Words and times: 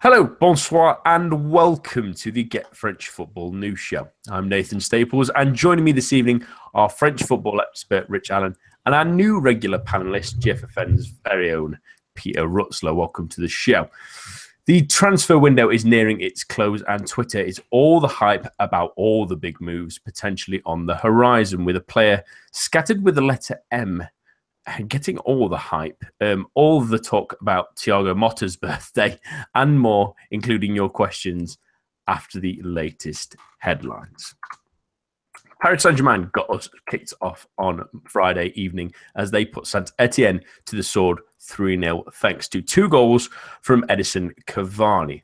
Hello, 0.00 0.22
bonsoir, 0.22 1.00
and 1.06 1.50
welcome 1.50 2.14
to 2.14 2.30
the 2.30 2.44
Get 2.44 2.76
French 2.76 3.08
Football 3.08 3.50
News 3.50 3.80
Show. 3.80 4.08
I'm 4.30 4.48
Nathan 4.48 4.78
Staples, 4.78 5.28
and 5.30 5.56
joining 5.56 5.84
me 5.84 5.90
this 5.90 6.12
evening 6.12 6.46
are 6.72 6.88
French 6.88 7.24
football 7.24 7.60
expert 7.60 8.08
Rich 8.08 8.30
Allen 8.30 8.54
and 8.86 8.94
our 8.94 9.04
new 9.04 9.40
regular 9.40 9.80
panelist, 9.80 10.38
GFFN's 10.38 11.08
very 11.24 11.50
own 11.50 11.80
Peter 12.14 12.46
Rutzler. 12.46 12.94
Welcome 12.94 13.26
to 13.30 13.40
the 13.40 13.48
show. 13.48 13.90
The 14.66 14.86
transfer 14.86 15.36
window 15.36 15.68
is 15.68 15.84
nearing 15.84 16.20
its 16.20 16.44
close, 16.44 16.80
and 16.82 17.04
Twitter 17.04 17.40
is 17.40 17.60
all 17.72 17.98
the 17.98 18.06
hype 18.06 18.46
about 18.60 18.92
all 18.96 19.26
the 19.26 19.34
big 19.34 19.60
moves 19.60 19.98
potentially 19.98 20.62
on 20.64 20.86
the 20.86 20.94
horizon, 20.94 21.64
with 21.64 21.74
a 21.74 21.80
player 21.80 22.22
scattered 22.52 23.02
with 23.02 23.16
the 23.16 23.20
letter 23.20 23.58
M 23.72 24.06
getting 24.86 25.18
all 25.18 25.48
the 25.48 25.56
hype, 25.56 26.04
um, 26.20 26.46
all 26.54 26.80
the 26.80 26.98
talk 26.98 27.36
about 27.40 27.76
Thiago 27.76 28.16
Motta's 28.16 28.56
birthday, 28.68 29.18
and 29.54 29.78
more, 29.80 30.14
including 30.30 30.74
your 30.74 30.90
questions 30.90 31.58
after 32.06 32.40
the 32.40 32.60
latest 32.62 33.36
headlines. 33.58 34.34
Paris 35.60 35.82
Saint 35.82 35.96
Germain 35.96 36.30
got 36.32 36.48
us 36.50 36.68
kicked 36.88 37.12
off 37.20 37.46
on 37.58 37.84
Friday 38.08 38.52
evening 38.54 38.92
as 39.16 39.30
they 39.30 39.44
put 39.44 39.66
Saint 39.66 39.90
Etienne 39.98 40.40
to 40.66 40.76
the 40.76 40.82
sword 40.82 41.20
3 41.40 41.80
0, 41.80 42.04
thanks 42.14 42.48
to 42.48 42.62
two 42.62 42.88
goals 42.88 43.28
from 43.62 43.82
Edinson 43.88 44.32
Cavani 44.46 45.22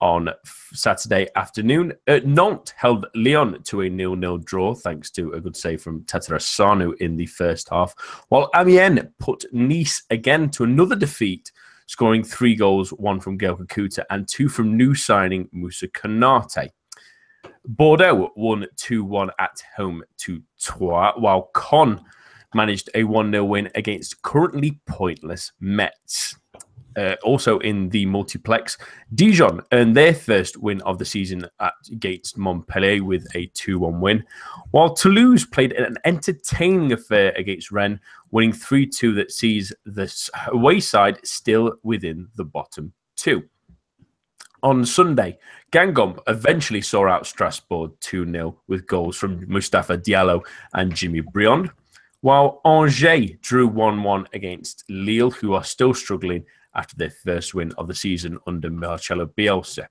on 0.00 0.28
Saturday 0.72 1.28
afternoon. 1.36 1.92
Uh, 2.06 2.20
Nantes 2.24 2.72
held 2.76 3.06
Lyon 3.14 3.62
to 3.64 3.82
a 3.82 3.88
nil-nil 3.88 4.38
draw 4.38 4.74
thanks 4.74 5.10
to 5.12 5.32
a 5.32 5.40
good 5.40 5.56
save 5.56 5.82
from 5.82 6.02
Tatarusanu 6.04 6.96
in 7.00 7.16
the 7.16 7.26
first 7.26 7.68
half, 7.70 7.94
while 8.28 8.50
Amiens 8.54 9.08
put 9.18 9.44
Nice 9.52 10.02
again 10.10 10.50
to 10.50 10.64
another 10.64 10.96
defeat, 10.96 11.50
scoring 11.86 12.22
three 12.22 12.54
goals, 12.54 12.90
one 12.90 13.20
from 13.20 13.36
Gael 13.36 13.56
Kakuta 13.56 14.04
and 14.10 14.28
two 14.28 14.48
from 14.48 14.76
new 14.76 14.94
signing 14.94 15.48
Moussa 15.52 15.88
Konate. 15.88 16.70
Bordeaux 17.66 18.30
won 18.36 18.66
2-1 18.76 19.30
at 19.38 19.62
home 19.76 20.02
to 20.18 20.42
Troyes, 20.60 21.14
while 21.16 21.50
Caen 21.54 22.00
managed 22.54 22.88
a 22.94 23.02
1-0 23.02 23.48
win 23.48 23.70
against 23.74 24.22
currently 24.22 24.80
pointless 24.86 25.52
Metz. 25.60 26.36
Uh, 26.96 27.16
also 27.22 27.58
in 27.60 27.88
the 27.88 28.06
multiplex, 28.06 28.78
Dijon 29.14 29.60
earned 29.72 29.96
their 29.96 30.14
first 30.14 30.56
win 30.56 30.80
of 30.82 30.98
the 30.98 31.04
season 31.04 31.46
at 31.60 31.72
against 31.90 32.38
Montpellier 32.38 33.02
with 33.02 33.26
a 33.34 33.46
2 33.54 33.78
1 33.78 34.00
win, 34.00 34.24
while 34.70 34.94
Toulouse 34.94 35.44
played 35.44 35.72
an 35.72 35.96
entertaining 36.04 36.92
affair 36.92 37.32
against 37.36 37.72
Rennes, 37.72 38.00
winning 38.30 38.52
3 38.52 38.86
2 38.86 39.14
that 39.14 39.32
sees 39.32 39.72
the 39.84 40.30
away 40.48 40.80
side 40.80 41.18
still 41.24 41.74
within 41.82 42.28
the 42.36 42.44
bottom 42.44 42.92
two. 43.16 43.42
On 44.62 44.84
Sunday, 44.84 45.38
Guingamp 45.72 46.20
eventually 46.26 46.80
saw 46.80 47.06
out 47.06 47.26
Strasbourg 47.26 47.92
2 48.00 48.30
0 48.30 48.58
with 48.66 48.86
goals 48.86 49.16
from 49.16 49.44
Mustapha 49.48 49.98
Diallo 49.98 50.42
and 50.72 50.94
Jimmy 50.94 51.20
Briand, 51.20 51.70
while 52.22 52.60
Angers 52.64 53.32
drew 53.42 53.66
1 53.66 54.02
1 54.02 54.28
against 54.32 54.84
Lille, 54.88 55.30
who 55.30 55.52
are 55.52 55.64
still 55.64 55.92
struggling 55.92 56.44
after 56.74 56.96
their 56.96 57.10
first 57.10 57.54
win 57.54 57.72
of 57.78 57.88
the 57.88 57.94
season 57.94 58.38
under 58.46 58.70
Marcelo 58.70 59.26
Bielsa. 59.26 59.86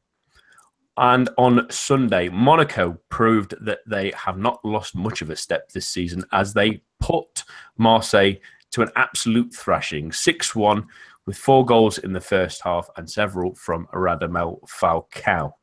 And 0.98 1.30
on 1.38 1.70
Sunday, 1.72 2.30
Monaco 2.30 3.00
proved 3.10 3.56
that 3.66 3.80
they 3.88 4.12
have 4.16 4.38
not 4.38 4.64
lost 4.64 4.96
much 4.96 5.22
of 5.22 5.32
a 5.32 5.36
step 5.36 5.70
this 5.70 5.88
season 5.88 6.24
as 6.32 6.54
they 6.54 6.84
put 7.00 7.44
Marseille 7.78 8.36
to 8.72 8.82
an 8.84 8.90
absolute 8.96 9.54
thrashing 9.54 10.12
6 10.12 10.56
1 10.56 10.86
with 11.26 11.38
four 11.38 11.66
goals 11.66 11.98
in 12.00 12.14
the 12.14 12.22
first 12.22 12.62
half 12.62 12.90
and 12.98 13.10
several 13.10 13.56
from 13.56 13.88
Radamel 13.94 14.60
Falcao. 14.68 15.54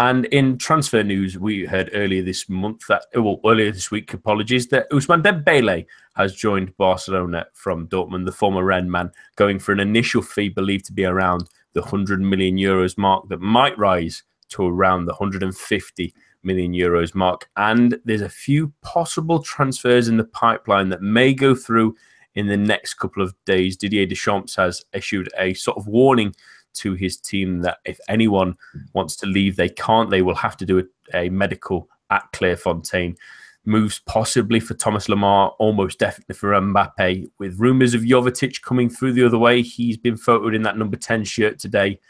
And 0.00 0.24
in 0.26 0.56
transfer 0.56 1.02
news, 1.02 1.38
we 1.38 1.66
heard 1.66 1.90
earlier 1.92 2.22
this 2.22 2.48
month 2.48 2.86
that, 2.88 3.04
oh, 3.14 3.20
well, 3.20 3.40
earlier 3.44 3.70
this 3.70 3.90
week, 3.90 4.14
apologies, 4.14 4.68
that 4.68 4.90
Ousmane 4.90 5.22
Dembele 5.22 5.84
has 6.14 6.34
joined 6.34 6.74
Barcelona 6.78 7.44
from 7.52 7.86
Dortmund, 7.86 8.24
the 8.24 8.32
former 8.32 8.64
Rennes 8.64 8.90
man, 8.90 9.12
going 9.36 9.58
for 9.58 9.72
an 9.72 9.80
initial 9.80 10.22
fee 10.22 10.48
believed 10.48 10.86
to 10.86 10.94
be 10.94 11.04
around 11.04 11.50
the 11.74 11.82
100 11.82 12.18
million 12.22 12.56
euros 12.56 12.96
mark 12.96 13.28
that 13.28 13.42
might 13.42 13.76
rise 13.76 14.22
to 14.48 14.66
around 14.66 15.04
the 15.04 15.12
150 15.12 16.14
million 16.42 16.72
euros 16.72 17.14
mark. 17.14 17.50
And 17.58 18.00
there's 18.06 18.22
a 18.22 18.28
few 18.30 18.72
possible 18.80 19.42
transfers 19.42 20.08
in 20.08 20.16
the 20.16 20.24
pipeline 20.24 20.88
that 20.88 21.02
may 21.02 21.34
go 21.34 21.54
through 21.54 21.94
in 22.34 22.46
the 22.46 22.56
next 22.56 22.94
couple 22.94 23.22
of 23.22 23.34
days. 23.44 23.76
Didier 23.76 24.06
Deschamps 24.06 24.56
has 24.56 24.82
issued 24.94 25.28
a 25.36 25.52
sort 25.52 25.76
of 25.76 25.86
warning 25.86 26.34
to 26.74 26.94
his 26.94 27.16
team 27.16 27.62
that 27.62 27.78
if 27.84 27.98
anyone 28.08 28.56
wants 28.92 29.16
to 29.16 29.26
leave, 29.26 29.56
they 29.56 29.68
can't. 29.68 30.10
They 30.10 30.22
will 30.22 30.34
have 30.34 30.56
to 30.58 30.66
do 30.66 30.78
a, 30.78 31.26
a 31.26 31.28
medical 31.28 31.88
at 32.10 32.30
Clairefontaine. 32.32 33.16
Moves 33.64 34.00
possibly 34.06 34.58
for 34.58 34.74
Thomas 34.74 35.06
Lemar, 35.06 35.54
almost 35.58 35.98
definitely 35.98 36.34
for 36.34 36.52
Mbappe, 36.52 37.30
with 37.38 37.60
rumours 37.60 37.94
of 37.94 38.02
Jovetic 38.02 38.62
coming 38.62 38.88
through 38.88 39.12
the 39.12 39.24
other 39.24 39.38
way. 39.38 39.62
He's 39.62 39.98
been 39.98 40.16
photoed 40.16 40.54
in 40.54 40.62
that 40.62 40.78
number 40.78 40.96
10 40.96 41.24
shirt 41.24 41.58
today. 41.58 42.00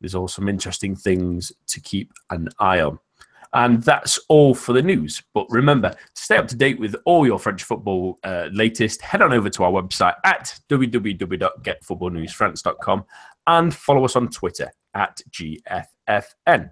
There's 0.00 0.14
all 0.14 0.28
some 0.28 0.48
interesting 0.48 0.94
things 0.94 1.52
to 1.68 1.80
keep 1.80 2.12
an 2.30 2.50
eye 2.58 2.80
on. 2.80 2.98
And 3.54 3.82
that's 3.84 4.18
all 4.28 4.54
for 4.54 4.72
the 4.72 4.82
news. 4.82 5.22
But 5.32 5.46
remember, 5.48 5.90
to 5.90 5.96
stay 6.12 6.36
up 6.36 6.48
to 6.48 6.56
date 6.56 6.80
with 6.80 6.96
all 7.04 7.24
your 7.24 7.38
French 7.38 7.62
football 7.62 8.18
uh, 8.24 8.48
latest, 8.52 9.00
head 9.00 9.22
on 9.22 9.32
over 9.32 9.48
to 9.48 9.62
our 9.62 9.70
website 9.70 10.16
at 10.24 10.58
www.getfootballnewsfrance.com 10.68 13.04
and 13.46 13.74
follow 13.74 14.04
us 14.04 14.16
on 14.16 14.28
Twitter 14.28 14.70
at 14.94 15.20
GFFN. 15.30 16.70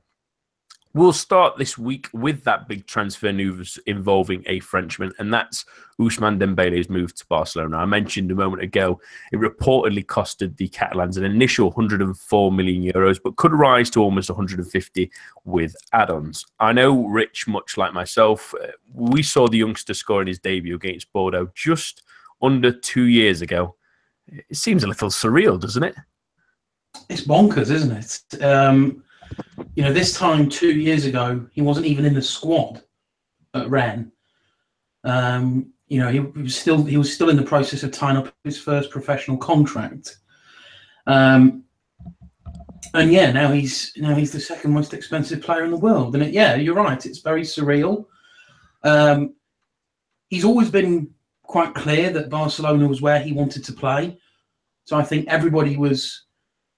We'll 0.95 1.15
start 1.15 1.57
this 1.57 1.79
week 1.79 2.09
with 2.13 2.45
that 2.45 2.69
big 2.69 2.87
transfer 2.87 3.33
news 3.33 3.79
involving 3.87 4.45
a 4.47 4.61
Frenchman, 4.61 5.11
and 5.19 5.33
that's 5.33 5.65
Ousmane 5.99 6.39
Dembele's 6.39 6.91
move 6.91 7.15
to 7.15 7.27
Barcelona. 7.29 7.79
I 7.79 7.87
mentioned 7.87 8.31
a 8.31 8.35
moment 8.35 8.63
ago 8.63 9.01
it 9.33 9.37
reportedly 9.37 10.05
costed 10.05 10.59
the 10.59 10.69
Catalans 10.69 11.17
an 11.17 11.25
initial 11.25 11.69
104 11.69 12.53
million 12.53 12.83
euros, 12.83 13.19
but 13.25 13.37
could 13.37 13.55
rise 13.55 13.89
to 13.91 14.03
almost 14.03 14.29
150 14.29 15.11
with 15.45 15.75
add-ons. 15.95 16.45
I 16.61 16.75
know 16.75 17.07
Rich, 17.07 17.49
much 17.49 17.79
like 17.79 17.95
myself, 17.95 18.55
uh, 18.63 18.67
we 18.93 19.23
saw 19.23 19.49
the 19.49 19.57
youngster 19.57 19.95
scoring 19.95 20.29
his 20.29 20.41
debut 20.41 20.77
against 20.77 21.11
Bordeaux 21.15 21.51
just 21.55 22.03
under 22.43 22.71
two 22.71 23.05
years 23.05 23.41
ago. 23.41 23.77
It 24.27 24.57
seems 24.57 24.85
a 24.85 24.89
little 24.89 25.09
surreal, 25.09 25.59
doesn't 25.59 25.85
it? 25.85 25.95
It's 27.09 27.23
bonkers, 27.23 27.71
isn't 27.71 27.93
it? 27.93 28.43
Um, 28.43 29.03
you 29.75 29.83
know, 29.83 29.93
this 29.93 30.15
time 30.15 30.49
two 30.49 30.73
years 30.73 31.05
ago, 31.05 31.47
he 31.53 31.63
wasn't 31.63 31.87
even 31.87 32.05
in 32.05 32.15
the 32.15 32.23
squad 32.23 32.83
at 33.55 33.69
Rennes. 33.71 34.11
Um, 35.05 35.73
you 35.89 36.01
know, 36.01 36.09
he, 36.09 36.19
he, 36.19 36.43
was 36.43 36.57
still 36.57 36.85
he 36.85 36.97
was 36.97 37.13
still 37.13 37.29
in 37.29 37.37
the 37.37 37.43
process 37.43 37.83
of 37.83 37.93
tying 37.93 38.17
up 38.17 38.33
his 38.45 38.59
first 38.59 38.91
professional 38.91 39.37
contract. 39.37 40.17
Um, 41.07 41.65
and 42.95 43.13
yeah, 43.13 43.33
now 43.33 43.51
he's 43.53 43.93
now 43.97 44.15
he's 44.15 44.33
the 44.33 44.41
second 44.41 44.73
most 44.73 44.95
expensive 44.95 45.43
player 45.43 45.65
in 45.65 45.71
the 45.71 45.77
world. 45.77 46.15
And 46.15 46.25
it, 46.25 46.33
yeah, 46.33 46.55
you're 46.55 46.75
right. 46.75 47.05
It's 47.05 47.19
very 47.19 47.43
surreal. 47.43 48.07
Um, 48.85 49.35
he's 50.29 50.45
always 50.45 50.71
been 50.71 51.11
quite 51.43 51.75
clear 51.75 52.11
that 52.11 52.31
Barcelona 52.31 52.87
was 52.87 53.03
where 53.03 53.21
he 53.21 53.33
wanted 53.33 53.65
to 53.65 53.73
play. 53.73 54.19
So 54.85 54.97
I 54.97 55.03
think 55.03 55.29
everybody 55.29 55.77
was 55.77 56.25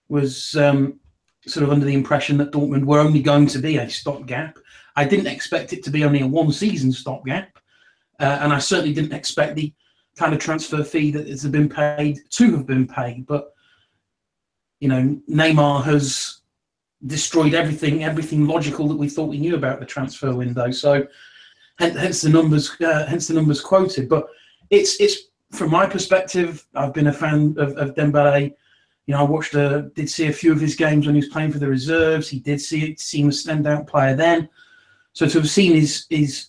was 0.09 0.55
um, 0.57 1.01
sort 1.47 1.65
of 1.65 1.71
under 1.71 1.87
the 1.87 1.95
impression 1.95 2.37
that 2.39 2.53
Dortmund 2.53 2.85
were 2.85 3.01
only 3.01 3.23
going 3.23 3.47
to 3.49 3.59
be 3.59 3.77
a 3.77 3.89
stopgap. 3.89 4.59
I 4.97 5.05
didn't 5.05 5.27
expect 5.27 5.73
it 5.73 5.83
to 5.85 5.91
be 5.91 6.05
only 6.05 6.21
a 6.21 6.27
one 6.27 6.53
season 6.53 6.93
stopgap. 6.93 7.59
Uh, 8.21 8.39
and 8.41 8.53
I 8.53 8.59
certainly 8.59 8.95
didn't 8.95 9.13
expect 9.13 9.57
the 9.57 9.73
kind 10.17 10.33
of 10.33 10.39
transfer 10.39 10.85
fee 10.85 11.11
that 11.11 11.29
has 11.29 11.45
been 11.47 11.69
paid 11.69 12.21
to 12.31 12.57
have 12.57 12.67
been 12.67 12.87
paid. 12.87 13.27
But, 13.27 13.53
you 14.81 14.89
know, 14.89 15.21
Neymar 15.29 15.83
has 15.85 16.41
destroyed 17.07 17.55
everything, 17.55 18.05
everything 18.05 18.47
logical 18.47 18.87
that 18.89 18.97
we 18.97 19.09
thought 19.09 19.29
we 19.29 19.39
knew 19.39 19.57
about 19.57 19.81
the 19.81 19.87
transfer 19.87 20.35
window. 20.35 20.71
So, 20.71 21.07
hence, 21.79 22.23
the 22.23 22.29
numbers, 22.29 22.71
uh, 22.81 23.07
hence 23.07 23.27
the 23.27 23.35
numbers 23.35 23.61
quoted. 23.61 24.09
But 24.09 24.29
it's 24.71 25.01
it's 25.01 25.25
from 25.51 25.71
my 25.71 25.87
perspective, 25.87 26.67
I've 26.75 26.95
been 26.95 27.09
a 27.09 27.13
fan 27.13 27.55
of, 27.59 27.77
of 27.77 27.95
Dembele 27.95 28.55
you 29.07 29.15
know, 29.15 29.21
I 29.21 29.23
watched, 29.25 29.55
a, 29.55 29.91
did 29.95 30.09
see 30.09 30.29
a 30.29 30.33
few 30.33 30.53
of 30.53 30.61
his 30.61 30.75
games 30.75 31.07
when 31.07 31.15
he 31.15 31.21
was 31.21 31.29
playing 31.29 31.53
for 31.53 31.59
the 31.59 31.69
reserves. 31.69 32.29
He 32.29 32.39
did 32.39 32.61
see 32.61 32.91
it, 32.91 33.01
seem 33.01 33.29
a 33.29 33.33
standout 33.33 33.87
player 33.87 34.17
then. 34.17 34.49
So 35.13 35.29
to 35.29 35.39
have 35.39 35.51
seen 35.51 35.75
his 35.75 36.07
his 36.11 36.49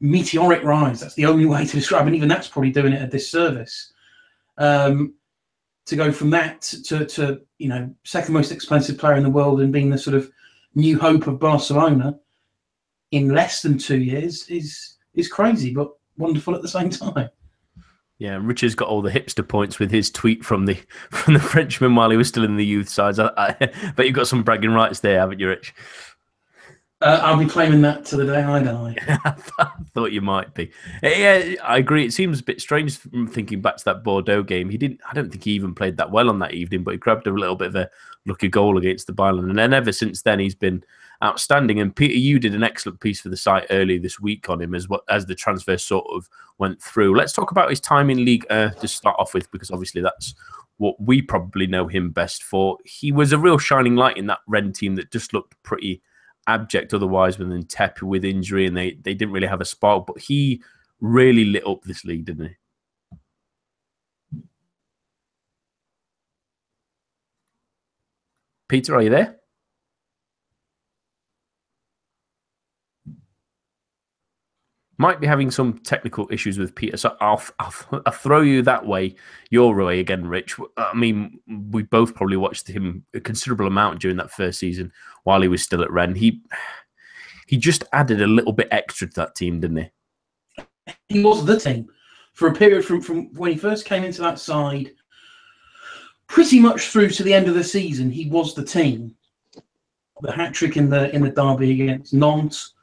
meteoric 0.00 0.62
rise, 0.62 1.00
that's 1.00 1.14
the 1.14 1.26
only 1.26 1.46
way 1.52 1.64
to 1.64 1.76
describe, 1.76 2.06
and 2.06 2.16
even 2.16 2.28
that's 2.28 2.48
probably 2.48 2.70
doing 2.70 2.92
it 2.92 3.02
a 3.02 3.06
disservice. 3.06 3.92
Um, 4.58 5.14
to 5.86 5.96
go 5.96 6.12
from 6.12 6.30
that 6.30 6.62
to, 6.62 7.04
to 7.04 7.40
you 7.58 7.68
know 7.68 7.92
second 8.04 8.34
most 8.34 8.52
expensive 8.52 8.98
player 8.98 9.16
in 9.16 9.24
the 9.24 9.30
world 9.30 9.60
and 9.60 9.72
being 9.72 9.90
the 9.90 9.98
sort 9.98 10.14
of 10.14 10.30
new 10.74 10.98
hope 10.98 11.26
of 11.26 11.40
Barcelona 11.40 12.18
in 13.10 13.34
less 13.34 13.62
than 13.62 13.78
two 13.78 13.98
years 13.98 14.48
is 14.48 14.96
is 15.14 15.28
crazy, 15.28 15.72
but 15.72 15.90
wonderful 16.16 16.54
at 16.54 16.62
the 16.62 16.68
same 16.68 16.90
time. 16.90 17.30
Yeah, 18.22 18.38
Richard's 18.40 18.76
got 18.76 18.86
all 18.86 19.02
the 19.02 19.10
hipster 19.10 19.46
points 19.46 19.80
with 19.80 19.90
his 19.90 20.08
tweet 20.08 20.44
from 20.44 20.66
the 20.66 20.74
from 21.10 21.34
the 21.34 21.40
Frenchman 21.40 21.96
while 21.96 22.08
he 22.08 22.16
was 22.16 22.28
still 22.28 22.44
in 22.44 22.56
the 22.56 22.64
youth 22.64 22.88
sides. 22.88 23.18
I, 23.18 23.32
I 23.36 23.92
but 23.96 24.06
you've 24.06 24.14
got 24.14 24.28
some 24.28 24.44
bragging 24.44 24.70
rights 24.70 25.00
there, 25.00 25.18
haven't 25.18 25.40
you, 25.40 25.48
Rich? 25.48 25.74
Uh, 27.00 27.18
I'll 27.20 27.36
be 27.36 27.46
claiming 27.46 27.82
that 27.82 28.04
to 28.06 28.16
the 28.16 28.24
day 28.24 28.40
I 28.40 28.62
die. 28.62 28.94
I 29.58 29.70
thought 29.92 30.12
you 30.12 30.20
might 30.20 30.54
be. 30.54 30.70
Yeah, 31.02 31.54
I 31.64 31.78
agree. 31.78 32.04
It 32.04 32.12
seems 32.12 32.38
a 32.38 32.44
bit 32.44 32.60
strange 32.60 32.96
thinking 33.30 33.60
back 33.60 33.78
to 33.78 33.84
that 33.86 34.04
Bordeaux 34.04 34.44
game. 34.44 34.70
He 34.70 34.78
didn't. 34.78 35.00
I 35.10 35.14
don't 35.14 35.28
think 35.28 35.42
he 35.42 35.50
even 35.50 35.74
played 35.74 35.96
that 35.96 36.12
well 36.12 36.28
on 36.28 36.38
that 36.38 36.54
evening, 36.54 36.84
but 36.84 36.92
he 36.92 36.98
grabbed 36.98 37.26
a 37.26 37.32
little 37.32 37.56
bit 37.56 37.68
of 37.68 37.74
a 37.74 37.90
lucky 38.24 38.46
goal 38.46 38.78
against 38.78 39.08
the 39.08 39.12
Bayern, 39.12 39.50
and 39.50 39.58
then 39.58 39.74
ever 39.74 39.90
since 39.90 40.22
then 40.22 40.38
he's 40.38 40.54
been 40.54 40.84
outstanding. 41.22 41.80
And 41.80 41.94
Peter, 41.94 42.14
you 42.14 42.38
did 42.38 42.54
an 42.54 42.64
excellent 42.64 43.00
piece 43.00 43.20
for 43.20 43.28
the 43.28 43.36
site 43.36 43.66
earlier 43.70 43.98
this 43.98 44.18
week 44.20 44.48
on 44.48 44.60
him 44.60 44.74
as 44.74 44.88
what 44.88 45.02
as 45.08 45.26
the 45.26 45.34
transfer 45.34 45.78
sort 45.78 46.06
of 46.12 46.28
went 46.58 46.82
through. 46.82 47.16
Let's 47.16 47.32
talk 47.32 47.50
about 47.50 47.70
his 47.70 47.80
time 47.80 48.10
in 48.10 48.24
League 48.24 48.46
uh, 48.50 48.70
to 48.70 48.88
start 48.88 49.16
off 49.18 49.34
with, 49.34 49.50
because 49.50 49.70
obviously 49.70 50.02
that's 50.02 50.34
what 50.78 51.00
we 51.00 51.22
probably 51.22 51.66
know 51.66 51.86
him 51.86 52.10
best 52.10 52.42
for. 52.42 52.76
He 52.84 53.12
was 53.12 53.32
a 53.32 53.38
real 53.38 53.58
shining 53.58 53.94
light 53.94 54.16
in 54.16 54.26
that 54.26 54.40
Rennes 54.48 54.78
team 54.78 54.96
that 54.96 55.12
just 55.12 55.32
looked 55.32 55.60
pretty 55.62 56.02
abject 56.48 56.92
otherwise 56.92 57.38
within 57.38 57.64
Tep 57.64 58.02
with 58.02 58.24
injury 58.24 58.66
and 58.66 58.76
they, 58.76 58.92
they 59.02 59.14
didn't 59.14 59.32
really 59.32 59.46
have 59.46 59.60
a 59.60 59.64
spark, 59.64 60.06
but 60.06 60.18
he 60.18 60.60
really 61.00 61.44
lit 61.44 61.66
up 61.66 61.82
this 61.84 62.04
league, 62.04 62.24
didn't 62.24 62.48
he? 62.48 62.54
Peter, 68.68 68.96
are 68.96 69.02
you 69.02 69.10
there? 69.10 69.41
Might 75.02 75.18
be 75.18 75.26
having 75.26 75.50
some 75.50 75.78
technical 75.78 76.28
issues 76.30 76.60
with 76.60 76.76
Peter, 76.76 76.96
so 76.96 77.16
I'll, 77.20 77.42
I'll, 77.58 77.74
I'll 78.06 78.12
throw 78.12 78.40
you 78.40 78.62
that 78.62 78.86
way, 78.86 79.16
your 79.50 79.74
way 79.74 79.98
again, 79.98 80.24
Rich. 80.24 80.54
I 80.76 80.94
mean, 80.94 81.40
we 81.72 81.82
both 81.82 82.14
probably 82.14 82.36
watched 82.36 82.68
him 82.68 83.04
a 83.12 83.18
considerable 83.18 83.66
amount 83.66 83.98
during 83.98 84.16
that 84.18 84.30
first 84.30 84.60
season 84.60 84.92
while 85.24 85.42
he 85.42 85.48
was 85.48 85.60
still 85.60 85.82
at 85.82 85.90
Rennes. 85.90 86.18
He 86.18 86.40
he 87.48 87.56
just 87.56 87.82
added 87.92 88.22
a 88.22 88.28
little 88.28 88.52
bit 88.52 88.68
extra 88.70 89.08
to 89.08 89.14
that 89.14 89.34
team, 89.34 89.58
didn't 89.58 89.78
he? 89.78 90.64
He 91.08 91.24
was 91.24 91.44
the 91.44 91.58
team 91.58 91.88
for 92.32 92.46
a 92.46 92.54
period 92.54 92.84
from, 92.84 93.00
from 93.00 93.34
when 93.34 93.50
he 93.50 93.58
first 93.58 93.84
came 93.84 94.04
into 94.04 94.22
that 94.22 94.38
side, 94.38 94.92
pretty 96.28 96.60
much 96.60 96.90
through 96.90 97.10
to 97.10 97.24
the 97.24 97.34
end 97.34 97.48
of 97.48 97.56
the 97.56 97.64
season. 97.64 98.08
He 98.08 98.30
was 98.30 98.54
the 98.54 98.64
team. 98.64 99.16
The 100.20 100.30
hat 100.30 100.54
trick 100.54 100.76
in 100.76 100.88
the 100.88 101.12
in 101.12 101.22
the 101.22 101.30
derby 101.30 101.72
against 101.72 102.14
Nantes 102.14 102.74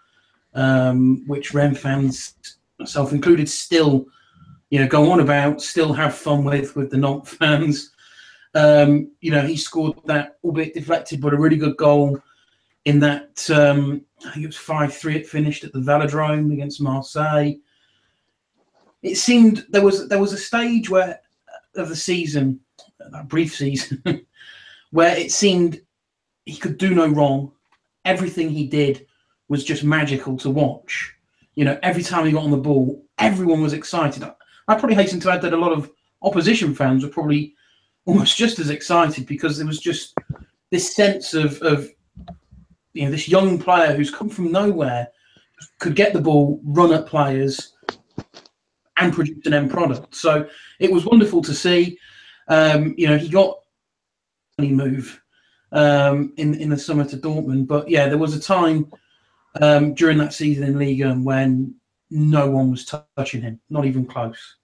um, 0.54 1.24
which 1.28 1.54
Rennes 1.54 1.80
fans, 1.80 2.36
myself 2.80 3.12
included, 3.12 3.50
still 3.50 4.08
you 4.70 4.80
know 4.80 4.88
go 4.88 5.12
on 5.12 5.20
about, 5.20 5.62
still 5.62 5.94
have 5.94 6.16
fun 6.16 6.44
with 6.44 6.76
with 6.76 6.90
the 6.90 6.98
Nantes 6.98 7.34
fans. 7.34 7.92
Um, 8.56 9.12
you 9.22 9.32
know, 9.32 9.42
he 9.42 9.56
scored 9.56 9.98
that, 10.06 10.38
albeit 10.44 10.74
deflected, 10.74 11.22
but 11.22 11.34
a 11.34 11.38
really 11.38 11.58
good 11.58 11.78
goal 11.78 12.20
in 12.86 13.00
that. 13.00 13.50
Um, 13.50 14.02
I 14.26 14.32
think 14.32 14.44
it 14.44 14.48
was 14.48 14.58
five 14.58 14.94
three. 14.94 15.16
It 15.16 15.28
finished 15.28 15.64
at 15.64 15.74
the 15.74 15.80
Velodrome 15.80 16.52
against 16.52 16.82
Marseille. 16.82 17.54
It 19.02 19.16
seemed 19.16 19.66
there 19.70 19.84
was 19.84 20.08
there 20.10 20.20
was 20.20 20.34
a 20.34 20.38
stage 20.38 20.90
where 20.90 21.20
of 21.76 21.90
the 21.90 21.96
season, 21.96 22.60
that 23.12 23.28
brief 23.28 23.56
season, 23.56 24.04
where 24.92 25.16
it 25.16 25.32
seemed 25.32 25.82
he 26.46 26.58
could 26.58 26.78
do 26.78 26.94
no 26.94 27.08
wrong. 27.08 27.52
Everything 28.06 28.50
he 28.50 28.66
did 28.66 29.06
was 29.50 29.64
just 29.64 29.84
magical 29.84 30.38
to 30.38 30.50
watch. 30.50 31.14
You 31.56 31.66
know, 31.66 31.78
every 31.84 32.04
time 32.04 32.26
he 32.26 32.32
got 32.32 32.44
on 32.44 32.52
the 32.52 32.58
ball, 32.58 33.04
everyone 33.18 33.62
was 33.62 33.74
excited. 33.74 34.24
I 34.24 34.76
probably 34.76 34.96
hasten 34.96 35.20
to 35.22 35.32
add 35.32 35.42
that 35.42 35.54
a 35.54 35.58
lot 35.58 35.74
of 35.74 35.92
opposition 36.22 36.74
fans 36.74 37.04
were 37.04 37.10
probably 37.10 37.56
almost 38.06 38.38
just 38.38 38.60
as 38.60 38.70
excited 38.70 39.28
because 39.28 39.58
there 39.58 39.68
was 39.68 39.80
just 39.80 40.16
this 40.72 40.96
sense 40.96 41.34
of, 41.34 41.62
of 41.62 41.90
you 42.94 43.06
know, 43.06 43.12
this 43.12 43.28
young 43.28 43.60
player 43.60 43.94
who's 43.94 44.10
come 44.10 44.30
from 44.30 44.52
nowhere 44.52 45.10
could 45.80 45.96
get 45.96 46.14
the 46.14 46.22
ball, 46.22 46.62
run 46.64 46.94
at 46.94 47.06
players, 47.06 47.74
and 48.98 49.14
produce 49.14 49.46
an 49.46 49.54
end 49.54 49.72
product. 49.72 50.16
So 50.16 50.48
it 50.80 50.92
was 50.92 51.06
wonderful 51.06 51.42
to 51.44 51.54
see. 51.54 51.98
Um, 52.48 52.96
you 52.98 53.08
know, 53.08 53.18
he 53.18 53.30
got 53.30 53.60
any 54.58 54.72
move 54.72 55.22
um, 55.72 56.34
in 56.38 56.56
in 56.56 56.70
the 56.70 56.78
summer 56.78 57.06
to 57.06 57.18
Dortmund, 57.18 57.68
but 57.68 57.90
yeah, 57.90 58.08
there 58.08 58.18
was 58.18 58.36
a 58.36 58.40
time 58.40 58.92
um, 59.62 59.94
during 59.94 60.18
that 60.20 60.34
season 60.34 60.64
in 60.64 60.78
League 60.78 61.04
when 61.24 61.76
no 62.12 62.50
one 62.50 62.72
was 62.72 62.86
touching 62.86 63.42
him, 63.42 63.60
not 63.70 63.86
even 63.86 64.06
close. 64.06 64.56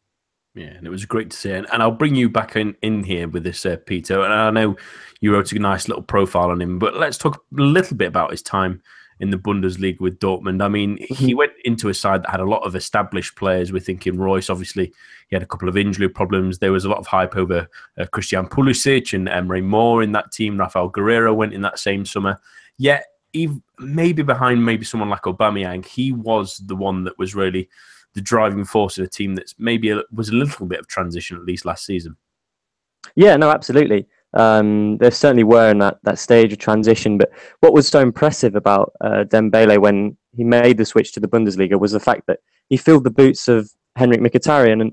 Yeah, 0.56 0.68
and 0.68 0.88
it 0.88 0.90
was 0.90 1.06
great 1.06 1.32
to 1.32 1.38
see. 1.38 1.52
And, 1.52 1.68
and 1.72 1.84
I'll 1.84 1.92
bring 1.92 2.16
you 2.16 2.30
back 2.30 2.56
in, 2.56 2.76
in 2.82 3.04
here 3.04 3.28
with 3.28 3.44
this, 3.44 3.66
uh, 3.66 3.76
Peter. 3.86 4.24
And 4.24 4.34
I 4.34 4.50
know 4.52 4.78
you 5.20 5.34
wrote 5.34 5.52
a 5.52 5.60
nice 5.60 5.90
little 5.90 6.04
profile 6.04 6.50
on 6.50 6.62
him, 6.62 6.80
but 6.80 6.96
let's 6.96 7.18
talk 7.18 7.36
a 7.36 7.62
little 7.62 7.98
bit 7.98 8.08
about 8.08 8.32
his 8.32 8.42
time 8.42 8.82
in 9.20 9.32
the 9.32 9.38
Bundesliga 9.38 10.00
with 10.00 10.20
Dortmund. 10.20 10.64
I 10.64 10.68
mean, 10.70 10.98
he 10.98 11.14
mm-hmm. 11.14 11.38
went 11.38 11.52
into 11.66 11.90
a 11.90 11.94
side 11.94 12.24
that 12.24 12.32
had 12.32 12.40
a 12.40 12.46
lot 12.46 12.66
of 12.66 12.76
established 12.76 13.36
players. 13.36 13.72
We're 13.72 13.80
thinking 13.80 14.18
Reus, 14.18 14.50
obviously, 14.50 14.94
he 15.28 15.36
had 15.36 15.44
a 15.44 15.48
couple 15.48 15.70
of 15.70 15.78
injury 15.78 16.10
problems. 16.10 16.60
There 16.60 16.72
was 16.72 16.86
a 16.86 16.90
lot 16.90 17.00
of 17.00 17.08
hype 17.08 17.36
over 17.36 17.68
uh, 17.98 18.06
Christian 18.12 18.46
Pulisic 18.48 19.14
and 19.14 19.28
Emre 19.28 19.64
Mor 19.64 20.04
in 20.04 20.14
that 20.14 20.32
team. 20.32 20.58
Raphael 20.58 20.92
Guerreiro 20.92 21.36
went 21.36 21.54
in 21.54 21.62
that 21.62 21.80
same 21.80 22.06
summer. 22.06 22.40
Yet 22.78 23.06
even, 23.36 23.62
maybe 23.80 24.24
behind 24.24 24.66
maybe 24.66 24.86
someone 24.86 25.10
like 25.10 25.24
Aubameyang, 25.24 25.86
he 25.86 26.12
was 26.12 26.58
the 26.66 26.76
one 26.76 27.04
that 27.04 27.18
was 27.20 27.36
really 27.36 27.70
the 28.14 28.22
driving 28.22 28.64
force 28.64 28.98
of 28.98 29.06
a 29.06 29.10
team 29.10 29.36
that's 29.36 29.56
maybe 29.60 29.90
a, 29.90 30.02
was 30.12 30.30
a 30.30 30.36
little 30.36 30.66
bit 30.66 30.80
of 30.80 30.88
transition 30.88 31.38
at 31.38 31.44
least 31.44 31.66
last 31.66 31.86
season. 31.86 32.16
Yeah, 33.16 33.36
no, 33.36 33.52
absolutely. 33.52 34.08
Um, 34.34 34.98
there 34.98 35.12
certainly 35.12 35.44
were 35.44 35.70
in 35.70 35.80
that, 35.80 36.00
that 36.04 36.20
stage 36.20 36.52
of 36.52 36.60
transition. 36.60 37.18
But 37.18 37.32
what 37.60 37.74
was 37.74 37.88
so 37.88 38.00
impressive 38.00 38.56
about 38.56 38.94
uh, 39.02 39.26
Dembele 39.28 39.80
when 39.80 40.18
he 40.34 40.44
made 40.44 40.78
the 40.78 40.86
switch 40.86 41.12
to 41.14 41.20
the 41.20 41.28
Bundesliga 41.28 41.80
was 41.80 41.92
the 41.92 42.00
fact 42.00 42.28
that 42.28 42.40
he 42.70 42.78
filled 42.78 43.04
the 43.04 43.12
boots 43.12 43.48
of 43.48 43.70
Henrikh 43.98 44.22
Mkhitaryan. 44.22 44.82
And 44.82 44.92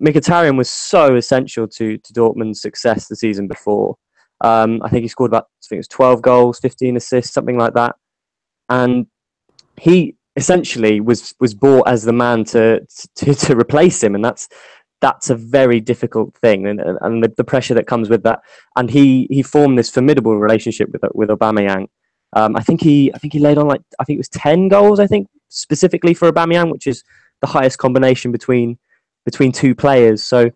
Mkhitaryan 0.00 0.56
was 0.56 0.68
so 0.68 1.14
essential 1.14 1.68
to, 1.68 1.98
to 1.98 2.12
Dortmund's 2.12 2.60
success 2.60 3.08
the 3.08 3.16
season 3.16 3.46
before. 3.48 3.96
Um, 4.40 4.82
I 4.82 4.88
think 4.88 5.02
he 5.02 5.08
scored 5.08 5.30
about 5.30 5.44
I 5.44 5.66
think 5.68 5.78
it 5.78 5.80
was 5.80 5.88
12 5.88 6.22
goals, 6.22 6.58
15 6.60 6.96
assists, 6.96 7.32
something 7.32 7.58
like 7.58 7.74
that. 7.74 7.96
And 8.68 9.06
he 9.76 10.16
essentially 10.36 11.00
was 11.00 11.34
was 11.40 11.54
bought 11.54 11.88
as 11.88 12.04
the 12.04 12.12
man 12.12 12.44
to 12.44 12.80
to, 13.16 13.34
to 13.46 13.56
replace 13.56 14.02
him, 14.02 14.14
and 14.14 14.24
that's 14.24 14.48
that's 15.00 15.30
a 15.30 15.34
very 15.34 15.80
difficult 15.80 16.34
thing, 16.36 16.66
and 16.66 16.80
and 16.80 17.22
the, 17.22 17.32
the 17.36 17.44
pressure 17.44 17.74
that 17.74 17.86
comes 17.86 18.08
with 18.08 18.22
that. 18.22 18.40
And 18.76 18.90
he 18.90 19.26
he 19.30 19.42
formed 19.42 19.78
this 19.78 19.90
formidable 19.90 20.38
relationship 20.38 20.90
with 20.92 21.02
with 21.14 21.28
Aubameyang. 21.30 21.86
Um, 22.32 22.56
I 22.56 22.62
think 22.62 22.82
he 22.82 23.12
I 23.14 23.18
think 23.18 23.32
he 23.32 23.38
laid 23.38 23.58
on 23.58 23.66
like 23.66 23.82
I 23.98 24.04
think 24.04 24.16
it 24.16 24.20
was 24.20 24.28
10 24.28 24.68
goals. 24.68 25.00
I 25.00 25.06
think 25.06 25.28
specifically 25.48 26.14
for 26.14 26.30
Aubameyang, 26.30 26.70
which 26.70 26.86
is 26.86 27.02
the 27.40 27.46
highest 27.46 27.78
combination 27.78 28.32
between 28.32 28.78
between 29.24 29.52
two 29.52 29.74
players. 29.74 30.22
So 30.22 30.50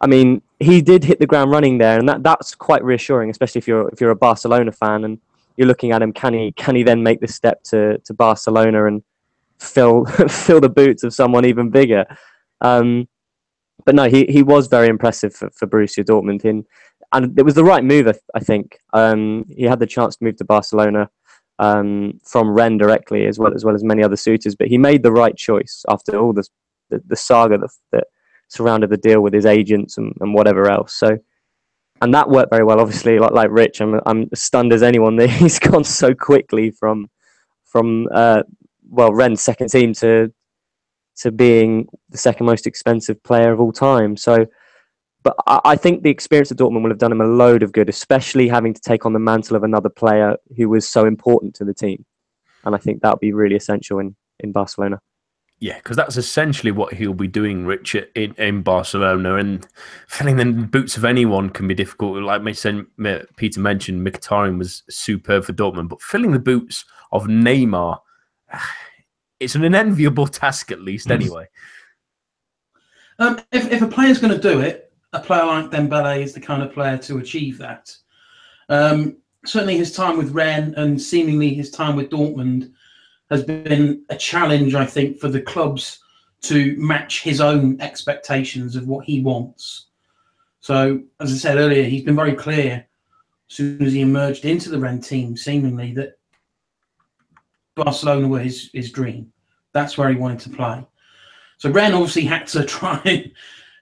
I 0.00 0.06
mean, 0.06 0.42
he 0.60 0.82
did 0.82 1.04
hit 1.04 1.18
the 1.18 1.26
ground 1.26 1.50
running 1.50 1.78
there, 1.78 1.98
and 1.98 2.08
that, 2.08 2.22
that's 2.22 2.54
quite 2.54 2.84
reassuring, 2.84 3.30
especially 3.30 3.60
if 3.60 3.66
you're 3.66 3.88
if 3.88 4.00
you're 4.00 4.10
a 4.10 4.16
Barcelona 4.16 4.72
fan 4.72 5.04
and 5.04 5.18
you're 5.56 5.66
looking 5.66 5.92
at 5.92 6.02
him. 6.02 6.12
Can 6.12 6.34
he 6.34 6.52
can 6.52 6.76
he 6.76 6.82
then 6.82 7.02
make 7.02 7.20
the 7.20 7.28
step 7.28 7.62
to, 7.64 7.98
to 7.98 8.14
Barcelona 8.14 8.86
and 8.86 9.02
fill 9.58 10.04
fill 10.28 10.60
the 10.60 10.68
boots 10.68 11.02
of 11.02 11.14
someone 11.14 11.44
even 11.46 11.70
bigger? 11.70 12.04
Um, 12.60 13.08
but 13.86 13.94
no, 13.94 14.08
he, 14.08 14.26
he 14.26 14.42
was 14.42 14.66
very 14.66 14.88
impressive 14.88 15.34
for, 15.34 15.48
for 15.50 15.66
Borussia 15.66 16.04
Dortmund, 16.04 16.44
in, 16.44 16.66
and 17.12 17.38
it 17.38 17.42
was 17.42 17.54
the 17.54 17.64
right 17.64 17.82
move, 17.82 18.14
I, 18.34 18.40
think. 18.40 18.78
Um, 18.92 19.46
he 19.48 19.64
had 19.64 19.80
the 19.80 19.86
chance 19.86 20.16
to 20.16 20.24
move 20.24 20.36
to 20.36 20.44
Barcelona 20.44 21.08
um, 21.58 22.20
from 22.22 22.50
Rennes 22.50 22.78
directly, 22.78 23.26
as 23.26 23.38
well 23.38 23.54
as 23.54 23.64
well 23.64 23.74
as 23.74 23.82
many 23.82 24.02
other 24.02 24.16
suitors, 24.16 24.54
but 24.54 24.68
he 24.68 24.76
made 24.76 25.02
the 25.02 25.10
right 25.10 25.34
choice 25.34 25.84
after 25.88 26.18
all 26.18 26.34
the 26.34 26.46
the, 26.90 27.02
the 27.06 27.16
saga 27.16 27.56
that, 27.56 27.70
that 27.92 28.06
surrounded 28.50 28.90
the 28.90 28.96
deal 28.96 29.22
with 29.22 29.32
his 29.32 29.46
agents 29.46 29.96
and, 29.96 30.12
and 30.20 30.34
whatever 30.34 30.68
else. 30.68 30.94
So, 30.94 31.16
and 32.02 32.12
that 32.14 32.28
worked 32.28 32.50
very 32.50 32.64
well. 32.64 32.80
Obviously, 32.80 33.18
like 33.18 33.32
like 33.32 33.50
Rich, 33.50 33.80
I'm 33.80 34.00
I'm 34.04 34.28
stunned 34.34 34.72
as 34.72 34.82
anyone 34.82 35.16
that 35.16 35.30
he's 35.40 35.58
gone 35.58 35.84
so 35.84 36.14
quickly 36.14 36.70
from 36.70 37.08
from 37.64 38.08
uh, 38.12 38.42
well 38.90 39.12
Rennes 39.12 39.40
second 39.40 39.68
team 39.68 39.94
to 39.94 40.32
to 41.18 41.30
being 41.30 41.86
the 42.08 42.18
second 42.18 42.46
most 42.46 42.66
expensive 42.66 43.22
player 43.22 43.52
of 43.52 43.60
all 43.60 43.72
time. 43.72 44.16
So, 44.16 44.46
but 45.22 45.36
I, 45.46 45.60
I 45.64 45.76
think 45.76 46.02
the 46.02 46.10
experience 46.10 46.50
of 46.50 46.56
Dortmund 46.56 46.82
will 46.82 46.90
have 46.90 46.98
done 46.98 47.12
him 47.12 47.20
a 47.20 47.26
load 47.26 47.62
of 47.62 47.72
good, 47.72 47.88
especially 47.88 48.48
having 48.48 48.74
to 48.74 48.80
take 48.80 49.06
on 49.06 49.12
the 49.12 49.18
mantle 49.18 49.56
of 49.56 49.62
another 49.62 49.90
player 49.90 50.36
who 50.56 50.68
was 50.68 50.88
so 50.88 51.06
important 51.06 51.54
to 51.56 51.64
the 51.64 51.74
team. 51.74 52.04
And 52.64 52.74
I 52.74 52.78
think 52.78 53.02
that 53.02 53.12
would 53.12 53.20
be 53.20 53.32
really 53.32 53.56
essential 53.56 53.98
in 54.00 54.16
in 54.40 54.52
Barcelona. 54.52 55.00
Yeah, 55.60 55.76
because 55.76 55.98
that's 55.98 56.16
essentially 56.16 56.72
what 56.72 56.94
he'll 56.94 57.12
be 57.12 57.28
doing, 57.28 57.66
Richard, 57.66 58.08
in, 58.14 58.34
in 58.38 58.62
Barcelona. 58.62 59.36
And 59.36 59.66
filling 60.08 60.36
the 60.36 60.46
boots 60.46 60.96
of 60.96 61.04
anyone 61.04 61.50
can 61.50 61.68
be 61.68 61.74
difficult. 61.74 62.22
Like 62.22 62.42
Peter 62.44 63.60
mentioned, 63.60 64.06
Mkhitaryan 64.06 64.56
was 64.56 64.82
superb 64.88 65.44
for 65.44 65.52
Dortmund, 65.52 65.90
but 65.90 66.00
filling 66.00 66.32
the 66.32 66.38
boots 66.38 66.86
of 67.12 67.24
Neymar, 67.24 67.98
it's 69.40 69.54
an 69.54 69.64
unenviable 69.64 70.26
task, 70.26 70.72
at 70.72 70.80
least, 70.80 71.10
anyway. 71.10 71.46
Um, 73.18 73.38
if, 73.52 73.70
if 73.70 73.82
a 73.82 73.86
player's 73.86 74.18
going 74.18 74.32
to 74.32 74.40
do 74.40 74.60
it, 74.60 74.94
a 75.12 75.20
player 75.20 75.44
like 75.44 75.70
Dembele 75.70 76.22
is 76.22 76.32
the 76.32 76.40
kind 76.40 76.62
of 76.62 76.72
player 76.72 76.96
to 76.96 77.18
achieve 77.18 77.58
that. 77.58 77.94
Um, 78.70 79.18
certainly, 79.44 79.76
his 79.76 79.92
time 79.92 80.16
with 80.16 80.32
Rennes 80.32 80.72
and 80.78 81.00
seemingly 81.00 81.52
his 81.52 81.70
time 81.70 81.96
with 81.96 82.08
Dortmund 82.08 82.72
has 83.30 83.44
been 83.44 84.04
a 84.08 84.16
challenge, 84.16 84.74
I 84.74 84.84
think, 84.84 85.18
for 85.18 85.28
the 85.28 85.40
clubs 85.40 86.00
to 86.42 86.74
match 86.78 87.22
his 87.22 87.40
own 87.40 87.80
expectations 87.80 88.76
of 88.76 88.88
what 88.88 89.04
he 89.04 89.20
wants. 89.20 89.86
So, 90.60 91.02
as 91.20 91.32
I 91.32 91.36
said 91.36 91.58
earlier, 91.58 91.84
he's 91.84 92.04
been 92.04 92.16
very 92.16 92.34
clear 92.34 92.86
as 93.48 93.56
soon 93.56 93.82
as 93.82 93.92
he 93.92 94.00
emerged 94.00 94.44
into 94.44 94.68
the 94.68 94.78
Rennes 94.78 95.08
team, 95.08 95.36
seemingly 95.36 95.92
that 95.94 96.18
Barcelona 97.76 98.28
were 98.28 98.40
his, 98.40 98.70
his 98.74 98.90
dream. 98.90 99.32
That's 99.72 99.96
where 99.96 100.10
he 100.10 100.16
wanted 100.16 100.40
to 100.40 100.50
play. 100.50 100.84
So 101.58 101.70
Rennes 101.70 101.94
obviously 101.94 102.24
had 102.24 102.46
to 102.48 102.64
try 102.66 103.00
and, 103.04 103.30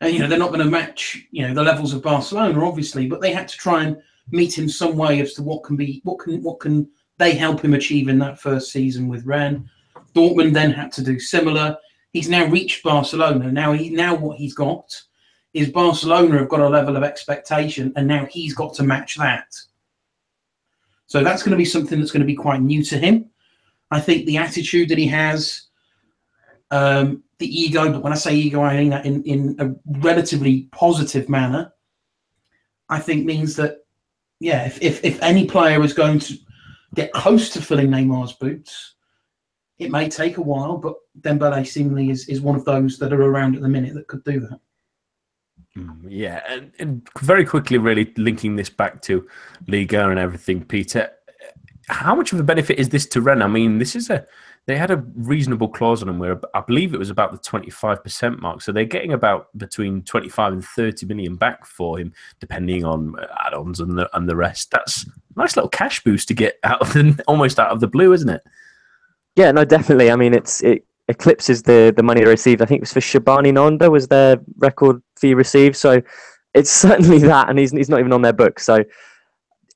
and 0.01 0.13
you 0.13 0.21
know, 0.21 0.29
they're 0.29 0.39
not 0.39 0.49
going 0.49 0.65
to 0.65 0.71
match, 0.71 1.27
you 1.31 1.47
know, 1.47 1.55
the 1.55 1.63
levels 1.63 1.93
of 1.93 2.03
Barcelona, 2.03 2.65
obviously, 2.65 3.07
but 3.07 3.21
they 3.21 3.33
had 3.33 3.49
to 3.49 3.57
try 3.57 3.85
and 3.85 3.97
meet 4.31 4.57
him 4.57 4.69
some 4.69 4.97
way 4.97 5.21
as 5.21 5.33
to 5.35 5.43
what 5.43 5.65
can 5.65 5.77
be, 5.77 6.01
what 6.05 6.19
can, 6.19 6.43
what 6.43 6.61
can 6.61 6.89
they 7.19 7.35
help 7.35 7.61
him 7.61 7.75
achieve 7.75 8.09
in 8.09 8.19
that 8.21 8.41
first 8.41 8.73
season 8.73 9.09
with 9.09 9.27
Rennes. 9.27 9.69
Dortmund 10.15 10.55
then 10.55 10.71
had 10.71 10.93
to 10.93 11.03
do 11.03 11.21
similar. 11.21 11.77
He's 12.13 12.29
now 12.29 12.47
reached 12.47 12.83
Barcelona. 12.83 13.53
Now 13.53 13.73
he, 13.73 13.91
now 13.91 14.15
what 14.15 14.39
he's 14.39 14.55
got 14.55 15.01
is 15.53 15.71
Barcelona 15.71 16.39
have 16.39 16.49
got 16.49 16.61
a 16.61 16.69
level 16.69 16.97
of 16.97 17.03
expectation, 17.03 17.93
and 17.97 18.07
now 18.07 18.27
he's 18.27 18.55
got 18.55 18.75
to 18.75 18.83
match 18.83 19.17
that. 19.17 19.47
So 21.07 21.25
that's 21.25 21.43
going 21.43 21.53
to 21.53 21.57
be 21.57 21.65
something 21.65 21.99
that's 21.99 22.11
going 22.11 22.21
to 22.21 22.27
be 22.27 22.35
quite 22.35 22.61
new 22.61 22.83
to 22.85 22.99
him. 22.99 23.31
I 23.91 24.01
think 24.01 24.27
the 24.27 24.37
attitude 24.37 24.91
that 24.91 24.99
he 24.99 25.07
has, 25.07 25.69
um, 26.71 27.23
the 27.39 27.47
ego, 27.47 27.91
but 27.91 28.03
when 28.03 28.13
I 28.13 28.17
say 28.17 28.35
ego, 28.35 28.63
I 28.63 28.77
mean 28.77 28.91
that 28.91 29.07
in, 29.07 29.23
in 29.25 29.57
a 29.59 29.71
relatively 30.01 30.69
positive 30.73 31.29
manner, 31.29 31.73
I 32.91 32.99
think 32.99 33.25
means 33.25 33.57
that, 33.57 33.79
yeah, 34.41 34.67
if, 34.67 34.83
if, 34.83 35.05
if 35.05 35.23
any 35.23 35.47
player 35.47 35.83
is 35.83 35.95
going 35.95 36.19
to 36.21 36.39
get 36.95 37.13
close 37.13 37.51
to 37.51 37.63
filling 37.63 37.89
Neymar's 37.89 38.33
boots, 38.33 38.95
it 39.79 39.91
may 39.91 40.09
take 40.09 40.39
a 40.39 40.43
while, 40.43 40.77
but 40.77 40.95
Dembele 41.21 41.67
seemingly 41.67 42.11
is, 42.11 42.29
is 42.29 42.41
one 42.41 42.57
of 42.57 42.65
those 42.65 42.99
that 42.99 43.13
are 43.13 43.23
around 43.23 43.55
at 43.55 43.63
the 43.63 43.69
minute 43.69 43.95
that 43.95 44.09
could 44.09 44.25
do 44.25 44.41
that. 44.41 44.61
Mm, 45.77 46.01
yeah, 46.09 46.43
and, 46.49 46.73
and, 46.79 47.09
very 47.21 47.45
quickly, 47.45 47.79
really 47.79 48.13
linking 48.17 48.57
this 48.57 48.71
back 48.71 49.03
to 49.03 49.27
Liga 49.69 50.09
and 50.09 50.19
everything, 50.19 50.65
Peter. 50.65 51.11
How 51.89 52.15
much 52.15 52.33
of 52.33 52.41
a 52.41 52.43
benefit 52.43 52.79
is 52.79 52.89
this 52.89 53.07
to 53.07 53.21
Rennes? 53.21 53.43
I 53.43 53.47
mean, 53.47 53.79
this 53.79 53.95
is 53.95 54.11
a 54.11 54.27
they 54.69 54.77
had 54.77 54.91
a 54.91 55.03
reasonable 55.17 55.67
clause 55.67 56.03
on 56.03 56.09
them 56.09 56.19
where 56.19 56.39
I 56.53 56.61
believe 56.61 56.93
it 56.93 56.99
was 56.99 57.09
about 57.09 57.33
the 57.33 57.39
twenty 57.39 57.71
five 57.71 58.05
percent 58.05 58.43
mark, 58.43 58.61
so 58.61 58.71
they're 58.71 58.85
getting 58.85 59.15
about 59.15 59.49
between 59.57 60.03
twenty 60.03 60.29
five 60.29 60.53
and 60.53 60.63
thirty 60.63 61.07
million 61.07 61.37
back 61.37 61.65
for 61.65 61.99
him, 61.99 62.13
depending 62.39 62.85
on 62.85 63.15
add-ons 63.47 63.81
and 63.81 63.97
the 63.97 64.15
and 64.15 64.29
the 64.29 64.37
rest. 64.37 64.71
That's 64.71 65.07
a 65.07 65.11
nice 65.37 65.57
little 65.57 65.71
cash 65.71 66.05
boost 66.05 66.29
to 66.29 66.35
get 66.35 66.59
out 66.65 66.83
of 66.83 66.93
the 66.93 67.19
almost 67.27 67.59
out 67.59 67.71
of 67.71 67.81
the 67.81 67.89
blue, 67.89 68.13
isn't 68.13 68.29
it? 68.29 68.43
Yeah, 69.37 69.53
no, 69.53 69.65
definitely. 69.65 70.11
I 70.11 70.17
mean, 70.17 70.35
it's 70.35 70.63
it 70.63 70.85
eclipses 71.09 71.63
the 71.63 71.91
the 71.97 72.03
money 72.03 72.21
they 72.21 72.29
received. 72.29 72.61
I 72.61 72.67
think 72.67 72.81
it 72.81 72.83
was 72.83 72.93
for 72.93 73.01
Shabani 73.01 73.51
Nonda 73.51 73.91
was 73.91 74.09
their 74.09 74.39
record 74.59 75.03
fee 75.17 75.33
received. 75.33 75.77
So 75.77 76.03
it's 76.53 76.71
certainly 76.87 77.21
that, 77.21 77.49
and 77.49 77.59
he's 77.59 77.73
he's 77.73 77.89
not 77.89 78.01
even 78.01 78.13
on 78.13 78.21
their 78.21 78.35
book. 78.35 78.61
So 78.61 78.85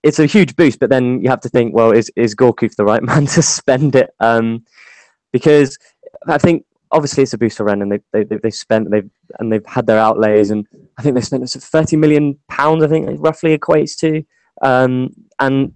it's 0.02 0.18
a 0.18 0.26
huge 0.26 0.54
boost. 0.54 0.80
But 0.80 0.90
then 0.90 1.22
you 1.22 1.30
have 1.30 1.40
to 1.40 1.48
think, 1.48 1.74
well, 1.74 1.92
is 1.92 2.12
is 2.14 2.34
Gourcuff 2.34 2.76
the 2.76 2.84
right 2.84 3.02
man 3.10 3.24
to 3.28 3.40
spend 3.40 3.96
it? 3.96 4.10
Um, 4.20 4.66
because 5.32 5.78
I 6.28 6.38
think 6.38 6.64
obviously 6.90 7.22
it's 7.22 7.32
a 7.32 7.38
boost 7.38 7.56
for 7.56 7.64
Rennes, 7.64 7.82
and 7.82 7.92
they 7.92 8.24
they 8.24 8.36
they've 8.36 8.54
spent 8.54 8.90
they've 8.90 9.10
and 9.38 9.52
they've 9.52 9.66
had 9.66 9.86
their 9.86 9.98
outlays, 9.98 10.50
and 10.50 10.66
I 10.98 11.02
think 11.02 11.14
they 11.14 11.20
spent 11.20 11.48
thirty 11.48 11.96
million 11.96 12.38
pounds. 12.48 12.84
I 12.84 12.88
think 12.88 13.08
it 13.08 13.18
roughly 13.20 13.56
equates 13.56 13.96
to, 13.98 14.22
um, 14.62 15.10
and 15.40 15.72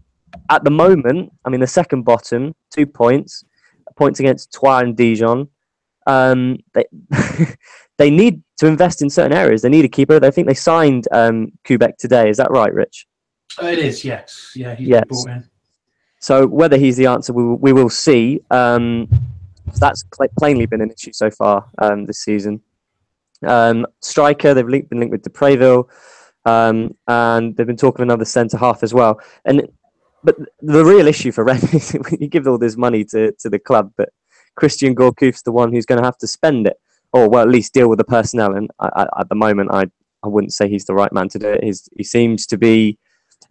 at 0.51 0.65
the 0.65 0.71
moment, 0.71 1.33
I 1.45 1.49
mean, 1.49 1.61
the 1.61 1.67
second 1.67 2.03
bottom, 2.03 2.55
two 2.71 2.87
points 2.87 3.45
points 3.97 4.21
against 4.21 4.53
Troyes 4.53 4.83
and 4.83 4.97
Dijon. 4.97 5.49
Um, 6.07 6.59
they 6.75 6.85
they 7.99 8.11
need 8.11 8.43
to 8.59 8.67
invest 8.67 9.03
in 9.03 9.11
certain 9.11 9.37
areas. 9.37 9.63
They 9.63 9.69
need 9.69 9.85
a 9.85 9.89
keeper. 9.89 10.25
I 10.25 10.31
think 10.31 10.47
they 10.47 10.55
signed 10.55 11.09
um, 11.13 11.53
Koubek 11.65 11.97
today. 11.99 12.29
Is 12.29 12.37
that 12.37 12.51
right, 12.51 12.73
Rich? 12.73 13.07
Oh, 13.59 13.67
it 13.67 13.79
is. 13.79 14.05
Yes. 14.05 14.53
Yeah. 14.55 14.75
He's 14.75 14.89
yes. 14.89 15.05
brought 15.09 15.29
in. 15.29 15.45
So 16.21 16.47
whether 16.47 16.77
he's 16.77 16.97
the 16.97 17.07
answer, 17.07 17.33
we 17.33 17.45
will, 17.45 17.57
we 17.57 17.73
will 17.73 17.91
see. 17.91 18.41
Um, 18.51 19.09
that's 19.75 20.05
cl- 20.15 20.31
plainly 20.39 20.67
been 20.67 20.81
an 20.81 20.91
issue 20.91 21.13
so 21.13 21.31
far 21.31 21.69
um, 21.79 22.07
this 22.07 22.21
season. 22.21 22.61
Um, 23.47 23.87
striker, 24.01 24.55
they've 24.55 24.67
linked, 24.67 24.89
been 24.89 25.01
linked 25.01 25.13
with 25.13 25.23
Depreville, 25.23 25.89
um, 26.45 26.95
and 27.07 27.57
they've 27.57 27.67
been 27.67 27.77
talking 27.77 28.03
of 28.03 28.09
another 28.09 28.25
centre 28.25 28.57
half 28.57 28.83
as 28.83 28.95
well. 28.95 29.21
And 29.45 29.69
but 30.25 30.37
the 30.61 30.85
real 30.85 31.07
issue 31.07 31.31
for 31.31 31.45
Rennes 31.45 31.95
is 31.95 31.97
you 32.19 32.29
give 32.29 32.47
all 32.49 32.59
this 32.59 32.77
money 32.77 33.05
to, 33.05 33.33
to 33.33 33.49
the 33.49 33.59
club, 33.59 33.93
but 33.97 34.11
Christian 34.57 34.95
Gourcuff's 34.95 35.43
the 35.43 35.53
one 35.53 35.73
who's 35.73 35.87
going 35.87 36.01
to 36.01 36.05
have 36.05 36.19
to 36.19 36.27
spend 36.27 36.67
it, 36.67 36.79
or 37.13 37.29
well, 37.29 37.43
at 37.43 37.49
least 37.49 37.75
deal 37.75 37.89
with 37.89 37.99
the 37.99 38.05
personnel. 38.05 38.55
And 38.55 38.71
I, 38.81 38.89
I, 38.97 39.21
at 39.21 39.29
the 39.29 39.35
moment, 39.35 39.71
I 39.73 39.87
I 40.25 40.29
wouldn't 40.29 40.53
say 40.53 40.69
he's 40.69 40.87
the 40.87 40.95
right 40.95 41.13
man 41.13 41.29
to 41.31 41.39
do 41.39 41.49
it. 41.49 41.63
He's, 41.63 41.89
he 41.97 42.03
seems 42.03 42.47
to 42.47 42.59
be. 42.59 42.99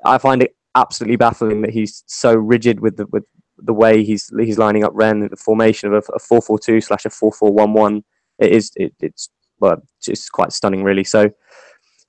I 0.03 0.17
find 0.17 0.43
it 0.43 0.55
absolutely 0.75 1.15
baffling 1.15 1.61
that 1.61 1.71
he's 1.71 2.03
so 2.05 2.35
rigid 2.35 2.81
with 2.81 2.97
the 2.97 3.05
with 3.07 3.23
the 3.57 3.73
way 3.73 4.03
he's 4.03 4.31
he's 4.37 4.57
lining 4.57 4.83
up 4.83 4.91
Rennes, 4.93 5.29
the 5.29 5.35
formation 5.35 5.93
of 5.93 6.09
a, 6.13 6.19
four 6.19 6.41
four 6.41 6.59
two 6.59 6.81
slash 6.81 7.05
a 7.05 7.09
four 7.09 7.31
four 7.31 7.51
one 7.51 7.73
one. 7.73 8.03
It 8.39 8.51
is 8.51 8.71
it, 8.75 8.93
it's 8.99 9.29
well, 9.59 9.81
just 10.01 10.31
quite 10.31 10.51
stunning, 10.51 10.83
really. 10.83 11.03
So 11.03 11.29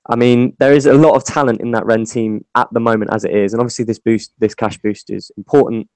I 0.09 0.15
mean, 0.15 0.55
there 0.59 0.73
is 0.73 0.85
a 0.85 0.93
lot 0.93 1.15
of 1.15 1.25
talent 1.25 1.61
in 1.61 1.71
that 1.71 1.85
Rennes 1.85 2.11
team 2.11 2.45
at 2.55 2.67
the 2.71 2.79
moment 2.79 3.11
as 3.13 3.25
it 3.25 3.35
is, 3.35 3.53
and 3.53 3.59
obviously 3.59 3.85
this 3.85 3.99
boost, 3.99 4.31
this 4.39 4.55
cash 4.55 4.77
boost, 4.77 5.09
is 5.09 5.31
important. 5.37 5.87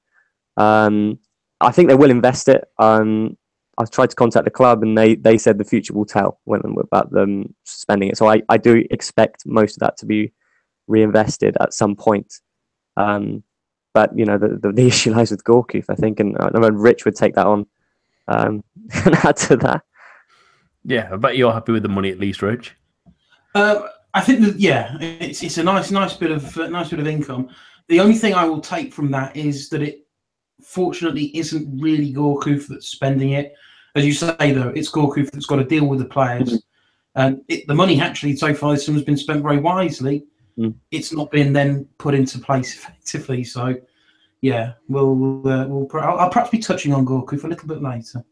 Um, 0.58 1.20
I 1.62 1.72
think 1.72 1.90
they 1.90 1.96
will 1.96 2.12
invest 2.12 2.48
it. 2.50 2.66
Um, 2.78 3.38
I 3.78 3.86
tried 3.86 4.10
to 4.10 4.16
contact 4.16 4.46
the 4.46 4.52
club, 4.52 4.84
and 4.84 4.98
they 4.98 5.16
they 5.16 5.38
said 5.38 5.58
the 5.58 5.64
future 5.64 5.94
will 5.94 6.06
tell 6.06 6.40
when 6.44 6.62
about 6.80 7.12
them 7.12 7.56
spending 7.64 8.10
it. 8.10 8.18
So 8.18 8.28
I, 8.28 8.42
I 8.50 8.58
do 8.58 8.84
expect 8.92 9.44
most 9.46 9.78
of 9.78 9.80
that 9.80 9.98
to 9.98 10.06
be 10.06 10.34
reinvested 10.88 11.56
at 11.60 11.74
some 11.74 11.96
point. 11.96 12.34
Um, 12.98 13.44
but 13.94 14.18
you 14.18 14.26
know 14.26 14.38
the, 14.38 14.50
the, 14.50 14.72
the 14.72 14.88
issue 14.88 15.12
lies 15.12 15.32
with 15.32 15.44
Gourcuff, 15.44 15.86
I 15.90 15.96
think, 15.96 16.20
and 16.20 16.38
I 16.40 16.50
know 16.58 16.70
Rich 16.70 17.06
would 17.06 17.16
take 17.16 17.36
that 17.36 17.48
on 17.48 17.66
um, 18.28 18.64
and 19.06 19.16
add 19.16 19.38
to 19.38 19.58
that. 19.58 19.84
Yeah, 20.84 21.10
I 21.12 21.18
bet 21.18 21.38
you're 21.38 21.54
happy 21.54 21.72
with 21.72 21.84
the 21.84 21.90
money 21.90 22.10
at 22.10 22.20
least, 22.20 22.42
Rich. 22.42 22.76
Uh, 23.54 23.88
I 24.14 24.22
think 24.22 24.42
that 24.42 24.60
yeah, 24.60 24.98
it's 25.00 25.44
it's 25.44 25.58
a 25.58 25.64
nice 25.64 25.92
nice 25.92 26.16
bit 26.16 26.32
of 26.32 26.58
uh, 26.58 26.68
nice 26.68 26.90
bit 26.90 27.00
of 27.00 27.08
income. 27.08 27.50
The 27.88 28.00
only 28.00 28.16
thing 28.16 28.34
I 28.34 28.46
will 28.46 28.62
take 28.62 28.94
from 28.94 29.12
that 29.12 29.36
is 29.36 29.70
that 29.70 29.82
it 29.82 30.08
fortunately 30.64 31.36
isn't 31.38 31.82
really 31.82 32.14
Gourcuff 32.14 32.68
that's 32.68 32.88
spending 32.88 33.32
it. 33.32 33.54
As 33.96 34.06
you 34.06 34.14
say 34.14 34.52
though, 34.52 34.70
it's 34.70 34.92
Gourcuff 34.92 35.32
that's 35.32 35.46
got 35.46 35.58
to 35.58 35.66
deal 35.66 35.86
with 35.86 36.00
the 36.00 36.06
players. 36.06 36.50
Mm-hmm. 36.50 36.58
And 37.16 37.42
it, 37.50 37.68
the 37.68 37.76
money 37.76 38.00
actually 38.00 38.38
so 38.38 38.54
far 38.54 38.72
this 38.72 38.88
has 38.88 39.04
been 39.04 39.18
spent 39.18 39.44
very 39.44 39.58
wisely. 39.60 40.26
Mm. 40.58 40.76
It's 40.92 41.14
not 41.14 41.32
been 41.32 41.54
then 41.54 41.88
put 41.98 42.14
into 42.14 42.40
place 42.40 42.74
effectively. 42.76 43.44
So 43.44 43.76
yeah, 44.42 44.74
we'll 44.88 45.48
uh, 45.48 45.68
we'll 45.68 45.88
I'll, 45.94 46.20
I'll, 46.20 46.30
perhaps 46.30 46.50
be 46.50 46.60
touching 46.60 46.94
on 46.94 47.06
Gourcuff 47.06 47.44
a 47.44 47.48
little 47.48 47.68
bit 47.68 47.82
later. 47.82 48.24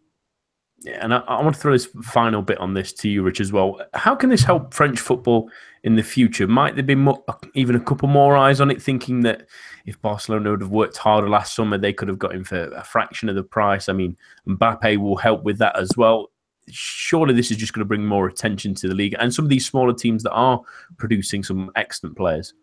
Yeah, 0.81 0.99
and 1.01 1.13
I, 1.13 1.17
I, 1.19 1.41
want 1.41 1.55
to 1.55 1.61
throw 1.61 1.73
this 1.73 1.89
final 2.03 2.41
bit 2.41 2.57
on 2.59 2.73
this 2.73 2.93
to 2.93 3.09
you, 3.09 3.21
Rich, 3.21 3.41
as 3.41 3.51
well. 3.51 3.81
How 3.93 4.15
can 4.15 4.29
this 4.29 4.43
help 4.43 4.73
French 4.73 4.99
football 4.99 5.49
in 5.83 5.95
the 5.95 6.03
future? 6.03 6.47
Might 6.47 6.75
there 6.75 6.83
be 6.83 6.95
more, 6.95 7.21
even 7.53 7.75
a 7.75 7.81
couple 7.81 8.07
more 8.07 8.37
eyes 8.37 8.61
on 8.61 8.71
it, 8.71 8.81
thinking 8.81 9.19
that 9.21 9.45
if 9.85 10.01
Barcelona 10.01 10.51
would 10.51 10.61
have 10.61 10.71
worked 10.71 10.95
harder 10.95 11.27
last 11.27 11.53
summer, 11.53 11.77
they 11.77 11.91
could 11.91 12.07
have 12.07 12.17
got 12.17 12.33
him 12.33 12.45
for 12.45 12.71
a 12.71 12.83
fraction 12.83 13.27
of 13.27 13.35
the 13.35 13.43
price? 13.43 13.89
I 13.89 13.93
mean, 13.93 14.15
Mbappe 14.47 14.97
will 14.97 15.17
help 15.17 15.43
with 15.43 15.57
that 15.57 15.77
as 15.77 15.91
well. 15.97 16.31
Surely 16.71 17.33
this 17.33 17.51
is 17.51 17.57
just 17.57 17.73
going 17.73 17.81
to 17.81 17.87
bring 17.87 18.05
more 18.05 18.27
attention 18.27 18.73
to 18.75 18.87
the 18.87 18.95
league 18.95 19.15
and 19.19 19.33
some 19.33 19.45
of 19.45 19.49
these 19.49 19.65
smaller 19.65 19.93
teams 19.93 20.23
that 20.23 20.31
are 20.31 20.61
producing 20.97 21.43
some 21.43 21.71
excellent 21.75 22.15
players. 22.15 22.53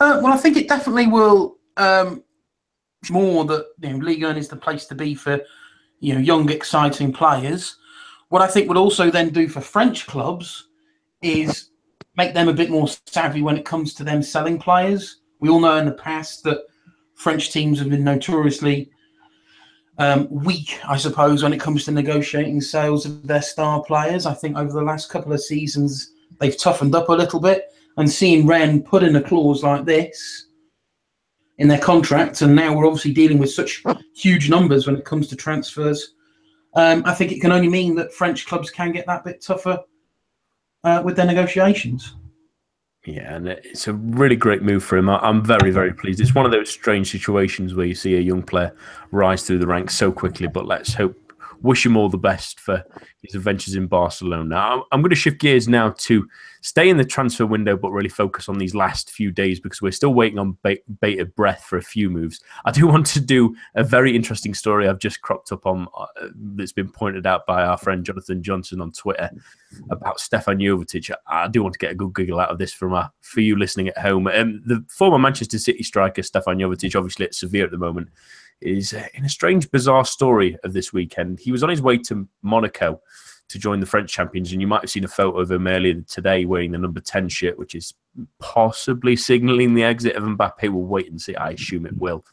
Uh, 0.00 0.20
well, 0.22 0.32
I 0.32 0.36
think 0.36 0.56
it 0.56 0.68
definitely 0.68 1.06
will. 1.06 1.58
Um, 1.76 2.24
more 3.10 3.44
that 3.46 3.66
you 3.80 3.90
know, 3.90 4.04
Ligue 4.04 4.22
1 4.22 4.36
is 4.36 4.48
the 4.48 4.56
place 4.56 4.84
to 4.86 4.94
be 4.94 5.14
for 5.14 5.40
you 6.00 6.14
know 6.14 6.20
young, 6.20 6.50
exciting 6.50 7.12
players. 7.12 7.76
What 8.28 8.42
I 8.42 8.46
think 8.46 8.68
would 8.68 8.76
also 8.76 9.10
then 9.10 9.30
do 9.30 9.48
for 9.48 9.60
French 9.60 10.06
clubs 10.06 10.68
is 11.22 11.70
make 12.16 12.34
them 12.34 12.48
a 12.48 12.52
bit 12.52 12.70
more 12.70 12.88
savvy 13.06 13.42
when 13.42 13.56
it 13.56 13.64
comes 13.64 13.94
to 13.94 14.04
them 14.04 14.22
selling 14.22 14.58
players. 14.58 15.20
We 15.40 15.48
all 15.48 15.60
know 15.60 15.76
in 15.76 15.86
the 15.86 15.92
past 15.92 16.44
that 16.44 16.64
French 17.14 17.52
teams 17.52 17.78
have 17.78 17.90
been 17.90 18.04
notoriously 18.04 18.90
um, 20.00 20.28
weak, 20.30 20.80
I 20.88 20.96
suppose, 20.96 21.42
when 21.42 21.52
it 21.52 21.60
comes 21.60 21.84
to 21.84 21.90
negotiating 21.90 22.62
sales 22.62 23.04
of 23.04 23.26
their 23.26 23.42
star 23.42 23.82
players. 23.84 24.24
I 24.24 24.32
think 24.32 24.56
over 24.56 24.72
the 24.72 24.82
last 24.82 25.10
couple 25.10 25.32
of 25.32 25.42
seasons 25.42 26.12
they've 26.40 26.56
toughened 26.56 26.94
up 26.94 27.10
a 27.10 27.12
little 27.12 27.38
bit, 27.38 27.66
and 27.98 28.10
seeing 28.10 28.46
Rennes 28.46 28.82
put 28.88 29.02
in 29.02 29.16
a 29.16 29.22
clause 29.22 29.62
like 29.62 29.84
this 29.84 30.46
in 31.58 31.68
their 31.68 31.78
contract, 31.78 32.40
and 32.40 32.56
now 32.56 32.74
we're 32.74 32.86
obviously 32.86 33.12
dealing 33.12 33.38
with 33.38 33.52
such 33.52 33.84
huge 34.14 34.48
numbers 34.48 34.86
when 34.86 34.96
it 34.96 35.04
comes 35.04 35.28
to 35.28 35.36
transfers. 35.36 36.14
um, 36.76 37.02
I 37.04 37.12
think 37.12 37.30
it 37.30 37.40
can 37.40 37.52
only 37.52 37.68
mean 37.68 37.94
that 37.96 38.14
French 38.14 38.46
clubs 38.46 38.70
can 38.70 38.92
get 38.92 39.06
that 39.06 39.22
bit 39.22 39.42
tougher 39.42 39.80
uh, 40.82 41.02
with 41.04 41.14
their 41.14 41.26
negotiations. 41.26 42.14
Yeah, 43.06 43.34
and 43.34 43.48
it's 43.48 43.88
a 43.88 43.94
really 43.94 44.36
great 44.36 44.62
move 44.62 44.84
for 44.84 44.98
him. 44.98 45.08
I'm 45.08 45.42
very, 45.42 45.70
very 45.70 45.92
pleased. 45.94 46.20
It's 46.20 46.34
one 46.34 46.44
of 46.44 46.52
those 46.52 46.68
strange 46.68 47.10
situations 47.10 47.74
where 47.74 47.86
you 47.86 47.94
see 47.94 48.16
a 48.16 48.20
young 48.20 48.42
player 48.42 48.74
rise 49.10 49.42
through 49.42 49.58
the 49.58 49.66
ranks 49.66 49.96
so 49.96 50.12
quickly, 50.12 50.48
but 50.48 50.66
let's 50.66 50.92
hope 50.92 51.29
wish 51.62 51.84
him 51.84 51.96
all 51.96 52.08
the 52.08 52.18
best 52.18 52.58
for 52.58 52.84
his 53.22 53.34
adventures 53.34 53.74
in 53.74 53.86
Barcelona. 53.86 54.44
Now, 54.44 54.84
I'm 54.92 55.02
going 55.02 55.10
to 55.10 55.16
shift 55.16 55.40
gears 55.40 55.68
now 55.68 55.90
to 55.90 56.26
stay 56.62 56.88
in 56.88 56.96
the 56.96 57.04
transfer 57.04 57.46
window, 57.46 57.76
but 57.76 57.90
really 57.90 58.08
focus 58.08 58.48
on 58.48 58.58
these 58.58 58.74
last 58.74 59.10
few 59.10 59.30
days 59.30 59.60
because 59.60 59.82
we're 59.82 59.92
still 59.92 60.14
waiting 60.14 60.38
on 60.38 60.56
bated 60.62 61.34
breath 61.34 61.64
for 61.64 61.76
a 61.76 61.82
few 61.82 62.10
moves. 62.10 62.40
I 62.64 62.70
do 62.70 62.86
want 62.88 63.06
to 63.08 63.20
do 63.20 63.54
a 63.74 63.84
very 63.84 64.14
interesting 64.14 64.54
story 64.54 64.88
I've 64.88 64.98
just 64.98 65.20
cropped 65.20 65.52
up 65.52 65.66
on 65.66 65.86
uh, 65.96 66.06
that's 66.34 66.72
been 66.72 66.90
pointed 66.90 67.26
out 67.26 67.46
by 67.46 67.62
our 67.62 67.76
friend 67.76 68.04
Jonathan 68.04 68.42
Johnson 68.42 68.80
on 68.80 68.92
Twitter 68.92 69.30
about 69.90 70.20
Stefan 70.20 70.58
Jovetic. 70.58 71.10
I 71.26 71.48
do 71.48 71.62
want 71.62 71.74
to 71.74 71.78
get 71.78 71.92
a 71.92 71.96
good 71.96 72.14
giggle 72.14 72.40
out 72.40 72.50
of 72.50 72.58
this 72.58 72.72
from 72.72 72.90
for 73.20 73.40
you 73.40 73.56
listening 73.56 73.88
at 73.88 73.98
home. 73.98 74.26
Um, 74.26 74.62
the 74.64 74.84
former 74.88 75.18
Manchester 75.18 75.58
City 75.58 75.82
striker 75.82 76.22
Stefan 76.22 76.58
Jovetic, 76.58 76.96
obviously 76.96 77.26
at 77.26 77.34
Sevilla 77.34 77.66
at 77.66 77.70
the 77.70 77.78
moment, 77.78 78.08
is 78.60 78.92
uh, 78.92 79.06
in 79.14 79.24
a 79.24 79.28
strange, 79.28 79.70
bizarre 79.70 80.04
story 80.04 80.56
of 80.64 80.72
this 80.72 80.92
weekend. 80.92 81.40
He 81.40 81.52
was 81.52 81.62
on 81.62 81.70
his 81.70 81.82
way 81.82 81.98
to 81.98 82.28
Monaco 82.42 83.00
to 83.48 83.58
join 83.58 83.80
the 83.80 83.86
French 83.86 84.12
champions, 84.12 84.52
and 84.52 84.60
you 84.60 84.66
might 84.66 84.82
have 84.82 84.90
seen 84.90 85.04
a 85.04 85.08
photo 85.08 85.40
of 85.40 85.50
him 85.50 85.66
earlier 85.66 86.00
today 86.02 86.44
wearing 86.44 86.70
the 86.70 86.78
number 86.78 87.00
10 87.00 87.28
shirt, 87.28 87.58
which 87.58 87.74
is 87.74 87.94
possibly 88.38 89.16
signalling 89.16 89.74
the 89.74 89.82
exit 89.82 90.14
of 90.14 90.22
Mbappe. 90.22 90.68
We'll 90.68 90.84
wait 90.84 91.10
and 91.10 91.20
see. 91.20 91.34
I 91.34 91.50
assume 91.50 91.86
it 91.86 91.96
will. 91.98 92.24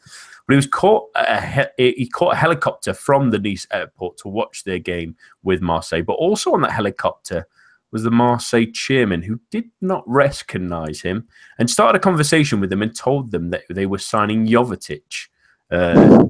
But 0.46 0.54
he 0.54 0.56
was 0.56 0.66
caught. 0.66 1.08
A, 1.16 1.68
he 1.76 2.08
caught 2.08 2.34
a 2.34 2.36
helicopter 2.36 2.94
from 2.94 3.30
the 3.30 3.38
Nice 3.38 3.66
airport 3.72 4.16
to 4.18 4.28
watch 4.28 4.64
their 4.64 4.78
game 4.78 5.16
with 5.42 5.60
Marseille. 5.60 6.02
But 6.02 6.14
also 6.14 6.54
on 6.54 6.62
that 6.62 6.72
helicopter 6.72 7.46
was 7.90 8.02
the 8.02 8.10
Marseille 8.10 8.66
chairman, 8.72 9.22
who 9.22 9.40
did 9.50 9.70
not 9.80 10.04
recognise 10.06 11.00
him 11.00 11.26
and 11.58 11.68
started 11.68 11.98
a 11.98 12.02
conversation 12.02 12.60
with 12.60 12.70
them 12.70 12.82
and 12.82 12.94
told 12.94 13.30
them 13.30 13.50
that 13.50 13.64
they 13.70 13.86
were 13.86 13.98
signing 13.98 14.46
Jovetic. 14.46 15.28
Uh, 15.70 16.26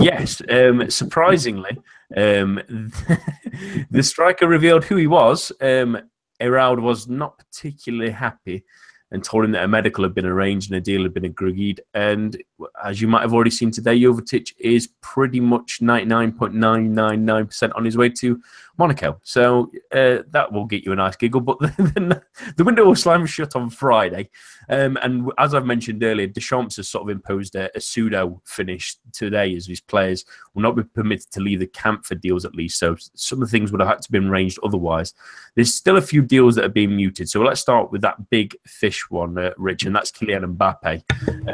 yes, 0.00 0.40
um, 0.48 0.90
surprisingly, 0.90 1.78
um, 2.16 2.60
the 3.90 4.02
striker 4.02 4.46
revealed 4.46 4.84
who 4.84 4.96
he 4.96 5.06
was. 5.06 5.52
Um, 5.60 5.98
Eyraud 6.40 6.80
was 6.80 7.08
not 7.08 7.38
particularly 7.38 8.10
happy 8.10 8.64
and 9.12 9.22
told 9.22 9.44
him 9.44 9.52
that 9.52 9.62
a 9.62 9.68
medical 9.68 10.02
had 10.04 10.14
been 10.14 10.26
arranged 10.26 10.70
and 10.70 10.78
a 10.78 10.80
deal 10.80 11.02
had 11.02 11.12
been 11.12 11.26
agreed. 11.26 11.82
And 11.92 12.42
as 12.82 13.00
you 13.00 13.06
might 13.06 13.20
have 13.20 13.34
already 13.34 13.50
seen 13.50 13.70
today, 13.70 14.00
Jovetic 14.00 14.54
is 14.58 14.88
pretty 15.02 15.38
much 15.38 15.80
99.999% 15.82 17.72
on 17.76 17.84
his 17.84 17.98
way 17.98 18.08
to 18.08 18.40
Monaco. 18.78 19.20
So 19.22 19.70
uh, 19.92 20.22
that 20.30 20.50
will 20.50 20.64
get 20.64 20.84
you 20.84 20.92
a 20.92 20.96
nice 20.96 21.16
giggle. 21.16 21.42
But 21.42 21.58
the, 21.60 22.22
the 22.56 22.64
window 22.64 22.86
will 22.86 22.96
slam 22.96 23.26
shut 23.26 23.54
on 23.54 23.68
Friday. 23.68 24.30
Um, 24.70 24.96
and 25.02 25.30
as 25.38 25.54
I've 25.54 25.66
mentioned 25.66 26.02
earlier, 26.02 26.26
Deschamps 26.26 26.76
has 26.76 26.88
sort 26.88 27.02
of 27.02 27.10
imposed 27.10 27.54
a, 27.54 27.70
a, 27.76 27.80
pseudo 27.80 28.40
finish 28.46 28.96
today 29.12 29.54
as 29.54 29.66
his 29.66 29.80
players 29.80 30.24
will 30.54 30.62
not 30.62 30.76
be 30.76 30.84
permitted 30.84 31.30
to 31.32 31.40
leave 31.40 31.60
the 31.60 31.66
camp 31.66 32.06
for 32.06 32.14
deals 32.14 32.46
at 32.46 32.54
least. 32.54 32.78
So 32.78 32.96
some 33.14 33.42
of 33.42 33.48
the 33.48 33.52
things 33.52 33.72
would 33.72 33.82
have 33.82 33.90
had 33.90 34.02
to 34.02 34.10
be 34.10 34.18
arranged 34.18 34.58
otherwise. 34.62 35.12
There's 35.54 35.74
still 35.74 35.98
a 35.98 36.02
few 36.02 36.22
deals 36.22 36.54
that 36.54 36.64
are 36.64 36.70
being 36.70 36.96
muted. 36.96 37.28
So 37.28 37.42
let's 37.42 37.60
start 37.60 37.92
with 37.92 38.00
that 38.02 38.30
big 38.30 38.56
fish 38.66 39.10
one, 39.10 39.36
uh, 39.36 39.50
Rich, 39.58 39.84
and 39.84 39.94
that's 39.94 40.10
Kylian 40.10 40.56
Mbappe. 40.56 41.02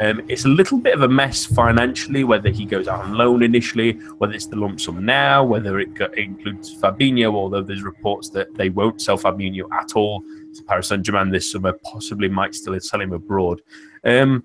Um, 0.00 0.24
it's 0.28 0.44
a 0.44 0.48
little 0.48 0.78
bit 0.78 0.94
of 0.94 1.02
a 1.02 1.08
mess 1.08 1.44
financially, 1.46 2.22
whether 2.22 2.48
he 2.48 2.64
goes 2.64 2.86
out 2.86 3.04
on 3.04 3.14
loan 3.14 3.42
initially, 3.42 3.92
whether 4.18 4.34
it's 4.34 4.46
the 4.46 4.56
lump 4.56 4.80
sum 4.80 5.04
now, 5.04 5.42
whether 5.42 5.80
it, 5.80 5.88
includes 6.16 6.80
Fabinho, 6.80 7.34
although 7.34 7.62
there's 7.62 7.82
reports 7.82 8.30
that 8.30 8.54
they 8.54 8.68
won't 8.68 9.02
sell 9.02 9.18
Fabinho 9.18 9.68
at 9.72 9.96
all 9.96 10.20
to 10.20 10.62
Paris 10.68 10.88
Saint 10.88 11.04
Germain 11.04 11.30
this 11.30 11.50
summer, 11.50 11.72
possibly 11.82 12.28
might 12.28 12.54
still 12.54 12.78
sell 12.78 13.00
him 13.00 13.12
abroad. 13.12 13.60
Um, 14.04 14.44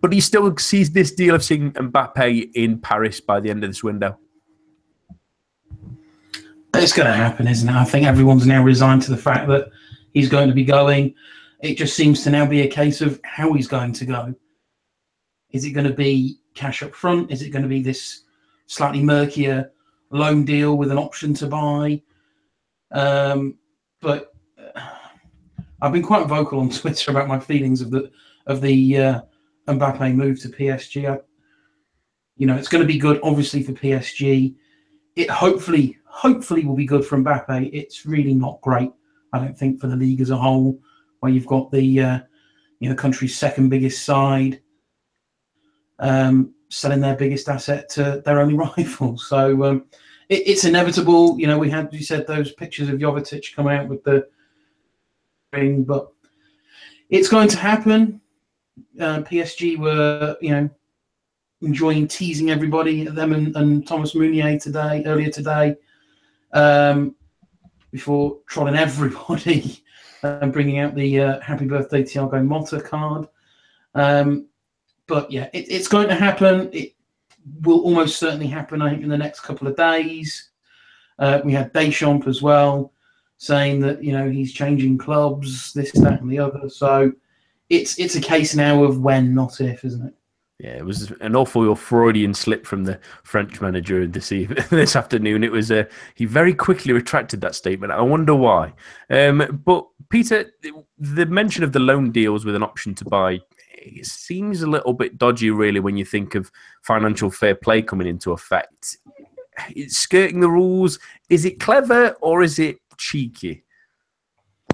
but 0.00 0.12
he 0.12 0.20
still 0.20 0.56
sees 0.56 0.90
this 0.92 1.12
deal 1.12 1.34
of 1.34 1.44
seeing 1.44 1.72
Mbappe 1.72 2.52
in 2.54 2.78
Paris 2.78 3.20
by 3.20 3.40
the 3.40 3.50
end 3.50 3.64
of 3.64 3.70
this 3.70 3.82
window. 3.82 4.18
It's 6.80 6.94
going 6.94 7.08
to 7.08 7.12
happen, 7.12 7.46
isn't 7.46 7.68
it? 7.68 7.74
I 7.74 7.84
think 7.84 8.06
everyone's 8.06 8.46
now 8.46 8.62
resigned 8.62 9.02
to 9.02 9.10
the 9.10 9.16
fact 9.18 9.46
that 9.48 9.68
he's 10.14 10.30
going 10.30 10.48
to 10.48 10.54
be 10.54 10.64
going. 10.64 11.14
It 11.60 11.74
just 11.74 11.94
seems 11.94 12.24
to 12.24 12.30
now 12.30 12.46
be 12.46 12.62
a 12.62 12.68
case 12.68 13.02
of 13.02 13.20
how 13.22 13.52
he's 13.52 13.68
going 13.68 13.92
to 13.92 14.06
go. 14.06 14.34
Is 15.50 15.66
it 15.66 15.72
going 15.72 15.86
to 15.86 15.92
be 15.92 16.38
cash 16.54 16.82
up 16.82 16.94
front? 16.94 17.30
Is 17.30 17.42
it 17.42 17.50
going 17.50 17.64
to 17.64 17.68
be 17.68 17.82
this 17.82 18.22
slightly 18.66 19.02
murkier 19.02 19.70
loan 20.08 20.46
deal 20.46 20.78
with 20.78 20.90
an 20.90 20.96
option 20.96 21.34
to 21.34 21.46
buy? 21.48 22.00
Um, 22.92 23.58
but 24.00 24.32
uh, 24.74 24.80
I've 25.82 25.92
been 25.92 26.02
quite 26.02 26.28
vocal 26.28 26.60
on 26.60 26.70
Twitter 26.70 27.10
about 27.10 27.28
my 27.28 27.38
feelings 27.38 27.82
of 27.82 27.90
the 27.90 28.10
of 28.46 28.62
the 28.62 28.96
uh, 28.96 29.20
Mbappe 29.68 30.14
move 30.14 30.40
to 30.40 30.48
PSG. 30.48 31.12
I, 31.12 31.18
you 32.36 32.46
know, 32.46 32.56
it's 32.56 32.68
going 32.68 32.82
to 32.82 32.88
be 32.88 32.98
good, 32.98 33.20
obviously, 33.22 33.62
for 33.62 33.72
PSG. 33.72 34.54
It 35.14 35.28
hopefully, 35.28 35.98
hopefully, 36.10 36.64
will 36.64 36.76
be 36.76 36.86
good 36.86 37.04
for 37.04 37.16
Mbappe. 37.18 37.70
It's 37.72 38.04
really 38.04 38.34
not 38.34 38.60
great, 38.60 38.90
I 39.32 39.38
don't 39.38 39.56
think, 39.56 39.80
for 39.80 39.86
the 39.86 39.96
league 39.96 40.20
as 40.20 40.30
a 40.30 40.36
whole, 40.36 40.78
where 41.20 41.32
you've 41.32 41.46
got 41.46 41.70
the 41.70 42.00
uh, 42.00 42.18
you 42.80 42.88
know 42.88 42.94
country's 42.94 43.36
second 43.36 43.68
biggest 43.68 44.04
side 44.04 44.60
um, 46.00 46.54
selling 46.68 47.00
their 47.00 47.14
biggest 47.16 47.48
asset 47.48 47.88
to 47.90 48.22
their 48.24 48.40
only 48.40 48.54
rival. 48.78 49.16
So 49.18 49.64
um, 49.64 49.84
it, 50.28 50.48
it's 50.48 50.64
inevitable. 50.64 51.38
You 51.38 51.46
know, 51.46 51.58
we 51.58 51.70
had 51.70 51.92
you 51.92 52.02
said 52.02 52.26
those 52.26 52.52
pictures 52.52 52.88
of 52.88 52.98
Jovetic 52.98 53.54
coming 53.54 53.76
out 53.76 53.88
with 53.88 54.02
the 54.02 54.26
ring, 55.52 55.84
but 55.84 56.10
it's 57.08 57.28
going 57.28 57.48
to 57.48 57.58
happen. 57.58 58.20
Uh, 58.98 59.20
PSG 59.20 59.78
were, 59.78 60.36
you 60.40 60.50
know, 60.50 60.70
enjoying 61.60 62.08
teasing 62.08 62.50
everybody, 62.50 63.04
them 63.04 63.32
and, 63.32 63.54
and 63.56 63.86
Thomas 63.86 64.14
Meunier 64.14 64.58
today, 64.58 65.02
earlier 65.04 65.30
today, 65.30 65.76
um, 66.52 67.14
before 67.90 68.38
trolling 68.46 68.76
everybody 68.76 69.82
and 70.22 70.52
bringing 70.52 70.78
out 70.78 70.94
the 70.94 71.20
uh, 71.20 71.40
"Happy 71.40 71.66
Birthday 71.66 72.02
Thiago 72.02 72.44
Motta" 72.46 72.84
card. 72.84 73.28
Um, 73.94 74.46
but 75.06 75.30
yeah, 75.30 75.48
it, 75.52 75.70
it's 75.70 75.88
going 75.88 76.08
to 76.08 76.14
happen. 76.14 76.70
It 76.72 76.94
will 77.62 77.80
almost 77.80 78.18
certainly 78.18 78.46
happen, 78.46 78.82
I 78.82 78.90
think, 78.90 79.02
in 79.02 79.08
the 79.08 79.18
next 79.18 79.40
couple 79.40 79.66
of 79.66 79.76
days. 79.76 80.50
Uh, 81.18 81.40
we 81.44 81.52
had 81.52 81.72
Deschamps 81.72 82.26
as 82.26 82.40
well 82.40 82.92
saying 83.40 83.80
that 83.80 84.04
you 84.04 84.12
know 84.12 84.30
he's 84.30 84.52
changing 84.52 84.98
clubs, 84.98 85.72
this, 85.72 85.92
that, 85.92 86.20
and 86.20 86.30
the 86.30 86.38
other. 86.38 86.68
So 86.68 87.12
it's 87.68 87.98
it's 87.98 88.16
a 88.16 88.20
case 88.20 88.54
now 88.54 88.84
of 88.84 89.00
when, 89.00 89.34
not 89.34 89.60
if, 89.60 89.84
isn't 89.84 90.06
it? 90.06 90.14
Yeah, 90.62 90.76
it 90.76 90.84
was 90.84 91.10
an 91.22 91.36
awful 91.36 91.74
Freudian 91.74 92.34
slip 92.34 92.66
from 92.66 92.84
the 92.84 93.00
French 93.22 93.62
manager 93.62 94.06
this 94.06 94.30
evening, 94.32 94.62
this 94.70 94.94
afternoon. 94.94 95.42
It 95.42 95.52
was 95.52 95.70
a 95.70 95.86
uh, 95.86 95.90
he 96.14 96.26
very 96.26 96.52
quickly 96.52 96.92
retracted 96.92 97.40
that 97.40 97.54
statement. 97.54 97.92
I 97.92 98.02
wonder 98.02 98.34
why. 98.34 98.74
Um, 99.08 99.62
but 99.64 99.86
Peter, 100.10 100.52
the 100.98 101.24
mention 101.26 101.64
of 101.64 101.72
the 101.72 101.78
loan 101.78 102.12
deals 102.12 102.44
with 102.44 102.54
an 102.54 102.62
option 102.62 102.94
to 102.96 103.04
buy 103.06 103.40
it 103.82 104.06
seems 104.06 104.62
a 104.62 104.66
little 104.66 104.92
bit 104.92 105.18
dodgy, 105.18 105.50
really, 105.50 105.80
when 105.80 105.96
you 105.96 106.04
think 106.04 106.34
of 106.34 106.50
financial 106.82 107.30
fair 107.30 107.54
play 107.54 107.82
coming 107.82 108.06
into 108.06 108.32
effect. 108.32 108.98
It's 109.70 109.96
skirting 109.96 110.40
the 110.40 110.50
rules. 110.50 110.98
Is 111.28 111.44
it 111.44 111.60
clever 111.60 112.10
or 112.20 112.42
is 112.42 112.58
it 112.58 112.78
cheeky? 112.96 113.64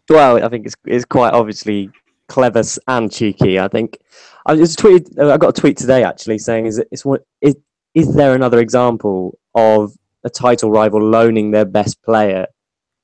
Well, 0.08 0.44
I 0.44 0.48
think 0.48 0.66
it's, 0.66 0.76
it's 0.84 1.04
quite 1.04 1.32
obviously 1.32 1.90
clever 2.28 2.62
and 2.88 3.10
cheeky. 3.10 3.58
I 3.58 3.68
think 3.68 3.98
I 4.46 4.56
just 4.56 4.78
tweeted. 4.78 5.18
I 5.18 5.36
got 5.36 5.58
a 5.58 5.60
tweet 5.60 5.76
today 5.76 6.04
actually 6.04 6.38
saying, 6.38 6.66
"Is 6.66 6.78
it, 6.78 6.88
it's 6.92 7.04
what 7.04 7.22
is, 7.40 7.56
is 7.94 8.14
there 8.14 8.34
another 8.34 8.60
example 8.60 9.38
of 9.54 9.92
a 10.24 10.30
title 10.30 10.70
rival 10.70 11.02
loaning 11.02 11.50
their 11.50 11.64
best 11.64 12.00
player 12.02 12.46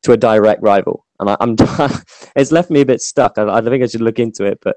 to 0.05 0.13
a 0.13 0.17
direct 0.17 0.63
rival?" 0.63 1.05
And 1.19 1.31
I, 1.31 1.37
am 1.41 1.57
it's 2.37 2.53
left 2.53 2.71
me 2.71 2.81
a 2.81 2.87
bit 2.87 3.01
stuck. 3.01 3.39
I, 3.39 3.59
I 3.59 3.61
think 3.61 3.83
I 3.83 3.89
should 3.89 4.01
look 4.01 4.21
into 4.21 4.45
it, 4.45 4.59
but 4.63 4.77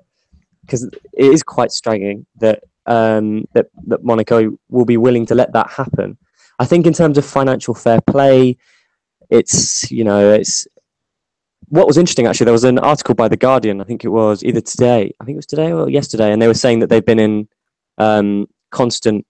because 0.61 0.83
it 0.83 1.01
is 1.13 1.43
quite 1.43 1.71
striking 1.71 2.25
that 2.37 2.63
um, 2.87 3.45
that 3.53 3.67
that 3.85 4.03
Monaco 4.03 4.57
will 4.69 4.85
be 4.85 4.97
willing 4.97 5.27
to 5.27 5.35
let 5.35 5.53
that 5.53 5.69
happen. 5.69 6.17
I 6.57 6.65
think 6.65 6.87
in 6.87 6.93
terms 6.93 7.17
of 7.19 7.25
financial 7.25 7.75
fair 7.75 8.01
play, 8.01 8.57
it's 9.29 9.91
you 9.91 10.03
know 10.03 10.31
it's 10.31 10.67
what 11.69 11.87
was 11.87 11.97
interesting 11.97 12.27
actually. 12.27 12.45
There 12.45 12.53
was 12.53 12.63
an 12.63 12.79
article 12.79 13.15
by 13.15 13.27
the 13.27 13.37
Guardian. 13.37 13.81
I 13.81 13.83
think 13.83 14.03
it 14.03 14.09
was 14.09 14.43
either 14.43 14.61
today. 14.61 15.13
I 15.19 15.25
think 15.25 15.35
it 15.35 15.37
was 15.37 15.45
today 15.45 15.71
or 15.71 15.89
yesterday, 15.89 16.31
and 16.31 16.41
they 16.41 16.47
were 16.47 16.53
saying 16.53 16.79
that 16.79 16.87
they've 16.87 17.05
been 17.05 17.19
in 17.19 17.47
um, 17.97 18.47
constant 18.71 19.25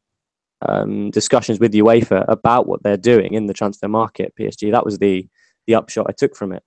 um, 0.67 1.11
discussions 1.11 1.59
with 1.59 1.73
UEFA 1.73 2.25
about 2.27 2.67
what 2.67 2.83
they're 2.83 2.97
doing 2.97 3.33
in 3.33 3.45
the 3.45 3.53
transfer 3.53 3.87
market. 3.87 4.33
PSG. 4.39 4.71
That 4.71 4.85
was 4.85 4.99
the 4.99 5.27
the 5.67 5.75
upshot 5.75 6.07
I 6.07 6.11
took 6.11 6.35
from 6.35 6.51
it. 6.51 6.63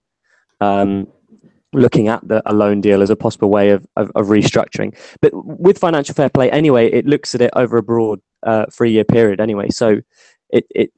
Um, 0.61 1.09
looking 1.72 2.09
at 2.09 2.26
the, 2.26 2.42
a 2.46 2.54
loan 2.54 2.81
deal 2.81 3.02
as 3.02 3.11
a 3.11 3.16
possible 3.16 3.50
way 3.50 3.70
of, 3.70 3.87
of, 3.96 4.11
of, 4.14 4.26
restructuring. 4.28 4.98
But 5.20 5.33
with 5.35 5.78
financial 5.78 6.14
fair 6.14 6.31
play, 6.31 6.50
anyway, 6.50 6.90
it 6.90 7.07
looks 7.07 7.35
at 7.35 7.42
it 7.42 7.50
over 7.54 7.76
a 7.76 7.83
broad 7.83 8.20
uh, 8.42 8.66
three 8.72 8.90
year 8.90 9.04
period 9.04 9.40
anyway. 9.40 9.68
So 9.68 10.00
it, 10.50 10.66
it 10.70 10.92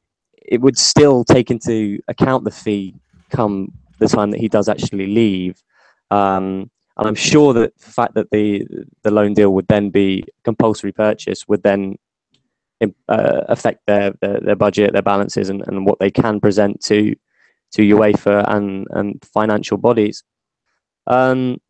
it 0.51 0.61
would 0.61 0.79
still 0.79 1.25
take 1.25 1.51
into 1.51 2.01
account 2.09 2.45
the 2.45 2.51
fee 2.51 2.95
come 3.31 3.73
the 4.01 4.09
time 4.09 4.31
that 4.33 4.41
he 4.41 4.49
does 4.49 4.69
actually 4.69 5.07
leave. 5.07 5.63
Um, 6.11 6.71
and 6.97 7.09
I'm 7.09 7.15
sure 7.15 7.55
that 7.55 7.79
the 7.79 7.91
fact 7.91 8.15
that 8.15 8.31
the 8.31 8.67
the 9.03 9.11
loan 9.11 9.35
deal 9.35 9.55
would 9.55 9.69
then 9.69 9.91
be 9.91 10.25
compulsory 10.45 10.93
purchase 10.93 11.47
would 11.49 11.63
then 11.63 11.97
uh, 13.09 13.43
affect 13.49 13.87
their, 13.87 14.13
their, 14.21 14.41
their 14.41 14.57
budget, 14.57 14.93
their 14.93 15.03
balances, 15.03 15.49
and, 15.51 15.63
and 15.67 15.87
what 15.87 15.99
they 15.99 16.11
can 16.11 16.41
present 16.41 16.83
to 16.85 17.15
to 17.73 17.83
UEFA 17.83 18.45
and 18.53 18.87
and 18.91 19.25
financial 19.33 19.77
bodies. 19.77 20.25
Um, 21.07 21.61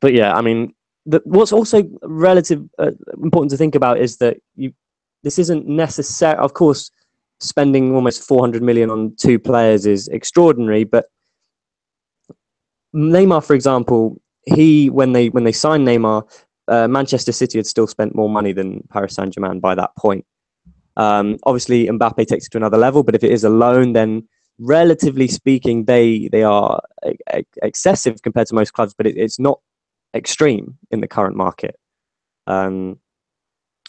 but 0.00 0.12
yeah, 0.12 0.34
I 0.34 0.40
mean, 0.40 0.74
the, 1.06 1.20
what's 1.24 1.52
also 1.52 1.88
relative 2.02 2.62
uh, 2.78 2.90
important 3.22 3.50
to 3.52 3.56
think 3.56 3.74
about 3.74 3.98
is 3.98 4.16
that 4.18 4.38
you 4.56 4.72
this 5.22 5.38
isn't 5.38 5.66
necessary. 5.66 6.36
Of 6.38 6.54
course, 6.54 6.90
spending 7.40 7.94
almost 7.94 8.26
400 8.26 8.62
million 8.62 8.90
on 8.90 9.14
two 9.16 9.38
players 9.38 9.86
is 9.86 10.08
extraordinary, 10.08 10.84
but 10.84 11.06
Neymar, 12.94 13.44
for 13.44 13.54
example, 13.54 14.20
he 14.44 14.90
when 14.90 15.12
they 15.12 15.28
when 15.28 15.44
they 15.44 15.52
signed 15.52 15.86
Neymar, 15.86 16.28
uh, 16.68 16.88
Manchester 16.88 17.32
City 17.32 17.58
had 17.58 17.66
still 17.66 17.86
spent 17.86 18.14
more 18.14 18.28
money 18.28 18.52
than 18.52 18.82
Paris 18.90 19.14
Saint 19.14 19.34
Germain 19.34 19.60
by 19.60 19.74
that 19.74 19.94
point. 19.96 20.24
Um, 20.96 21.38
obviously, 21.44 21.86
Mbappe 21.86 22.26
takes 22.26 22.46
it 22.46 22.50
to 22.50 22.58
another 22.58 22.76
level, 22.76 23.02
but 23.02 23.14
if 23.14 23.24
it 23.24 23.30
is 23.30 23.44
a 23.44 23.50
loan, 23.50 23.94
then 23.94 24.28
relatively 24.58 25.28
speaking, 25.28 25.84
they 25.84 26.28
they 26.28 26.42
are 26.42 26.80
excessive 27.62 28.22
compared 28.22 28.48
to 28.48 28.54
most 28.54 28.72
clubs, 28.72 28.94
but 28.94 29.06
it, 29.06 29.16
it's 29.16 29.38
not 29.38 29.60
extreme 30.14 30.76
in 30.90 31.00
the 31.00 31.08
current 31.08 31.36
market. 31.36 31.76
Um, 32.46 32.98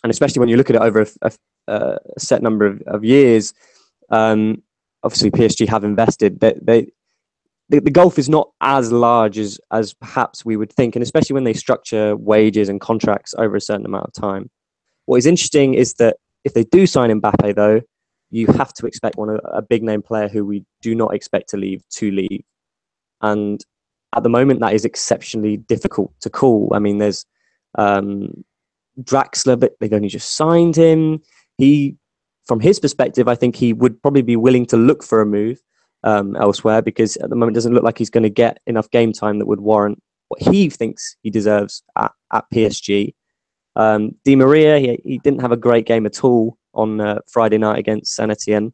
and 0.04 0.12
especially 0.12 0.40
when 0.40 0.50
you 0.50 0.58
look 0.58 0.70
at 0.70 0.76
it 0.76 0.82
over 0.82 1.02
a, 1.22 1.32
a, 1.68 1.98
a 2.16 2.20
set 2.20 2.42
number 2.42 2.66
of, 2.66 2.82
of 2.88 3.04
years, 3.04 3.54
um, 4.10 4.62
obviously 5.04 5.32
PSG 5.32 5.68
have 5.68 5.84
invested. 5.84 6.40
They, 6.40 6.54
they 6.62 6.88
the, 7.74 7.82
the 7.82 7.92
gulf 7.92 8.20
is 8.20 8.30
not 8.30 8.52
as 8.62 8.92
large 8.92 9.40
as 9.40 9.60
as 9.72 9.94
perhaps 9.96 10.46
we 10.46 10.56
would 10.56 10.72
think, 10.72 10.96
and 10.96 11.02
especially 11.02 11.34
when 11.34 11.44
they 11.44 11.54
structure 11.54 12.16
wages 12.16 12.70
and 12.70 12.80
contracts 12.80 13.34
over 13.38 13.56
a 13.56 13.62
certain 13.62 13.86
amount 13.86 14.06
of 14.06 14.14
time. 14.14 14.50
What 15.06 15.18
is 15.18 15.26
interesting 15.26 15.74
is 15.74 15.96
that 15.96 16.18
if 16.44 16.54
they 16.54 16.64
do 16.66 16.86
sign 16.86 17.10
Mbappe, 17.10 17.56
though, 17.56 17.82
you 18.30 18.46
have 18.48 18.74
to 18.74 18.86
expect 18.86 19.18
one 19.18 19.40
a 19.44 19.62
big 19.64 19.82
name 19.82 20.04
player 20.04 20.28
who 20.28 20.46
we 20.46 20.64
do 20.82 20.94
not 20.94 21.16
expect 21.16 21.50
to 21.50 21.58
leave 21.58 21.82
to 21.96 22.12
leave, 22.12 22.44
and 23.22 23.64
at 24.16 24.22
the 24.22 24.30
moment 24.30 24.60
that 24.60 24.74
is 24.74 24.86
exceptionally 24.86 25.58
difficult 25.58 26.14
to 26.22 26.30
call. 26.30 26.72
I 26.76 26.80
mean, 26.80 27.00
there's 27.00 27.26
um, 27.76 28.44
Draxler, 29.02 29.60
but 29.60 29.74
they've 29.80 29.92
only 29.92 30.10
just 30.10 30.36
signed 30.36 30.76
him. 30.76 31.24
He, 31.58 31.96
from 32.46 32.60
his 32.60 32.80
perspective, 32.80 33.28
I 33.28 33.34
think 33.34 33.56
he 33.56 33.74
would 33.74 34.00
probably 34.04 34.22
be 34.22 34.36
willing 34.36 34.68
to 34.68 34.78
look 34.78 35.02
for 35.02 35.22
a 35.22 35.26
move 35.26 35.60
um, 36.04 36.36
elsewhere 36.36 36.82
because 36.82 37.18
at 37.18 37.30
the 37.30 37.36
moment 37.36 37.56
it 37.56 37.60
doesn't 37.60 37.74
look 37.74 37.84
like 37.84 37.98
he's 37.98 38.10
going 38.10 38.24
to 38.24 38.30
get 38.30 38.60
enough 38.68 38.90
game 38.92 39.14
time 39.14 39.40
that 39.40 39.46
would 39.46 39.62
warrant 39.62 40.02
what 40.28 40.42
he 40.42 40.70
thinks 40.70 41.16
he 41.22 41.30
deserves 41.30 41.84
at, 41.98 42.12
at 42.32 42.46
PSG. 42.54 43.14
Um, 43.76 44.16
Di 44.24 44.36
Maria, 44.36 44.80
he, 44.80 45.00
he, 45.04 45.18
didn't 45.20 45.42
have 45.42 45.52
a 45.52 45.58
great 45.58 45.86
game 45.86 46.06
at 46.06 46.24
all 46.24 46.58
on 46.74 47.02
uh, 47.02 47.20
Friday 47.28 47.58
night 47.58 47.80
against 47.80 48.16
Saint 48.16 48.32
Etienne, 48.32 48.74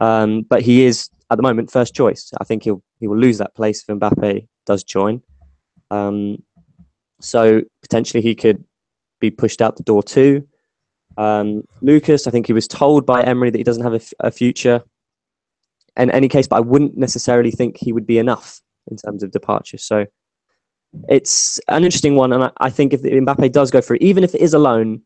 um, 0.00 0.42
but 0.42 0.62
he 0.62 0.84
is 0.84 1.08
at 1.30 1.36
the 1.36 1.42
moment 1.42 1.70
first 1.70 1.94
choice. 1.94 2.30
I 2.40 2.44
think 2.44 2.64
he'll 2.64 2.82
he 2.98 3.06
will 3.06 3.18
lose 3.18 3.38
that 3.38 3.54
place 3.54 3.84
if 3.86 3.94
Mbappe 3.94 4.48
does 4.64 4.82
join. 4.82 5.22
Um, 5.90 6.42
so 7.20 7.62
potentially 7.82 8.22
he 8.22 8.34
could 8.34 8.64
be 9.20 9.30
pushed 9.30 9.62
out 9.62 9.76
the 9.76 9.82
door 9.82 10.02
too. 10.02 10.46
Um, 11.16 11.62
Lucas, 11.80 12.26
I 12.26 12.30
think 12.30 12.46
he 12.46 12.52
was 12.52 12.68
told 12.68 13.06
by 13.06 13.22
Emery 13.22 13.50
that 13.50 13.58
he 13.58 13.64
doesn't 13.64 13.82
have 13.82 13.94
a, 13.94 13.96
f- 13.96 14.12
a 14.20 14.30
future 14.30 14.82
in 15.96 16.10
any 16.10 16.28
case, 16.28 16.46
but 16.46 16.56
I 16.56 16.60
wouldn't 16.60 16.96
necessarily 16.96 17.50
think 17.50 17.76
he 17.76 17.92
would 17.92 18.06
be 18.06 18.18
enough 18.18 18.60
in 18.90 18.96
terms 18.96 19.22
of 19.22 19.30
departure. 19.30 19.78
So 19.78 20.06
it's 21.08 21.58
an 21.68 21.84
interesting 21.84 22.14
one, 22.14 22.32
and 22.32 22.44
I, 22.44 22.50
I 22.58 22.70
think 22.70 22.92
if 22.92 23.02
Mbappe 23.02 23.52
does 23.52 23.70
go 23.70 23.80
through, 23.80 23.98
even 24.00 24.24
if 24.24 24.34
it 24.34 24.40
is 24.40 24.54
a 24.54 24.58
loan, 24.58 25.02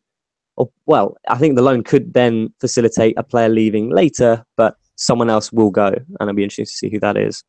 or 0.57 0.69
well, 0.85 1.17
I 1.27 1.37
think 1.37 1.55
the 1.55 1.61
loan 1.61 1.83
could 1.83 2.13
then 2.13 2.53
facilitate 2.59 3.15
a 3.17 3.23
player 3.23 3.49
leaving 3.49 3.89
later, 3.89 4.45
but 4.57 4.75
someone 4.95 5.29
else 5.29 5.51
will 5.51 5.71
go, 5.71 5.87
and 5.87 6.17
it'll 6.19 6.33
be 6.33 6.43
interesting 6.43 6.65
to 6.65 6.71
see 6.71 6.89
who 6.89 6.99
that 6.99 7.17
is. 7.17 7.43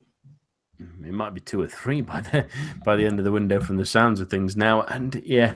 Mm, 0.81 1.07
it 1.07 1.13
might 1.13 1.35
be 1.35 1.41
two 1.41 1.61
or 1.61 1.69
three 1.69 2.01
by 2.01 2.21
the 2.21 2.47
by 2.85 2.97
the 2.97 3.05
end 3.05 3.19
of 3.19 3.25
the 3.25 3.33
window 3.33 3.61
from 3.61 3.77
the 3.77 3.87
sounds 3.87 4.21
of 4.21 4.31
things 4.31 4.57
now. 4.57 4.83
And 4.83 5.21
yeah, 5.25 5.55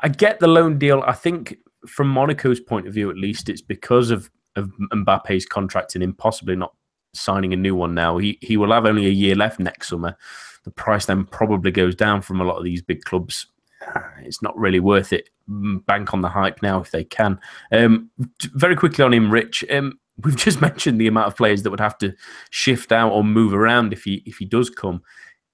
I 0.00 0.08
get 0.08 0.40
the 0.40 0.48
loan 0.48 0.78
deal. 0.78 1.02
I 1.06 1.12
think 1.12 1.58
from 1.86 2.12
Monaco's 2.12 2.60
point 2.60 2.86
of 2.86 2.94
view, 2.94 3.10
at 3.10 3.16
least, 3.16 3.48
it's 3.48 3.62
because 3.62 4.10
of 4.10 4.30
of 4.56 4.72
Mbappe's 4.92 5.46
contract 5.46 5.94
and 5.94 6.02
him 6.02 6.12
possibly 6.12 6.56
not 6.56 6.74
signing 7.14 7.52
a 7.52 7.56
new 7.56 7.74
one 7.74 7.94
now. 7.94 8.18
He 8.18 8.38
he 8.40 8.56
will 8.56 8.72
have 8.72 8.86
only 8.86 9.06
a 9.06 9.10
year 9.10 9.34
left 9.34 9.58
next 9.58 9.88
summer. 9.88 10.16
The 10.64 10.70
price 10.70 11.06
then 11.06 11.24
probably 11.24 11.70
goes 11.70 11.94
down 11.94 12.22
from 12.22 12.40
a 12.40 12.44
lot 12.44 12.58
of 12.58 12.64
these 12.64 12.82
big 12.82 13.02
clubs. 13.04 13.46
It's 14.22 14.42
not 14.42 14.56
really 14.56 14.80
worth 14.80 15.12
it. 15.12 15.30
Mm, 15.48 15.84
bank 15.86 16.12
on 16.14 16.20
the 16.20 16.28
hype 16.28 16.62
now 16.62 16.80
if 16.80 16.90
they 16.90 17.02
can. 17.02 17.40
Um, 17.72 18.10
very 18.52 18.76
quickly 18.76 19.04
on 19.04 19.14
him, 19.14 19.30
Rich. 19.30 19.64
Um, 19.70 19.98
we've 20.24 20.36
just 20.36 20.60
mentioned 20.60 21.00
the 21.00 21.06
amount 21.06 21.28
of 21.28 21.36
players 21.36 21.62
that 21.62 21.70
would 21.70 21.80
have 21.80 21.98
to 21.98 22.14
shift 22.50 22.92
out 22.92 23.12
or 23.12 23.24
move 23.24 23.54
around 23.54 23.92
if 23.92 24.04
he 24.04 24.22
if 24.26 24.36
he 24.36 24.44
does 24.44 24.70
come. 24.70 25.02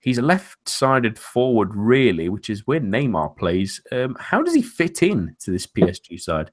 He's 0.00 0.18
a 0.18 0.22
left-sided 0.22 1.18
forward, 1.18 1.74
really, 1.74 2.28
which 2.28 2.48
is 2.48 2.66
where 2.66 2.80
Neymar 2.80 3.36
plays. 3.36 3.80
Um, 3.90 4.16
how 4.20 4.40
does 4.40 4.54
he 4.54 4.62
fit 4.62 5.02
in 5.02 5.34
to 5.40 5.50
this 5.50 5.66
PSG 5.66 6.20
side? 6.20 6.52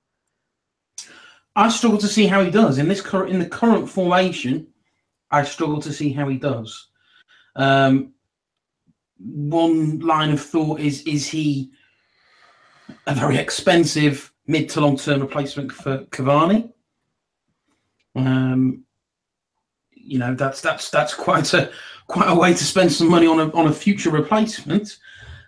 I 1.56 1.70
struggle 1.70 2.00
to 2.00 2.08
see 2.08 2.26
how 2.26 2.44
he 2.44 2.50
does 2.50 2.80
in 2.80 2.88
this 2.88 3.02
current 3.02 3.32
in 3.32 3.40
the 3.40 3.46
current 3.46 3.88
formation. 3.90 4.68
I 5.34 5.44
struggle 5.44 5.82
to 5.82 5.92
see 5.92 6.14
how 6.14 6.30
he 6.30 6.38
does. 6.38 6.90
Um, 7.56 8.14
one 9.18 10.00
line 10.00 10.32
of 10.32 10.42
thought 10.42 10.80
is: 10.80 11.02
is 11.04 11.28
he 11.28 11.72
a 13.08 13.16
very 13.16 13.38
expensive 13.38 14.32
mid 14.48 14.70
to 14.70 14.82
long 14.82 14.96
term 14.96 15.22
replacement 15.22 15.72
for 15.72 16.06
Cavani? 16.06 16.72
Um, 18.16 18.84
you 19.92 20.20
know 20.20 20.36
that's 20.36 20.62
that's 20.62 20.92
that's 20.92 21.16
quite 21.16 21.52
a 21.54 21.72
quite 22.08 22.30
a 22.30 22.36
way 22.36 22.52
to 22.52 22.64
spend 22.64 22.92
some 22.92 23.10
money 23.10 23.26
on 23.26 23.40
a 23.40 23.52
on 23.54 23.68
a 23.68 23.74
future 23.74 24.12
replacement. 24.12 25.00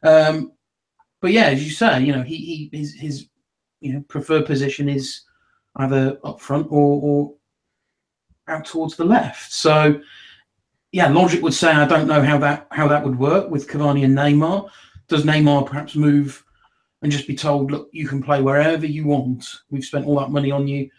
Um, 0.03 0.51
but 1.21 1.31
yeah, 1.31 1.45
as 1.45 1.63
you 1.63 1.71
say, 1.71 2.03
you 2.03 2.11
know 2.11 2.23
he, 2.23 2.37
he 2.37 2.69
his 2.77 2.95
his 2.95 3.27
you 3.81 3.93
know 3.93 4.03
preferred 4.07 4.47
position 4.47 4.89
is 4.89 5.21
either 5.75 6.17
up 6.23 6.39
front 6.39 6.67
or, 6.71 7.01
or 7.03 7.33
out 8.47 8.65
towards 8.65 8.95
the 8.95 9.05
left. 9.05 9.51
So, 9.51 9.99
yeah, 10.91 11.07
logic 11.09 11.41
would 11.41 11.53
say 11.53 11.71
I 11.71 11.87
don't 11.87 12.07
know 12.07 12.21
how 12.21 12.37
that 12.39 12.67
how 12.71 12.87
that 12.87 13.03
would 13.03 13.17
work 13.17 13.49
with 13.49 13.67
Cavani 13.67 14.05
and 14.05 14.15
Neymar. 14.15 14.69
Does 15.07 15.23
Neymar 15.23 15.65
perhaps 15.67 15.95
move 15.95 16.43
and 17.01 17.11
just 17.11 17.27
be 17.27 17.35
told, 17.35 17.71
look, 17.71 17.89
you 17.91 18.07
can 18.07 18.23
play 18.23 18.41
wherever 18.41 18.85
you 18.85 19.05
want. 19.05 19.45
We've 19.69 19.83
spent 19.83 20.07
all 20.07 20.19
that 20.19 20.31
money 20.31 20.51
on 20.51 20.67
you. 20.67 20.89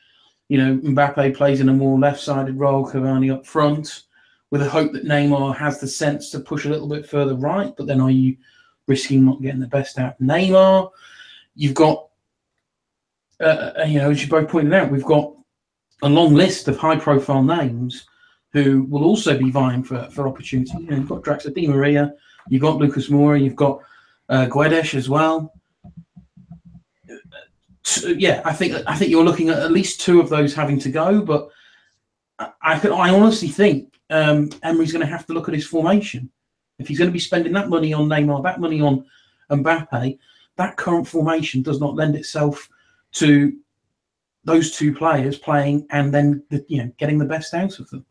You 0.49 0.59
know, 0.59 0.77
Mbappe 0.79 1.37
plays 1.37 1.61
in 1.61 1.69
a 1.69 1.73
more 1.73 1.99
left-sided 1.99 2.57
role, 2.57 2.87
Cavani 2.87 3.35
up 3.35 3.45
front, 3.45 4.03
with 4.51 4.63
a 4.63 4.69
hope 4.69 4.93
that 4.93 5.05
Neymar 5.05 5.57
has 5.57 5.81
the 5.81 5.89
sense 5.89 6.31
to 6.31 6.39
push 6.39 6.65
a 6.65 6.69
little 6.69 6.89
bit 6.89 7.09
further 7.09 7.35
right. 7.35 7.75
But 7.77 7.89
then, 7.89 8.01
are 8.01 8.11
you 8.11 8.37
risking 8.87 9.25
not 9.25 9.43
getting 9.43 9.61
the 9.61 9.67
best 9.67 9.99
out 9.99 10.13
of 10.13 10.19
Neymar? 10.25 10.91
You've 11.57 11.75
got, 11.75 12.07
uh, 13.41 13.73
uh 13.81 13.85
you 13.89 13.99
know, 13.99 14.11
as 14.11 14.23
you 14.23 14.29
both 14.29 14.49
pointed 14.49 14.75
out, 14.75 14.93
we've 14.93 15.03
got 15.03 15.36
a 16.03 16.09
long 16.09 16.35
list 16.35 16.69
of 16.69 16.77
high 16.77 16.97
profile 16.97 17.43
names 17.43 18.07
who 18.53 18.85
will 18.85 19.05
also 19.05 19.37
be 19.37 19.51
vying 19.51 19.83
for, 19.83 20.09
for 20.11 20.29
opportunity. 20.29 20.73
You 20.79 20.87
know, 20.91 20.97
you've 20.97 21.09
got 21.09 21.23
Draxler 21.23 21.55
Di 21.55 21.67
Maria, 21.67 22.15
you've 22.49 22.63
got 22.63 22.77
Lucas 22.77 23.09
Moura, 23.09 23.43
you've 23.43 23.57
got 23.57 23.81
uh, 24.29 24.47
Guedes 24.47 24.95
as 24.95 25.09
well. 25.09 25.53
So, 27.83 28.09
yeah, 28.09 28.43
I 28.45 28.53
think 28.53 28.83
I 28.87 28.97
think 28.97 29.11
you're 29.11 29.25
looking 29.25 29.49
at 29.49 29.61
at 29.61 29.71
least 29.71 30.01
two 30.01 30.21
of 30.21 30.29
those 30.29 30.55
having 30.55 30.79
to 30.81 30.91
go, 30.91 31.23
but 31.23 31.49
I 32.39 32.51
I, 32.61 32.81
I 32.89 33.11
honestly 33.11 33.49
think 33.49 33.95
um, 34.11 34.51
Emery's 34.63 34.93
going 34.93 35.05
to 35.05 35.11
have 35.11 35.27
to 35.27 35.33
look 35.33 35.49
at 35.49 35.55
his 35.55 35.67
formation. 35.67 36.31
If 36.79 36.89
he's 36.89 36.99
going 36.99 37.09
to 37.09 37.13
be 37.13 37.19
spending 37.19 37.53
that 37.53 37.69
money 37.69 37.93
on 37.93 38.09
Neymar, 38.09 38.43
that 38.43 38.61
money 38.61 38.81
on 38.81 39.07
Mbappe, 39.51 40.19
that 40.57 40.77
current 40.77 41.07
formation 41.07 41.63
does 41.63 41.81
not 41.81 41.95
lend 41.95 42.17
itself 42.17 42.69
to 43.13 43.57
those 44.47 44.71
two 44.71 44.95
players 44.95 45.37
playing 45.37 45.87
and 45.91 46.15
then 46.15 46.43
the, 46.51 46.65
you 46.69 46.83
know 46.83 46.91
getting 46.97 47.19
the 47.19 47.25
best 47.25 47.53
out 47.53 47.79
of 47.79 47.91
them. 47.91 48.07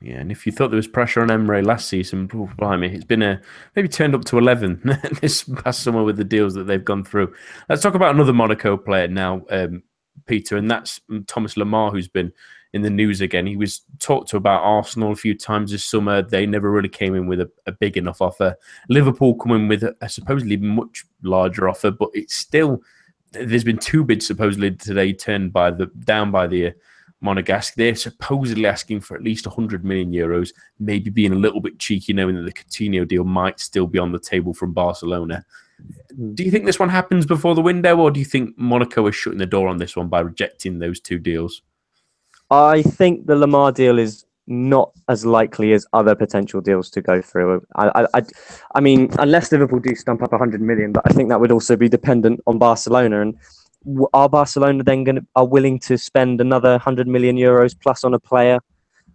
Yeah, 0.00 0.18
and 0.18 0.30
if 0.30 0.46
you 0.46 0.52
thought 0.52 0.68
there 0.68 0.76
was 0.76 0.86
pressure 0.86 1.22
on 1.22 1.30
Emery 1.30 1.60
last 1.60 1.88
season, 1.88 2.30
oh, 2.32 2.48
blimey, 2.56 2.94
it's 2.94 3.04
been 3.04 3.22
a 3.22 3.40
maybe 3.74 3.88
turned 3.88 4.14
up 4.14 4.24
to 4.26 4.38
eleven 4.38 4.80
this 5.20 5.42
past 5.42 5.82
summer 5.82 6.04
with 6.04 6.16
the 6.16 6.24
deals 6.24 6.54
that 6.54 6.64
they've 6.68 6.84
gone 6.84 7.02
through. 7.02 7.34
Let's 7.68 7.82
talk 7.82 7.94
about 7.94 8.14
another 8.14 8.32
Monaco 8.32 8.76
player 8.76 9.08
now, 9.08 9.44
um, 9.50 9.82
Peter, 10.26 10.56
and 10.56 10.70
that's 10.70 11.00
Thomas 11.26 11.54
Lemar, 11.54 11.90
who's 11.90 12.06
been 12.06 12.32
in 12.74 12.82
the 12.82 12.90
news 12.90 13.20
again. 13.20 13.46
He 13.46 13.56
was 13.56 13.80
talked 13.98 14.28
to 14.30 14.36
about 14.36 14.62
Arsenal 14.62 15.10
a 15.10 15.16
few 15.16 15.34
times 15.34 15.72
this 15.72 15.84
summer. 15.84 16.22
They 16.22 16.46
never 16.46 16.70
really 16.70 16.88
came 16.88 17.14
in 17.14 17.26
with 17.26 17.40
a, 17.40 17.50
a 17.66 17.72
big 17.72 17.96
enough 17.96 18.20
offer. 18.20 18.56
Liverpool 18.88 19.34
coming 19.36 19.68
with 19.68 19.82
a, 19.82 19.96
a 20.00 20.08
supposedly 20.08 20.58
much 20.58 21.04
larger 21.22 21.68
offer, 21.68 21.90
but 21.90 22.10
it's 22.12 22.34
still 22.34 22.82
there's 23.32 23.64
been 23.64 23.78
two 23.78 24.04
bids 24.04 24.26
supposedly 24.26 24.72
today 24.72 25.12
turned 25.12 25.52
by 25.52 25.70
the 25.70 25.86
down 26.04 26.30
by 26.30 26.46
the 26.46 26.68
uh, 26.68 26.70
Monegasque. 27.22 27.74
They're 27.74 27.94
supposedly 27.94 28.66
asking 28.66 29.00
for 29.00 29.16
at 29.16 29.22
least 29.22 29.46
100 29.46 29.84
million 29.84 30.12
euros, 30.12 30.52
maybe 30.78 31.10
being 31.10 31.32
a 31.32 31.36
little 31.36 31.60
bit 31.60 31.78
cheeky, 31.78 32.12
knowing 32.12 32.36
that 32.36 32.42
the 32.42 32.52
Coutinho 32.52 33.06
deal 33.06 33.24
might 33.24 33.60
still 33.60 33.86
be 33.86 33.98
on 33.98 34.12
the 34.12 34.18
table 34.18 34.54
from 34.54 34.72
Barcelona. 34.72 35.44
Do 36.34 36.42
you 36.42 36.50
think 36.50 36.64
this 36.64 36.78
one 36.78 36.88
happens 36.88 37.26
before 37.26 37.54
the 37.54 37.60
window, 37.60 37.96
or 37.98 38.10
do 38.10 38.18
you 38.18 38.26
think 38.26 38.56
Monaco 38.58 39.06
is 39.06 39.14
shutting 39.14 39.38
the 39.38 39.46
door 39.46 39.68
on 39.68 39.78
this 39.78 39.96
one 39.96 40.08
by 40.08 40.20
rejecting 40.20 40.78
those 40.78 41.00
two 41.00 41.18
deals? 41.18 41.62
I 42.50 42.82
think 42.82 43.26
the 43.26 43.34
Lemar 43.34 43.74
deal 43.74 43.98
is 43.98 44.24
not 44.48 44.92
as 45.08 45.26
likely 45.26 45.72
as 45.72 45.86
other 45.92 46.14
potential 46.14 46.60
deals 46.60 46.90
to 46.90 47.02
go 47.02 47.20
through. 47.20 47.64
I, 47.76 48.06
I, 48.14 48.22
I, 48.74 48.80
mean, 48.80 49.10
unless 49.18 49.52
Liverpool 49.52 49.78
do 49.78 49.94
stump 49.94 50.22
up 50.22 50.32
100 50.32 50.60
million, 50.60 50.92
but 50.92 51.02
I 51.06 51.12
think 51.12 51.28
that 51.28 51.40
would 51.40 51.52
also 51.52 51.76
be 51.76 51.88
dependent 51.88 52.40
on 52.46 52.58
Barcelona. 52.58 53.20
And 53.20 53.36
are 54.12 54.28
Barcelona 54.28 54.82
then 54.82 55.04
going 55.04 55.16
to 55.16 55.26
are 55.36 55.46
willing 55.46 55.78
to 55.80 55.98
spend 55.98 56.40
another 56.40 56.70
100 56.70 57.06
million 57.06 57.36
euros 57.36 57.78
plus 57.78 58.04
on 58.04 58.14
a 58.14 58.18
player, 58.18 58.58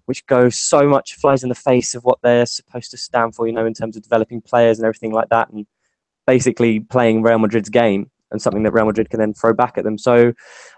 which 0.05 0.25
goes 0.27 0.57
so 0.57 0.87
much 0.87 1.15
flies 1.15 1.43
in 1.43 1.49
the 1.49 1.55
face 1.55 1.95
of 1.95 2.03
what 2.03 2.19
they're 2.21 2.45
supposed 2.45 2.91
to 2.91 2.97
stand 2.97 3.35
for, 3.35 3.47
you 3.47 3.53
know, 3.53 3.65
in 3.65 3.73
terms 3.73 3.97
of 3.97 4.03
developing 4.03 4.41
players 4.41 4.77
and 4.77 4.85
everything 4.85 5.11
like 5.11 5.29
that, 5.29 5.49
and 5.49 5.65
basically 6.27 6.79
playing 6.79 7.23
Real 7.23 7.39
Madrid's 7.39 7.69
game 7.69 8.09
and 8.31 8.41
something 8.41 8.63
that 8.63 8.71
Real 8.71 8.85
Madrid 8.85 9.09
can 9.09 9.19
then 9.19 9.33
throw 9.33 9.53
back 9.53 9.77
at 9.77 9.83
them. 9.83 9.97
So, 9.97 10.33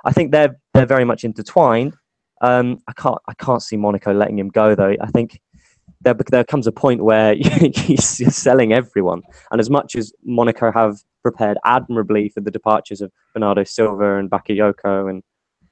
I 0.06 0.14
think 0.14 0.32
they're 0.32 0.58
they're 0.74 0.86
very 0.86 1.06
much 1.06 1.24
intertwined. 1.26 1.96
Um, 2.42 2.80
I 2.88 2.94
can't 2.94 3.18
I 3.28 3.34
can't 3.34 3.62
see 3.62 3.78
Monaco 3.78 4.14
letting 4.14 4.38
him 4.38 4.50
go 4.50 4.76
though. 4.76 4.96
I 5.02 5.08
think 5.08 5.42
there 6.02 6.16
there 6.32 6.44
comes 6.44 6.68
a 6.68 6.72
point 6.72 7.04
where 7.04 7.34
you're 7.36 7.98
selling 7.98 8.74
everyone, 8.74 9.22
and 9.52 9.60
as 9.60 9.70
much 9.70 9.96
as 9.96 10.14
Monaco 10.24 10.72
have 10.72 10.98
prepared 11.24 11.58
admirably 11.66 12.30
for 12.30 12.42
the 12.42 12.52
departures 12.52 13.02
of 13.02 13.12
Bernardo 13.34 13.64
Silva 13.64 14.18
and 14.18 14.30
Bakayoko 14.30 15.10
and 15.10 15.24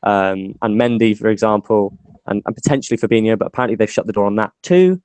um, 0.04 0.56
and 0.62 0.80
Mendy, 0.80 1.18
for 1.18 1.28
example, 1.30 1.98
and, 2.26 2.42
and 2.46 2.56
potentially 2.56 2.98
Fabinho, 2.98 3.38
but 3.38 3.48
apparently 3.48 3.76
they've 3.76 3.90
shut 3.90 4.08
the 4.08 4.14
door 4.14 4.26
on 4.26 4.36
that 4.36 4.52
too. 4.62 5.02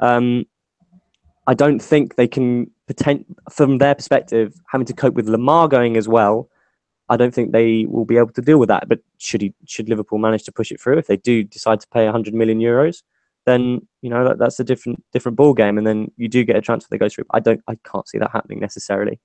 Um, 0.00 0.44
I 1.46 1.54
don't 1.54 1.80
think 1.80 2.16
they 2.16 2.28
can 2.28 2.70
pretend 2.86 3.24
from 3.50 3.78
their 3.78 3.94
perspective 3.94 4.54
having 4.70 4.86
to 4.86 4.92
cope 4.92 5.14
with 5.14 5.28
Lemar 5.28 5.68
going 5.68 5.96
as 5.96 6.08
well. 6.08 6.48
I 7.08 7.16
don't 7.16 7.34
think 7.34 7.52
they 7.52 7.86
will 7.86 8.04
be 8.04 8.16
able 8.16 8.32
to 8.32 8.40
deal 8.42 8.58
with 8.58 8.68
that. 8.68 8.88
But 8.88 9.00
should 9.18 9.42
he, 9.42 9.54
should 9.66 9.88
Liverpool 9.88 10.18
manage 10.18 10.44
to 10.44 10.52
push 10.52 10.72
it 10.72 10.80
through, 10.80 10.98
if 10.98 11.06
they 11.06 11.16
do 11.16 11.44
decide 11.44 11.80
to 11.80 11.88
pay 11.88 12.04
100 12.04 12.34
million 12.34 12.60
euros, 12.60 13.02
then 13.46 13.86
you 14.00 14.08
know 14.08 14.24
that, 14.24 14.38
that's 14.38 14.58
a 14.58 14.64
different 14.64 15.04
different 15.12 15.36
ball 15.36 15.52
game, 15.52 15.76
and 15.76 15.86
then 15.86 16.10
you 16.16 16.28
do 16.28 16.44
get 16.44 16.56
a 16.56 16.62
transfer 16.62 16.88
that 16.90 16.98
goes 16.98 17.14
through. 17.14 17.26
I 17.30 17.40
don't, 17.40 17.60
I 17.68 17.76
can't 17.84 18.08
see 18.08 18.18
that 18.18 18.30
happening 18.30 18.60
necessarily. 18.60 19.20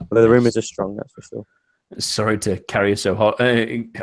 Although 0.00 0.22
the 0.22 0.30
rumours 0.30 0.56
are 0.56 0.62
strong, 0.62 0.96
that's 0.96 1.12
for 1.12 1.22
sure. 1.22 1.46
Sorry 1.98 2.38
to 2.38 2.58
carry 2.64 2.92
us 2.92 3.02
so 3.02 3.14
uh, 3.14 3.34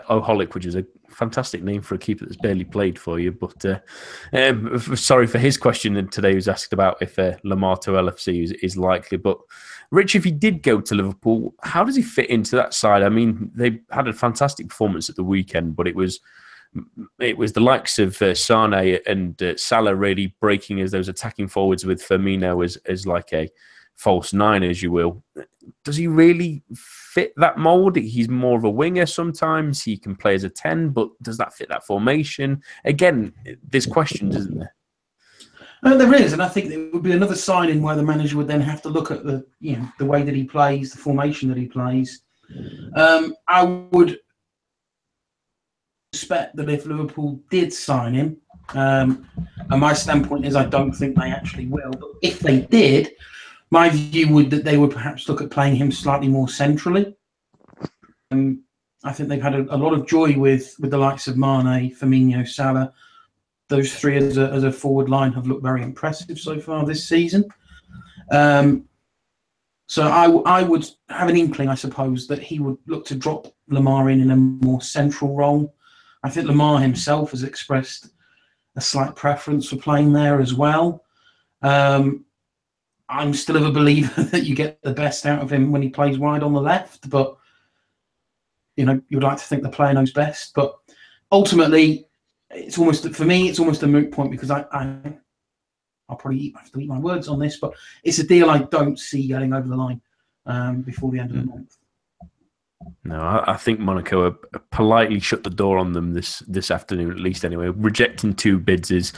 Oholic, 0.09 0.53
which 0.53 0.65
is 0.65 0.75
a 0.75 0.85
fantastic 1.09 1.63
name 1.63 1.81
for 1.81 1.95
a 1.95 1.97
keeper 1.97 2.25
that's 2.25 2.37
barely 2.37 2.63
played 2.63 2.97
for 2.97 3.19
you. 3.19 3.31
But 3.31 3.65
uh, 3.65 3.79
um, 4.33 4.79
sorry 4.95 5.27
for 5.27 5.37
his 5.37 5.57
question 5.57 6.07
today, 6.09 6.33
who's 6.33 6.47
asked 6.47 6.73
about 6.73 7.01
if 7.01 7.19
uh, 7.19 7.37
Lemar 7.45 7.79
to 7.81 7.91
LFC 7.91 8.43
is, 8.43 8.51
is, 8.63 8.77
likely. 8.77 9.17
But 9.17 9.37
Rich, 9.91 10.15
if 10.15 10.23
he 10.23 10.31
did 10.31 10.63
go 10.63 10.81
to 10.81 10.95
Liverpool, 10.95 11.53
how 11.61 11.83
does 11.83 11.95
he 11.95 12.01
fit 12.01 12.29
into 12.29 12.55
that 12.55 12.73
side? 12.73 13.03
I 13.03 13.09
mean, 13.09 13.51
they 13.53 13.81
had 13.91 14.07
a 14.07 14.13
fantastic 14.13 14.69
performance 14.69 15.09
at 15.09 15.15
the 15.15 15.23
weekend, 15.23 15.75
but 15.75 15.87
it 15.87 15.95
was 15.95 16.19
it 17.19 17.37
was 17.37 17.53
the 17.53 17.59
likes 17.59 17.97
of 17.97 18.21
uh, 18.21 18.35
Sane 18.35 18.99
and 19.07 19.41
uh, 19.41 19.57
Salah 19.57 19.95
really 19.95 20.35
breaking 20.39 20.81
as 20.81 20.91
those 20.91 21.09
attacking 21.09 21.47
forwards 21.47 21.83
with 21.83 22.01
Firmino 22.01 22.63
as 22.63 22.77
as 22.85 23.07
like 23.07 23.33
a 23.33 23.49
false 23.99 24.31
nine, 24.31 24.63
as 24.63 24.81
you 24.81 24.91
will. 24.91 25.21
Does 25.83 25.97
he 25.97 26.07
really 26.07 26.63
fit 26.73 27.33
that 27.35 27.57
mold? 27.57 27.97
He's 27.97 28.29
more 28.29 28.57
of 28.57 28.63
a 28.63 28.69
winger 28.69 29.05
sometimes. 29.05 29.83
He 29.83 29.97
can 29.97 30.15
play 30.15 30.35
as 30.35 30.45
a 30.45 30.49
10, 30.49 30.89
but 30.89 31.09
does 31.21 31.37
that 31.37 31.53
fit 31.53 31.67
that 31.67 31.85
formation? 31.85 32.63
Again, 32.85 33.33
there's 33.69 33.85
questions, 33.85 34.37
isn't 34.37 34.57
there? 34.57 34.73
There 35.83 36.13
is, 36.13 36.33
and 36.33 36.41
I 36.41 36.47
think 36.47 36.71
it 36.71 36.93
would 36.93 37.03
be 37.03 37.11
another 37.11 37.35
signing 37.35 37.81
where 37.81 37.95
the 37.95 38.03
manager 38.03 38.37
would 38.37 38.47
then 38.47 38.61
have 38.61 38.81
to 38.81 38.89
look 38.89 39.11
at 39.11 39.23
the 39.23 39.45
you 39.61 39.77
know 39.77 39.87
the 39.97 40.05
way 40.05 40.23
that 40.23 40.35
he 40.35 40.43
plays, 40.43 40.91
the 40.91 40.97
formation 40.97 41.47
that 41.47 41.57
he 41.57 41.67
plays. 41.67 42.21
Um, 42.95 43.33
I 43.47 43.63
would 43.63 44.19
expect 46.11 46.57
that 46.57 46.69
if 46.69 46.85
Liverpool 46.85 47.39
did 47.49 47.71
sign 47.71 48.13
him, 48.13 48.37
um, 48.73 49.25
and 49.69 49.79
my 49.79 49.93
standpoint 49.93 50.45
is 50.45 50.57
I 50.57 50.65
don't 50.65 50.91
think 50.91 51.15
they 51.15 51.31
actually 51.31 51.67
will, 51.67 51.91
but 51.91 52.09
if 52.21 52.39
they 52.39 52.59
did, 52.59 53.11
my 53.71 53.89
view 53.89 54.29
would 54.33 54.49
that 54.51 54.63
they 54.63 54.77
would 54.77 54.91
perhaps 54.91 55.27
look 55.29 55.41
at 55.41 55.51
playing 55.51 55.75
him 55.75 55.91
slightly 55.91 56.27
more 56.27 56.49
centrally. 56.49 57.15
Um, 58.31 58.63
I 59.03 59.13
think 59.13 59.29
they've 59.29 59.41
had 59.41 59.55
a, 59.55 59.75
a, 59.75 59.77
lot 59.77 59.93
of 59.93 60.07
joy 60.07 60.37
with 60.37 60.75
with 60.79 60.91
the 60.91 60.97
likes 60.97 61.27
of 61.27 61.37
Mane, 61.37 61.95
Firmino, 61.95 62.47
Salah. 62.47 62.93
Those 63.67 63.93
three 63.93 64.17
as 64.17 64.37
a, 64.37 64.49
as 64.51 64.63
a 64.63 64.71
forward 64.71 65.09
line 65.09 65.31
have 65.33 65.47
looked 65.47 65.63
very 65.63 65.83
impressive 65.83 66.39
so 66.39 66.59
far 66.59 66.85
this 66.85 67.07
season. 67.07 67.45
Um, 68.31 68.85
so 69.87 70.03
I, 70.07 70.59
I 70.59 70.63
would 70.63 70.87
have 71.09 71.29
an 71.29 71.37
inkling, 71.37 71.69
I 71.69 71.75
suppose, 71.75 72.27
that 72.27 72.39
he 72.39 72.59
would 72.59 72.77
look 72.87 73.05
to 73.07 73.15
drop 73.15 73.47
Lemar 73.71 74.11
in 74.11 74.21
in 74.21 74.31
a 74.31 74.35
more 74.35 74.81
central 74.81 75.35
role. 75.35 75.73
I 76.23 76.29
think 76.29 76.47
Lemar 76.47 76.81
himself 76.81 77.31
has 77.31 77.43
expressed 77.43 78.09
a 78.75 78.81
slight 78.81 79.15
preference 79.15 79.69
for 79.69 79.77
playing 79.77 80.13
there 80.13 80.41
as 80.41 80.53
well. 80.53 81.03
Um, 81.61 82.25
I'm 83.09 83.33
still 83.33 83.57
of 83.57 83.65
a 83.65 83.71
believer 83.71 84.23
that 84.31 84.45
you 84.45 84.55
get 84.55 84.81
the 84.83 84.93
best 84.93 85.25
out 85.25 85.41
of 85.41 85.51
him 85.51 85.71
when 85.71 85.81
he 85.81 85.89
plays 85.89 86.17
wide 86.17 86.43
on 86.43 86.53
the 86.53 86.61
left, 86.61 87.09
but 87.09 87.35
you 88.77 88.85
know 88.85 89.01
you'd 89.09 89.23
like 89.23 89.37
to 89.37 89.43
think 89.43 89.63
the 89.63 89.69
player 89.69 89.93
knows 89.93 90.13
best. 90.13 90.53
But 90.53 90.75
ultimately, 91.31 92.07
it's 92.51 92.77
almost 92.77 93.09
for 93.09 93.25
me, 93.25 93.49
it's 93.49 93.59
almost 93.59 93.83
a 93.83 93.87
moot 93.87 94.11
point 94.11 94.31
because 94.31 94.51
I, 94.51 94.65
I 94.71 94.95
I'll 96.07 96.17
probably 96.17 96.53
have 96.57 96.71
to 96.71 96.79
eat 96.79 96.87
my 96.87 96.99
words 96.99 97.27
on 97.27 97.39
this, 97.39 97.59
but 97.59 97.73
it's 98.03 98.19
a 98.19 98.27
deal 98.27 98.49
I 98.49 98.59
don't 98.59 98.97
see 98.97 99.27
getting 99.27 99.53
over 99.53 99.67
the 99.67 99.75
line 99.75 100.01
um, 100.45 100.81
before 100.81 101.11
the 101.11 101.19
end 101.19 101.31
of 101.31 101.37
the 101.37 101.45
month. 101.45 101.77
No, 103.03 103.19
I, 103.21 103.53
I 103.53 103.57
think 103.57 103.79
Monaco 103.79 104.31
politely 104.71 105.19
shut 105.19 105.43
the 105.43 105.49
door 105.49 105.77
on 105.77 105.93
them 105.93 106.13
this 106.13 106.39
this 106.47 106.71
afternoon, 106.71 107.11
at 107.11 107.19
least 107.19 107.45
anyway. 107.45 107.67
Rejecting 107.67 108.33
two 108.33 108.57
bids 108.57 108.89
is 108.89 109.13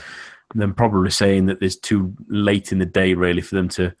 then 0.54 0.74
probably 0.74 1.10
saying 1.10 1.46
that 1.46 1.60
there's 1.60 1.76
too 1.76 2.14
late 2.28 2.72
in 2.72 2.78
the 2.78 2.86
day 2.86 3.14
really 3.14 3.42
for 3.42 3.54
them 3.54 3.68
to 3.70 3.92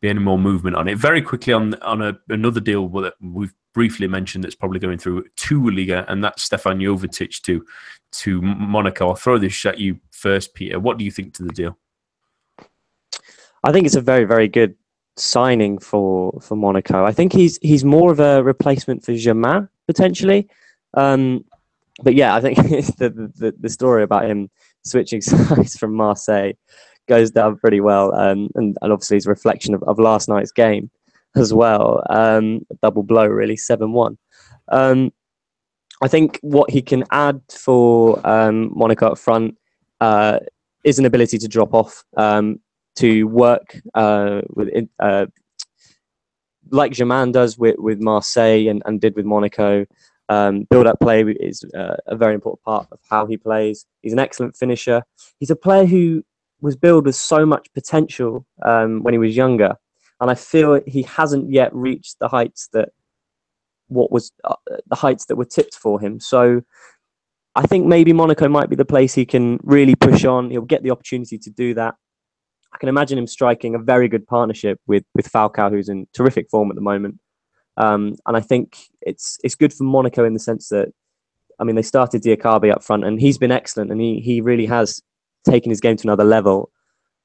be 0.00 0.08
any 0.08 0.20
more 0.20 0.38
movement 0.38 0.76
on 0.76 0.88
it. 0.88 0.96
Very 0.96 1.22
quickly 1.22 1.52
on 1.52 1.74
on 1.82 2.02
a, 2.02 2.18
another 2.28 2.60
deal 2.60 2.88
that 2.88 3.14
we've 3.20 3.54
briefly 3.74 4.08
mentioned 4.08 4.44
that's 4.44 4.54
probably 4.54 4.80
going 4.80 4.98
through 4.98 5.24
to 5.36 5.70
Liga, 5.70 6.04
and 6.08 6.22
that's 6.22 6.42
Stefan 6.42 6.78
Jovetic 6.78 7.40
to 7.42 7.64
to 8.12 8.42
Monaco. 8.42 9.08
I'll 9.08 9.14
throw 9.14 9.38
this 9.38 9.64
at 9.66 9.78
you 9.78 10.00
first, 10.10 10.54
Peter. 10.54 10.80
What 10.80 10.98
do 10.98 11.04
you 11.04 11.10
think 11.10 11.34
to 11.34 11.44
the 11.44 11.52
deal? 11.52 11.78
I 13.64 13.72
think 13.72 13.86
it's 13.86 13.96
a 13.96 14.00
very 14.00 14.24
very 14.24 14.48
good 14.48 14.74
signing 15.16 15.78
for 15.78 16.38
for 16.40 16.56
Monaco. 16.56 17.04
I 17.04 17.12
think 17.12 17.32
he's 17.32 17.58
he's 17.60 17.84
more 17.84 18.12
of 18.12 18.20
a 18.20 18.42
replacement 18.42 19.04
for 19.04 19.14
Germain 19.14 19.68
potentially. 19.86 20.48
Um, 20.94 21.44
but 22.02 22.14
yeah, 22.14 22.34
I 22.34 22.40
think 22.40 22.56
the, 22.98 23.32
the 23.36 23.54
the 23.58 23.68
story 23.68 24.02
about 24.02 24.26
him 24.26 24.50
switching 24.88 25.20
sides 25.22 25.76
from 25.76 25.94
Marseille 25.94 26.52
goes 27.08 27.30
down 27.30 27.56
pretty 27.56 27.80
well, 27.80 28.14
um, 28.14 28.48
and, 28.54 28.76
and 28.82 28.92
obviously 28.92 29.16
it's 29.16 29.26
a 29.26 29.30
reflection 29.30 29.74
of, 29.74 29.82
of 29.84 29.98
last 29.98 30.28
night's 30.28 30.52
game 30.52 30.90
as 31.36 31.52
well. 31.52 32.02
Um, 32.10 32.66
double 32.82 33.02
blow, 33.02 33.26
really, 33.26 33.56
seven 33.56 33.92
one. 33.92 34.18
Um, 34.68 35.12
I 36.02 36.08
think 36.08 36.38
what 36.42 36.70
he 36.70 36.82
can 36.82 37.04
add 37.10 37.40
for 37.50 38.24
um, 38.28 38.70
Monaco 38.74 39.08
up 39.08 39.18
front 39.18 39.56
uh, 40.00 40.38
is 40.84 40.98
an 40.98 41.04
ability 41.04 41.38
to 41.38 41.48
drop 41.48 41.74
off, 41.74 42.04
um, 42.16 42.60
to 42.96 43.24
work 43.24 43.80
uh, 43.94 44.42
with, 44.50 44.88
uh, 45.00 45.26
like 46.70 46.92
Germain 46.92 47.32
does 47.32 47.58
with, 47.58 47.76
with 47.78 48.00
Marseille 48.00 48.68
and, 48.68 48.82
and 48.86 49.00
did 49.00 49.16
with 49.16 49.24
Monaco. 49.24 49.86
Um, 50.30 50.66
build 50.70 50.86
up 50.86 51.00
play 51.00 51.22
is 51.22 51.64
uh, 51.76 51.96
a 52.06 52.14
very 52.14 52.34
important 52.34 52.62
part 52.62 52.86
of 52.92 52.98
how 53.08 53.26
he 53.26 53.36
plays. 53.36 53.86
He's 54.02 54.12
an 54.12 54.18
excellent 54.18 54.56
finisher. 54.56 55.02
He's 55.40 55.50
a 55.50 55.56
player 55.56 55.86
who 55.86 56.22
was 56.60 56.76
billed 56.76 57.06
with 57.06 57.14
so 57.14 57.46
much 57.46 57.68
potential 57.72 58.44
um, 58.62 59.02
when 59.02 59.14
he 59.14 59.18
was 59.18 59.36
younger, 59.36 59.74
and 60.20 60.30
I 60.30 60.34
feel 60.34 60.80
he 60.86 61.02
hasn't 61.02 61.50
yet 61.50 61.74
reached 61.74 62.18
the 62.18 62.28
heights 62.28 62.68
that 62.72 62.90
what 63.88 64.12
was 64.12 64.32
uh, 64.44 64.54
the 64.86 64.96
heights 64.96 65.26
that 65.26 65.36
were 65.36 65.44
tipped 65.44 65.74
for 65.74 66.00
him. 66.00 66.20
So 66.20 66.62
I 67.54 67.62
think 67.62 67.86
maybe 67.86 68.12
Monaco 68.12 68.48
might 68.48 68.68
be 68.68 68.76
the 68.76 68.84
place 68.84 69.14
he 69.14 69.26
can 69.26 69.58
really 69.62 69.94
push 69.94 70.24
on. 70.24 70.50
He'll 70.50 70.62
get 70.62 70.82
the 70.82 70.90
opportunity 70.90 71.38
to 71.38 71.50
do 71.50 71.74
that. 71.74 71.94
I 72.72 72.78
can 72.78 72.88
imagine 72.88 73.18
him 73.18 73.26
striking 73.26 73.74
a 73.74 73.78
very 73.78 74.08
good 74.08 74.26
partnership 74.26 74.78
with 74.86 75.04
with 75.14 75.30
Falcao, 75.30 75.70
who's 75.70 75.88
in 75.88 76.06
terrific 76.12 76.50
form 76.50 76.70
at 76.70 76.74
the 76.74 76.82
moment. 76.82 77.18
Um, 77.78 78.16
and 78.26 78.36
I 78.36 78.40
think 78.40 78.76
it's 79.00 79.38
it's 79.42 79.54
good 79.54 79.72
for 79.72 79.84
Monaco 79.84 80.24
in 80.24 80.34
the 80.34 80.40
sense 80.40 80.68
that, 80.68 80.92
I 81.60 81.64
mean, 81.64 81.76
they 81.76 81.82
started 81.82 82.22
Diakhaby 82.22 82.72
up 82.72 82.82
front, 82.82 83.04
and 83.04 83.20
he's 83.20 83.38
been 83.38 83.52
excellent, 83.52 83.90
and 83.90 84.00
he 84.00 84.20
he 84.20 84.40
really 84.40 84.66
has 84.66 85.00
taken 85.48 85.70
his 85.70 85.80
game 85.80 85.96
to 85.96 86.06
another 86.06 86.24
level. 86.24 86.70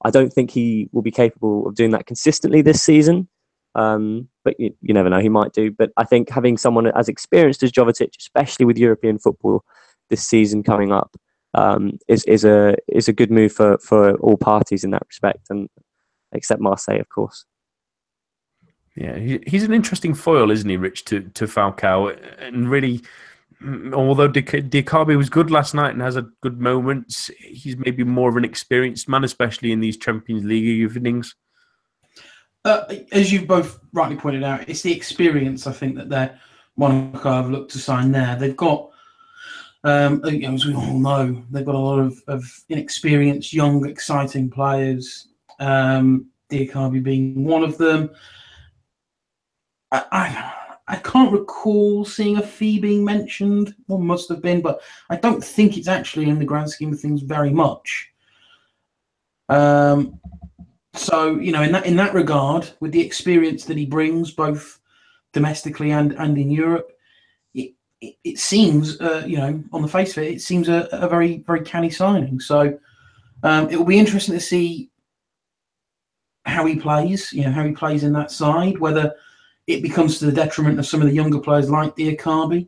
I 0.06 0.12
don't 0.12 0.32
think 0.32 0.52
he 0.52 0.89
will 0.92 1.02
be 1.02 1.12
capable 1.12 1.68
of 1.68 1.76
doing 1.76 1.92
that 1.92 2.06
consistently 2.06 2.62
this 2.62 2.84
season, 2.84 3.28
um, 3.76 4.28
but 4.44 4.60
you, 4.60 4.76
you 4.82 4.94
never 4.94 5.10
know, 5.10 5.20
he 5.20 5.30
might 5.30 5.54
do. 5.54 5.72
But 5.72 5.92
I 5.98 6.04
think 6.04 6.30
having 6.30 6.58
someone 6.58 6.88
as 6.88 7.10
experienced 7.10 7.63
as 7.63 7.72
Jovetic, 7.72 8.12
especially 8.20 8.66
with 8.66 8.78
European 8.78 9.18
football, 9.18 9.63
this 10.10 10.26
season 10.26 10.62
coming 10.62 10.92
up 10.92 11.16
um, 11.56 11.98
is 12.08 12.24
is 12.26 12.46
a 12.46 12.76
is 12.88 13.08
a 13.08 13.13
good 13.13 13.32
move 13.32 13.52
for 13.52 13.78
for 13.80 14.16
all 14.18 14.38
parties 14.38 14.84
in 14.84 14.92
that 14.92 15.04
respect, 15.08 15.48
and 15.50 15.70
except 16.32 16.62
Marseille, 16.62 17.00
of 17.00 17.10
course. 17.10 17.46
Yeah, 18.95 19.17
he's 19.17 19.63
an 19.63 19.73
interesting 19.73 20.13
foil, 20.13 20.51
isn't 20.51 20.69
he, 20.69 20.77
Rich, 20.77 21.06
to, 21.06 21.21
to 21.21 21.45
Falcao? 21.45 22.15
And 22.39 22.69
really, 22.69 23.01
mm, 23.62 23.91
although 23.93 24.29
Diakhaby 24.29 25.17
was 25.17 25.29
good 25.29 25.49
last 25.49 25.73
night 25.73 25.93
and 25.93 26.01
has 26.01 26.15
a 26.15 26.27
good 26.41 26.62
moments, 26.62 27.32
he's 27.39 27.75
maybe 27.75 28.03
more 28.03 28.29
of 28.29 28.38
an 28.38 28.45
experienced 28.45 29.10
man, 29.10 29.23
especially 29.23 29.71
in 29.71 29.79
these 29.79 29.97
Champions 29.97 30.45
League 30.45 30.65
evenings. 30.65 31.36
Uh, 32.65 32.84
as 33.12 33.32
you've 33.32 33.47
both 33.47 33.79
rightly 33.93 34.15
pointed 34.15 34.43
out, 34.43 34.69
it's 34.69 34.84
the 34.84 34.95
experience 34.95 35.65
I 35.65 35.71
think 35.71 35.95
that 35.95 36.10
they're 36.10 36.39
Monaco 36.75 37.32
have 37.32 37.49
looked 37.49 37.71
to 37.71 37.79
sign 37.79 38.12
there. 38.12 38.36
They've 38.36 38.56
got, 38.56 38.89
um, 39.84 40.23
as 40.25 40.65
we 40.65 40.73
all 40.73 40.99
know, 40.99 41.43
they've 41.51 41.65
got 41.65 41.75
a 41.75 41.79
lot 41.79 41.99
of, 41.99 42.21
of 42.27 42.43
inexperienced, 42.69 43.53
young, 43.53 43.88
exciting 43.88 44.49
players. 44.49 45.27
Um, 45.60 46.27
Diakhaby 46.49 47.03
being 47.03 47.43
one 47.43 47.63
of 47.63 47.77
them. 47.77 48.10
I, 49.93 50.53
I, 50.88 50.95
can't 50.97 51.32
recall 51.32 52.03
seeing 52.03 52.38
a 52.38 52.41
fee 52.41 52.79
being 52.79 53.06
mentioned. 53.06 53.75
One 53.86 54.06
must 54.06 54.27
have 54.29 54.41
been, 54.41 54.62
but 54.62 54.82
I 55.10 55.15
don't 55.17 55.43
think 55.43 55.77
it's 55.77 55.88
actually 55.88 56.29
in 56.29 56.39
the 56.39 56.45
grand 56.45 56.69
scheme 56.71 56.91
of 56.91 56.99
things 56.99 57.21
very 57.21 57.51
much. 57.51 58.12
Um, 59.49 60.19
so 60.93 61.36
you 61.36 61.51
know, 61.51 61.62
in 61.62 61.71
that 61.73 61.86
in 61.86 61.95
that 61.97 62.13
regard, 62.13 62.69
with 62.79 62.91
the 62.91 63.01
experience 63.01 63.65
that 63.65 63.77
he 63.77 63.86
brings, 63.86 64.32
both 64.32 64.79
domestically 65.32 65.91
and 65.91 66.13
and 66.13 66.38
in 66.38 66.49
Europe, 66.49 66.91
it 67.53 67.73
it, 68.01 68.15
it 68.23 68.39
seems 68.39 68.99
uh, 68.99 69.23
you 69.27 69.38
know 69.38 69.63
on 69.73 69.82
the 69.82 69.88
face 69.88 70.17
of 70.17 70.23
it, 70.23 70.34
it 70.34 70.41
seems 70.41 70.69
a, 70.69 70.88
a 70.91 71.08
very 71.08 71.38
very 71.39 71.62
canny 71.62 71.89
signing. 71.89 72.39
So 72.39 72.77
um, 73.43 73.69
it 73.69 73.75
will 73.75 73.86
be 73.86 73.99
interesting 73.99 74.34
to 74.34 74.41
see 74.41 74.89
how 76.45 76.65
he 76.65 76.75
plays. 76.75 77.32
You 77.32 77.43
know 77.43 77.51
how 77.51 77.63
he 77.63 77.73
plays 77.73 78.03
in 78.03 78.13
that 78.13 78.32
side, 78.32 78.79
whether 78.79 79.13
it 79.67 79.82
becomes 79.82 80.19
to 80.19 80.26
the 80.26 80.32
detriment 80.32 80.80
of 80.80 80.86
some 80.86 81.02
of 81.02 81.08
the 81.08 81.13
younger 81.13 81.39
players 81.39 81.69
like 81.69 81.95
Diakhaby, 81.95 82.67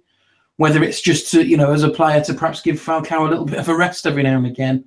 whether 0.58 0.84
it's 0.84 1.02
just 1.02 1.32
to 1.32 1.46
you 1.46 1.58
know 1.58 1.72
as 1.72 1.84
a 1.84 1.90
player 1.90 2.22
to 2.24 2.34
perhaps 2.34 2.62
give 2.62 2.78
Falcao 2.78 3.28
a 3.28 3.30
little 3.30 3.46
bit 3.46 3.60
of 3.60 3.70
a 3.70 3.76
rest 3.76 4.08
every 4.08 4.24
now 4.24 4.38
and 4.38 4.48
again. 4.48 4.86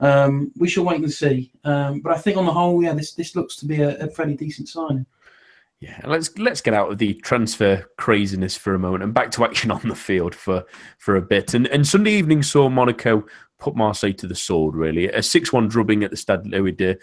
Um, 0.00 0.52
we 0.56 0.68
shall 0.68 0.84
wait 0.84 1.00
and 1.00 1.12
see. 1.12 1.50
Um, 1.64 2.00
but 2.00 2.12
I 2.12 2.18
think 2.18 2.36
on 2.36 2.46
the 2.46 2.52
whole, 2.52 2.82
yeah, 2.82 2.92
this 2.92 3.12
this 3.12 3.34
looks 3.34 3.56
to 3.56 3.66
be 3.66 3.82
a, 3.82 3.98
a 3.98 4.08
fairly 4.08 4.34
decent 4.34 4.68
signing. 4.68 5.06
Yeah, 5.80 6.00
let's 6.04 6.36
let's 6.38 6.60
get 6.60 6.74
out 6.74 6.90
of 6.90 6.98
the 6.98 7.14
transfer 7.14 7.88
craziness 7.98 8.56
for 8.56 8.74
a 8.74 8.78
moment 8.78 9.04
and 9.04 9.14
back 9.14 9.30
to 9.32 9.44
action 9.44 9.70
on 9.70 9.86
the 9.88 9.94
field 9.94 10.34
for 10.34 10.64
for 10.98 11.16
a 11.16 11.22
bit. 11.22 11.54
And 11.54 11.66
and 11.68 11.86
Sunday 11.86 12.12
evening 12.12 12.42
saw 12.42 12.68
Monaco 12.68 13.24
put 13.58 13.76
Marseille 13.76 14.12
to 14.14 14.26
the 14.26 14.34
sword. 14.34 14.74
Really, 14.74 15.08
a 15.08 15.22
six-one 15.22 15.68
drubbing 15.68 16.02
at 16.02 16.10
the 16.10 16.16
Stade 16.16 16.46
Louis 16.46 16.72
that 16.72 16.98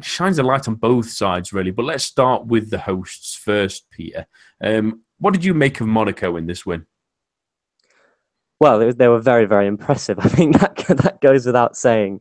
shines 0.00 0.38
a 0.38 0.42
light 0.42 0.68
on 0.68 0.74
both 0.74 1.08
sides, 1.08 1.52
really. 1.52 1.70
But 1.70 1.84
let's 1.84 2.04
start 2.04 2.46
with 2.46 2.70
the 2.70 2.78
hosts 2.78 3.34
first, 3.36 3.88
Peter. 3.90 4.26
Um, 4.62 5.02
what 5.18 5.32
did 5.32 5.44
you 5.44 5.54
make 5.54 5.80
of 5.80 5.86
Monaco 5.86 6.36
in 6.36 6.46
this 6.46 6.66
win? 6.66 6.86
Well, 8.60 8.92
they 8.92 9.08
were 9.08 9.20
very, 9.20 9.46
very 9.46 9.66
impressive. 9.66 10.18
I 10.24 10.28
think 10.28 10.58
that 10.58 10.76
that 10.76 11.20
goes 11.20 11.46
without 11.46 11.76
saying. 11.76 12.20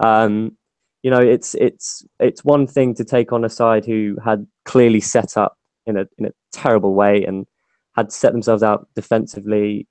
Um, 0.00 0.56
you 1.02 1.10
know, 1.10 1.20
it's 1.20 1.54
it's 1.54 2.04
it's 2.18 2.44
one 2.44 2.66
thing 2.66 2.94
to 2.94 3.04
take 3.04 3.32
on 3.32 3.44
a 3.44 3.50
side 3.50 3.84
who 3.84 4.16
had 4.24 4.46
clearly 4.64 5.00
set 5.00 5.36
up 5.36 5.58
in 5.86 5.96
a 5.98 6.06
in 6.18 6.26
a 6.26 6.32
terrible 6.52 6.94
way 6.94 7.24
and 7.24 7.46
had 7.94 8.10
set 8.10 8.32
themselves 8.32 8.62
out 8.62 8.88
defensively 8.94 9.86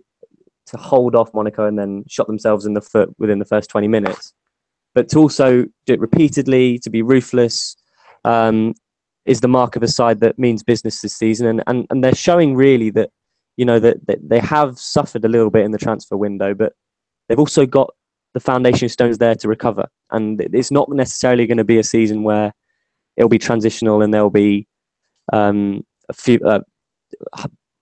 to 0.65 0.77
hold 0.77 1.15
off 1.15 1.33
Monaco 1.33 1.67
and 1.67 1.77
then 1.77 2.03
shot 2.07 2.27
themselves 2.27 2.65
in 2.65 2.73
the 2.73 2.81
foot 2.81 3.13
within 3.17 3.39
the 3.39 3.45
first 3.45 3.69
20 3.69 3.87
minutes. 3.87 4.33
But 4.93 5.09
to 5.09 5.19
also 5.19 5.63
do 5.85 5.93
it 5.93 5.99
repeatedly, 5.99 6.79
to 6.79 6.89
be 6.89 7.01
ruthless, 7.01 7.75
um, 8.23 8.73
is 9.25 9.41
the 9.41 9.47
mark 9.47 9.75
of 9.75 9.83
a 9.83 9.87
side 9.87 10.19
that 10.19 10.37
means 10.37 10.63
business 10.63 11.01
this 11.01 11.15
season. 11.15 11.47
And, 11.47 11.63
and, 11.67 11.87
and 11.89 12.03
they're 12.03 12.15
showing 12.15 12.55
really 12.55 12.89
that, 12.91 13.09
you 13.57 13.65
know, 13.65 13.79
that, 13.79 14.05
that 14.07 14.19
they 14.27 14.39
have 14.39 14.77
suffered 14.77 15.23
a 15.25 15.29
little 15.29 15.49
bit 15.49 15.65
in 15.65 15.71
the 15.71 15.77
transfer 15.77 16.17
window, 16.17 16.53
but 16.53 16.73
they've 17.27 17.39
also 17.39 17.65
got 17.65 17.93
the 18.33 18.39
foundation 18.39 18.89
stones 18.89 19.17
there 19.19 19.35
to 19.35 19.47
recover. 19.47 19.87
And 20.11 20.41
it's 20.41 20.71
not 20.71 20.89
necessarily 20.89 21.47
going 21.47 21.57
to 21.57 21.63
be 21.63 21.79
a 21.79 21.83
season 21.83 22.23
where 22.23 22.53
it'll 23.15 23.29
be 23.29 23.39
transitional 23.39 24.01
and 24.01 24.13
there'll 24.13 24.29
be 24.29 24.67
um, 25.31 25.85
a 26.09 26.13
few, 26.13 26.39
uh, 26.45 26.61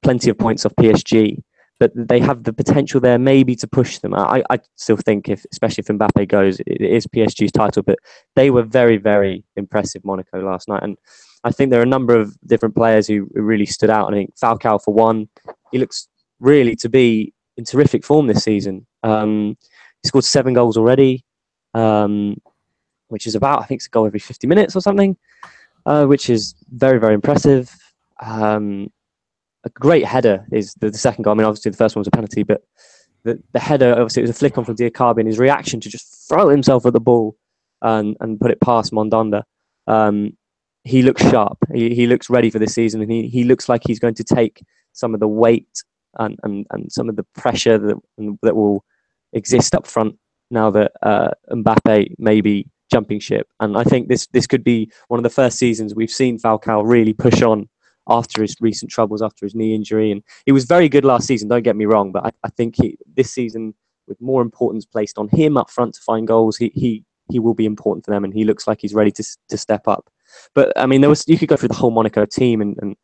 plenty 0.03 0.29
of 0.29 0.37
points 0.37 0.65
off 0.65 0.73
PSG. 0.75 1.41
But 1.81 1.91
they 1.95 2.19
have 2.19 2.43
the 2.43 2.53
potential 2.53 2.99
there, 3.01 3.17
maybe 3.17 3.55
to 3.55 3.67
push 3.67 3.97
them. 3.97 4.13
I, 4.13 4.43
I 4.51 4.59
still 4.75 4.97
think, 4.97 5.27
if 5.27 5.43
especially 5.51 5.81
if 5.81 5.87
Mbappe 5.87 6.27
goes, 6.27 6.59
it 6.67 6.79
is 6.79 7.07
PSG's 7.07 7.51
title. 7.51 7.81
But 7.81 7.97
they 8.35 8.51
were 8.51 8.61
very, 8.61 8.97
very 8.97 9.43
impressive, 9.55 10.05
Monaco 10.05 10.45
last 10.45 10.67
night, 10.67 10.83
and 10.83 10.95
I 11.43 11.51
think 11.51 11.71
there 11.71 11.79
are 11.79 11.89
a 11.91 11.97
number 11.97 12.15
of 12.15 12.37
different 12.45 12.75
players 12.75 13.07
who 13.07 13.27
really 13.33 13.65
stood 13.65 13.89
out. 13.89 14.13
I 14.13 14.15
think 14.15 14.35
Falcao, 14.37 14.79
for 14.79 14.93
one, 14.93 15.27
he 15.71 15.79
looks 15.79 16.07
really 16.39 16.75
to 16.75 16.87
be 16.87 17.33
in 17.57 17.65
terrific 17.65 18.05
form 18.05 18.27
this 18.27 18.43
season. 18.43 18.85
Um, 19.01 19.57
he 20.03 20.07
scored 20.07 20.23
seven 20.23 20.53
goals 20.53 20.77
already, 20.77 21.25
um, 21.73 22.39
which 23.07 23.25
is 23.25 23.33
about 23.33 23.63
I 23.63 23.65
think 23.65 23.79
it's 23.79 23.87
a 23.87 23.89
goal 23.89 24.05
every 24.05 24.19
50 24.19 24.45
minutes 24.45 24.75
or 24.75 24.81
something, 24.81 25.17
uh, 25.87 26.05
which 26.05 26.29
is 26.29 26.53
very 26.69 26.99
very 26.99 27.15
impressive. 27.15 27.75
Um, 28.19 28.91
a 29.63 29.69
great 29.69 30.05
header 30.05 30.45
is 30.51 30.73
the, 30.75 30.89
the, 30.89 30.97
second 30.97 31.23
goal. 31.23 31.33
I 31.33 31.35
mean, 31.35 31.45
obviously 31.45 31.71
the 31.71 31.77
first 31.77 31.95
one 31.95 32.01
was 32.01 32.07
a 32.07 32.11
penalty, 32.11 32.43
but 32.43 32.61
the, 33.23 33.41
the 33.53 33.59
header 33.59 33.91
obviously 33.91 34.21
it 34.21 34.23
was 34.23 34.31
a 34.31 34.39
flick 34.39 34.57
on 34.57 34.65
from 34.65 34.75
Diakhaby 34.75 35.19
and 35.19 35.27
his 35.27 35.39
reaction 35.39 35.79
to 35.79 35.89
just 35.89 36.27
throw 36.27 36.49
himself 36.49 36.85
at 36.85 36.93
the 36.93 36.99
ball 36.99 37.35
and, 37.81 38.17
and 38.19 38.39
put 38.39 38.51
it 38.51 38.61
past 38.61 38.91
Mandanda. 38.91 39.43
Um, 39.87 40.37
he 40.83 41.03
looks 41.03 41.21
sharp. 41.21 41.57
He, 41.73 41.93
he 41.93 42.07
looks 42.07 42.29
ready 42.29 42.49
for 42.49 42.57
this 42.57 42.73
season, 42.73 43.01
and 43.01 43.11
he, 43.11 43.27
he 43.27 43.43
looks 43.43 43.69
like 43.69 43.83
he's 43.85 43.99
going 43.99 44.15
to 44.15 44.23
take 44.23 44.63
some 44.93 45.13
of 45.13 45.19
the 45.19 45.27
weight 45.27 45.83
and, 46.17 46.37
and, 46.43 46.65
and 46.71 46.91
some 46.91 47.07
of 47.07 47.15
the 47.15 47.25
pressure 47.35 47.77
that 47.77 47.97
that 48.41 48.55
will 48.55 48.83
exist 49.33 49.75
up 49.75 49.85
front 49.85 50.17
now 50.49 50.69
that 50.71 50.91
uh, 51.03 51.29
Mbappe 51.51 52.15
may 52.17 52.41
be 52.41 52.67
jumping 52.91 53.19
ship. 53.19 53.47
And 53.59 53.77
I 53.77 53.83
think 53.83 54.09
this 54.09 54.27
this 54.27 54.47
could 54.47 54.63
be 54.63 54.91
one 55.07 55.19
of 55.19 55.23
the 55.23 55.29
first 55.29 55.57
seasons 55.57 55.95
we've 55.95 56.09
seen 56.11 56.37
Falcao 56.37 56.83
really 56.85 57.13
push 57.13 57.41
on 57.41 57.69
after 58.09 58.41
his 58.41 58.55
recent 58.59 58.91
troubles, 58.91 59.21
after 59.21 59.45
his 59.45 59.55
knee 59.55 59.75
injury. 59.75 60.11
And 60.11 60.23
he 60.45 60.51
was 60.51 60.65
very 60.65 60.89
good 60.89 61.05
last 61.05 61.27
season, 61.27 61.49
don't 61.49 61.63
get 61.63 61.75
me 61.75 61.85
wrong, 61.85 62.11
but 62.11 62.25
I, 62.25 62.31
I 62.43 62.49
think 62.49 62.75
he, 62.75 62.97
this 63.15 63.31
season, 63.31 63.73
with 64.07 64.19
more 64.21 64.41
importance 64.41 64.85
placed 64.85 65.17
on 65.17 65.29
him 65.29 65.57
up 65.57 65.69
front 65.69 65.93
to 65.95 66.01
find 66.01 66.27
goals, 66.27 66.57
he, 66.57 66.71
he, 66.73 67.05
he 67.29 67.39
will 67.39 67.53
be 67.53 67.65
important 67.65 68.05
for 68.05 68.11
them 68.11 68.23
and 68.23 68.33
he 68.33 68.43
looks 68.43 68.67
like 68.67 68.79
he's 68.81 68.93
ready 68.93 69.11
to, 69.11 69.23
to 69.49 69.57
step 69.57 69.87
up. 69.87 70.09
But 70.53 70.73
I 70.77 70.85
mean, 70.85 71.01
there 71.01 71.09
was 71.09 71.25
you 71.27 71.37
could 71.37 71.49
go 71.49 71.57
through 71.57 71.69
the 71.69 71.75
whole 71.75 71.91
Monaco 71.91 72.25
team 72.25 72.61
and, 72.61 72.77
and, 72.81 72.95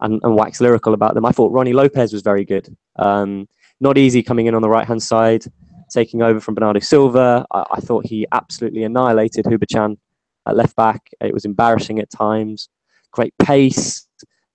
and, 0.00 0.20
and 0.22 0.34
wax 0.34 0.60
lyrical 0.60 0.94
about 0.94 1.14
them. 1.14 1.24
I 1.24 1.32
thought 1.32 1.52
Rony 1.52 1.74
Lopes 1.74 2.12
was 2.12 2.22
very 2.22 2.44
good. 2.44 2.74
Um, 2.96 3.48
not 3.80 3.98
easy 3.98 4.22
coming 4.22 4.46
in 4.46 4.54
on 4.54 4.62
the 4.62 4.68
right 4.68 4.86
hand 4.86 5.02
side 5.02 5.44
taking 5.90 6.22
over 6.22 6.40
from 6.40 6.54
Bernardo 6.54 6.80
Silva. 6.80 7.44
I, 7.50 7.64
I 7.72 7.80
thought 7.80 8.06
he 8.06 8.26
absolutely 8.32 8.84
annihilated 8.84 9.44
Hubočan 9.44 9.96
at 10.46 10.56
left 10.56 10.76
back. 10.76 11.08
It 11.20 11.34
was 11.34 11.44
embarrassing 11.44 11.98
at 11.98 12.10
times. 12.10 12.68
Great 13.12 13.34
pace, 13.38 14.06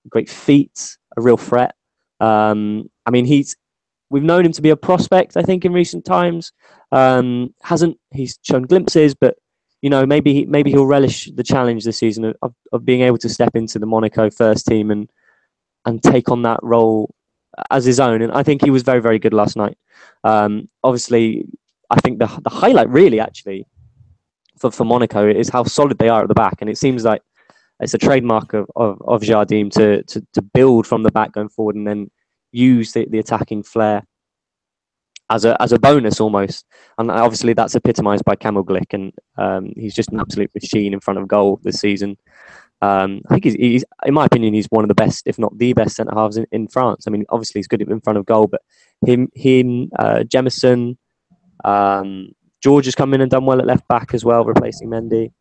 great 0.08 0.28
feet, 0.28 0.96
a 1.16 1.22
real 1.22 1.36
threat. 1.36 1.74
Um, 2.20 2.90
I 3.04 3.10
mean, 3.10 3.24
he's 3.24 3.56
we've 4.10 4.22
known 4.22 4.44
him 4.44 4.52
to 4.52 4.62
be 4.62 4.70
a 4.70 4.76
prospect. 4.76 5.36
I 5.36 5.42
think 5.42 5.64
in 5.64 5.72
recent 5.72 6.04
times, 6.04 6.52
um, 6.92 7.54
hasn't 7.62 7.98
he's 8.12 8.38
shown 8.42 8.62
glimpses, 8.62 9.14
but 9.14 9.36
you 9.82 9.90
know 9.90 10.06
maybe 10.06 10.46
maybe 10.46 10.70
he'll 10.70 10.86
relish 10.86 11.30
the 11.34 11.42
challenge 11.42 11.84
this 11.84 11.98
season 11.98 12.34
of, 12.42 12.54
of 12.72 12.84
being 12.84 13.02
able 13.02 13.18
to 13.18 13.28
step 13.28 13.54
into 13.54 13.78
the 13.78 13.86
Monaco 13.86 14.30
first 14.30 14.66
team 14.66 14.90
and 14.90 15.10
and 15.84 16.02
take 16.02 16.28
on 16.28 16.42
that 16.42 16.60
role 16.62 17.14
as 17.70 17.84
his 17.84 18.00
own. 18.00 18.22
And 18.22 18.32
I 18.32 18.42
think 18.42 18.64
he 18.64 18.70
was 18.70 18.82
very 18.82 19.00
very 19.00 19.18
good 19.18 19.34
last 19.34 19.56
night. 19.56 19.76
Um, 20.24 20.68
obviously, 20.82 21.46
I 21.90 22.00
think 22.00 22.18
the 22.18 22.26
the 22.42 22.50
highlight 22.50 22.88
really 22.88 23.20
actually 23.20 23.66
for, 24.58 24.70
for 24.70 24.84
Monaco 24.84 25.28
is 25.28 25.48
how 25.48 25.64
solid 25.64 25.98
they 25.98 26.08
are 26.08 26.22
at 26.22 26.28
the 26.28 26.34
back, 26.34 26.58
and 26.60 26.70
it 26.70 26.78
seems 26.78 27.04
like 27.04 27.22
it's 27.80 27.94
a 27.94 27.98
trademark 27.98 28.54
of, 28.54 28.66
of, 28.76 29.00
of 29.06 29.22
Jardim 29.22 29.70
to, 29.72 30.02
to, 30.04 30.26
to 30.32 30.42
build 30.42 30.86
from 30.86 31.02
the 31.02 31.12
back 31.12 31.32
going 31.32 31.48
forward 31.48 31.76
and 31.76 31.86
then 31.86 32.10
use 32.52 32.92
the, 32.92 33.06
the 33.10 33.18
attacking 33.18 33.62
flair 33.62 34.02
as 35.28 35.44
a 35.44 35.60
as 35.60 35.72
a 35.72 35.78
bonus 35.78 36.20
almost. 36.20 36.64
And 36.98 37.10
obviously 37.10 37.52
that's 37.52 37.74
epitomised 37.74 38.24
by 38.24 38.36
Kamil 38.36 38.64
Glik, 38.64 38.94
and 38.94 39.12
um, 39.36 39.72
he's 39.76 39.94
just 39.94 40.10
an 40.12 40.20
absolute 40.20 40.50
machine 40.54 40.94
in 40.94 41.00
front 41.00 41.18
of 41.18 41.28
goal 41.28 41.60
this 41.62 41.80
season. 41.80 42.16
Um, 42.82 43.22
I 43.28 43.34
think 43.34 43.44
he's, 43.44 43.54
he's, 43.54 43.84
in 44.04 44.12
my 44.14 44.26
opinion, 44.26 44.52
he's 44.52 44.66
one 44.66 44.84
of 44.84 44.88
the 44.88 44.94
best, 44.94 45.26
if 45.26 45.38
not 45.38 45.56
the 45.56 45.72
best, 45.72 45.96
centre 45.96 46.14
halves 46.14 46.36
in, 46.36 46.46
in 46.52 46.68
France. 46.68 47.06
I 47.06 47.10
mean, 47.10 47.24
obviously 47.30 47.58
he's 47.58 47.68
good 47.68 47.80
in 47.80 48.00
front 48.00 48.18
of 48.18 48.26
goal, 48.26 48.46
but 48.46 48.60
him, 49.06 49.30
him, 49.34 49.90
uh, 49.98 50.24
Jemerson, 50.26 50.98
um, 51.64 52.28
George 52.62 52.84
has 52.84 52.94
come 52.94 53.14
in 53.14 53.22
and 53.22 53.30
done 53.30 53.46
well 53.46 53.60
at 53.60 53.66
left 53.66 53.88
back 53.88 54.12
as 54.12 54.26
well, 54.26 54.44
replacing 54.44 54.90
Mendy, 54.90 55.32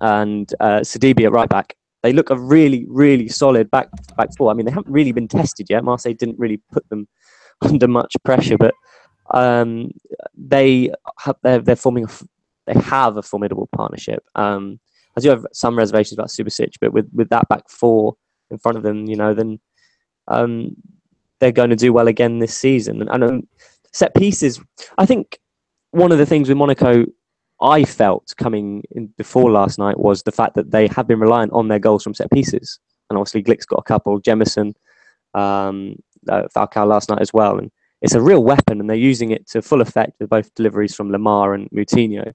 and 0.00 0.52
uh, 0.60 0.80
Sidibe 0.80 1.24
at 1.24 1.32
right 1.32 1.48
back. 1.48 1.74
They 2.02 2.12
look 2.12 2.30
a 2.30 2.38
really, 2.38 2.86
really 2.88 3.28
solid 3.28 3.70
back 3.70 3.88
back 4.16 4.28
four. 4.36 4.50
I 4.50 4.54
mean, 4.54 4.66
they 4.66 4.72
haven't 4.72 4.92
really 4.92 5.12
been 5.12 5.28
tested 5.28 5.66
yet. 5.68 5.84
Marseille 5.84 6.14
didn't 6.14 6.38
really 6.38 6.60
put 6.72 6.88
them 6.88 7.08
under 7.62 7.88
much 7.88 8.14
pressure. 8.24 8.58
But 8.58 8.74
um, 9.32 9.90
they 10.36 10.90
have, 11.18 11.36
they're, 11.42 11.60
they're 11.60 11.76
forming 11.76 12.04
a, 12.04 12.08
they 12.66 12.78
have 12.80 13.16
a 13.16 13.22
formidable 13.22 13.68
partnership. 13.74 14.24
Um, 14.34 14.78
I 15.16 15.20
do 15.20 15.30
have 15.30 15.46
some 15.52 15.76
reservations 15.76 16.12
about 16.12 16.28
Subasic, 16.28 16.74
but 16.80 16.92
with, 16.92 17.08
with 17.12 17.30
that 17.30 17.48
back 17.48 17.68
four 17.70 18.16
in 18.50 18.58
front 18.58 18.76
of 18.76 18.82
them, 18.82 19.06
you 19.06 19.16
know, 19.16 19.32
then 19.32 19.58
um, 20.28 20.76
they're 21.40 21.52
going 21.52 21.70
to 21.70 21.76
do 21.76 21.92
well 21.92 22.08
again 22.08 22.38
this 22.38 22.56
season. 22.56 23.00
And, 23.00 23.10
and 23.10 23.24
um, 23.24 23.48
set 23.92 24.14
pieces, 24.14 24.60
I 24.98 25.06
think 25.06 25.38
one 25.90 26.12
of 26.12 26.18
the 26.18 26.26
things 26.26 26.48
with 26.48 26.58
Monaco 26.58 27.06
I 27.60 27.84
felt 27.84 28.34
coming 28.36 28.84
in 28.90 29.06
before 29.18 29.50
last 29.50 29.78
night 29.78 29.98
was 29.98 30.22
the 30.22 30.32
fact 30.32 30.54
that 30.54 30.70
they 30.70 30.88
have 30.88 31.06
been 31.06 31.20
reliant 31.20 31.52
on 31.52 31.68
their 31.68 31.78
goals 31.78 32.02
from 32.02 32.14
set 32.14 32.30
pieces. 32.30 32.78
And 33.08 33.18
obviously, 33.18 33.42
Glik's 33.42 33.66
got 33.66 33.78
a 33.78 33.82
couple, 33.82 34.20
Jemerson, 34.20 34.74
um, 35.34 35.96
uh, 36.28 36.42
Falcao 36.54 36.86
last 36.86 37.08
night 37.08 37.22
as 37.22 37.32
well. 37.32 37.58
And 37.58 37.70
it's 38.02 38.14
a 38.14 38.20
real 38.20 38.44
weapon, 38.44 38.80
and 38.80 38.90
they're 38.90 38.96
using 38.96 39.30
it 39.30 39.48
to 39.48 39.62
full 39.62 39.80
effect 39.80 40.16
with 40.20 40.28
both 40.28 40.54
deliveries 40.54 40.94
from 40.94 41.10
Lemar 41.10 41.54
and 41.54 41.70
Moutinho. 41.70 42.32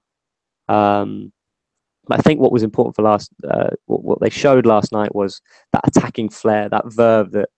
Um, 0.68 1.32
but 2.08 2.18
I 2.18 2.22
think 2.22 2.40
what 2.40 2.52
was 2.52 2.64
important 2.64 2.96
for 2.96 3.02
last, 3.02 3.30
uh, 3.48 3.70
what, 3.86 4.02
what, 4.02 4.20
they 4.20 4.30
showed 4.30 4.66
last 4.66 4.90
night 4.90 5.14
was 5.14 5.40
that 5.72 5.86
attacking 5.86 6.30
flair, 6.30 6.68
that 6.68 6.92
verve 6.92 7.30
that 7.32 7.48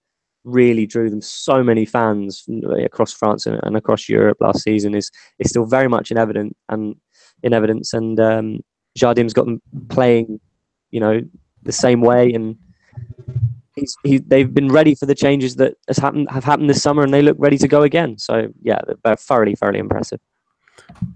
really 0.45 0.87
drew 0.87 1.09
them 1.09 1.23
so 1.23 1.63
many 1.63 1.87
fans 1.87 2.47
across 2.85 3.13
France 3.13 3.47
and, 3.47 3.77
across 3.77 4.09
Europe 4.09 4.37
last 4.41 4.63
season 4.63 4.95
is 4.95 5.11
is 5.39 5.49
still 5.49 5.65
very 5.65 5.89
much 5.89 6.11
in 6.11 6.19
evidence 6.19 6.53
and 6.69 6.95
in 7.45 7.53
evidence. 7.53 7.93
And 7.93 8.19
um, 8.19 8.61
Jardim's 8.97 9.33
got 9.33 9.45
them 9.45 9.63
playing, 9.89 10.41
you 10.91 10.99
know, 10.99 11.21
the 11.63 11.73
same 11.73 12.01
way, 12.01 12.33
and 12.33 12.57
he's 13.77 13.97
he, 14.03 14.19
they've 14.19 14.53
been 14.53 14.69
ready 14.69 14.95
for 14.95 15.07
the 15.07 15.15
changes 15.15 15.57
that 15.57 15.75
has 15.89 15.99
happened 15.99 16.29
have 16.31 16.45
happened 16.45 16.69
this 16.69 16.83
summer, 16.83 17.03
and 17.03 17.15
they 17.15 17.23
look 17.23 17.37
ready 17.39 17.59
to 17.59 17.69
go 17.69 17.83
again. 17.83 18.19
So 18.19 18.49
yeah, 18.63 18.81
they're 19.05 19.17
thoroughly 19.17 19.55
thoroughly 19.55 19.79
impressive. 19.79 20.21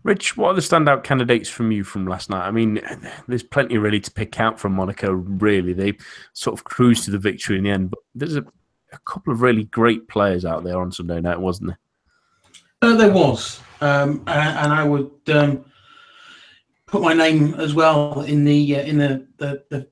Rich, 0.02 0.36
what 0.36 0.50
are 0.50 0.54
the 0.54 0.60
standout 0.60 1.04
candidates 1.04 1.48
from 1.48 1.72
you 1.72 1.84
from 1.84 2.06
last 2.06 2.30
night? 2.30 2.46
I 2.46 2.50
mean, 2.50 2.80
there's 3.26 3.42
plenty 3.42 3.78
really 3.78 4.00
to 4.00 4.10
pick 4.10 4.40
out 4.40 4.58
from 4.58 4.72
Monaco. 4.72 5.12
Really, 5.12 5.72
they 5.72 5.94
sort 6.32 6.58
of 6.58 6.64
cruised 6.64 7.04
to 7.04 7.10
the 7.10 7.18
victory 7.18 7.58
in 7.58 7.64
the 7.64 7.70
end. 7.70 7.90
But 7.90 7.98
there's 8.14 8.36
a, 8.36 8.44
a 8.92 8.98
couple 9.04 9.32
of 9.32 9.42
really 9.42 9.64
great 9.64 10.08
players 10.08 10.44
out 10.44 10.64
there 10.64 10.80
on 10.80 10.92
Sunday 10.92 11.20
night, 11.20 11.40
wasn't 11.40 11.68
there? 11.70 11.78
Uh, 12.80 12.96
there 12.96 13.12
was, 13.12 13.60
um, 13.80 14.22
and, 14.28 14.58
and, 14.58 14.72
I 14.72 14.84
would 14.84 15.10
um, 15.30 15.64
put 16.88 17.02
my 17.02 17.14
name 17.14 17.54
as 17.54 17.74
well 17.74 18.22
in 18.22 18.44
the 18.44 18.76
uh, 18.76 18.80
in 18.80 18.98
the 18.98 19.26
the, 19.36 19.62
the 19.70 19.88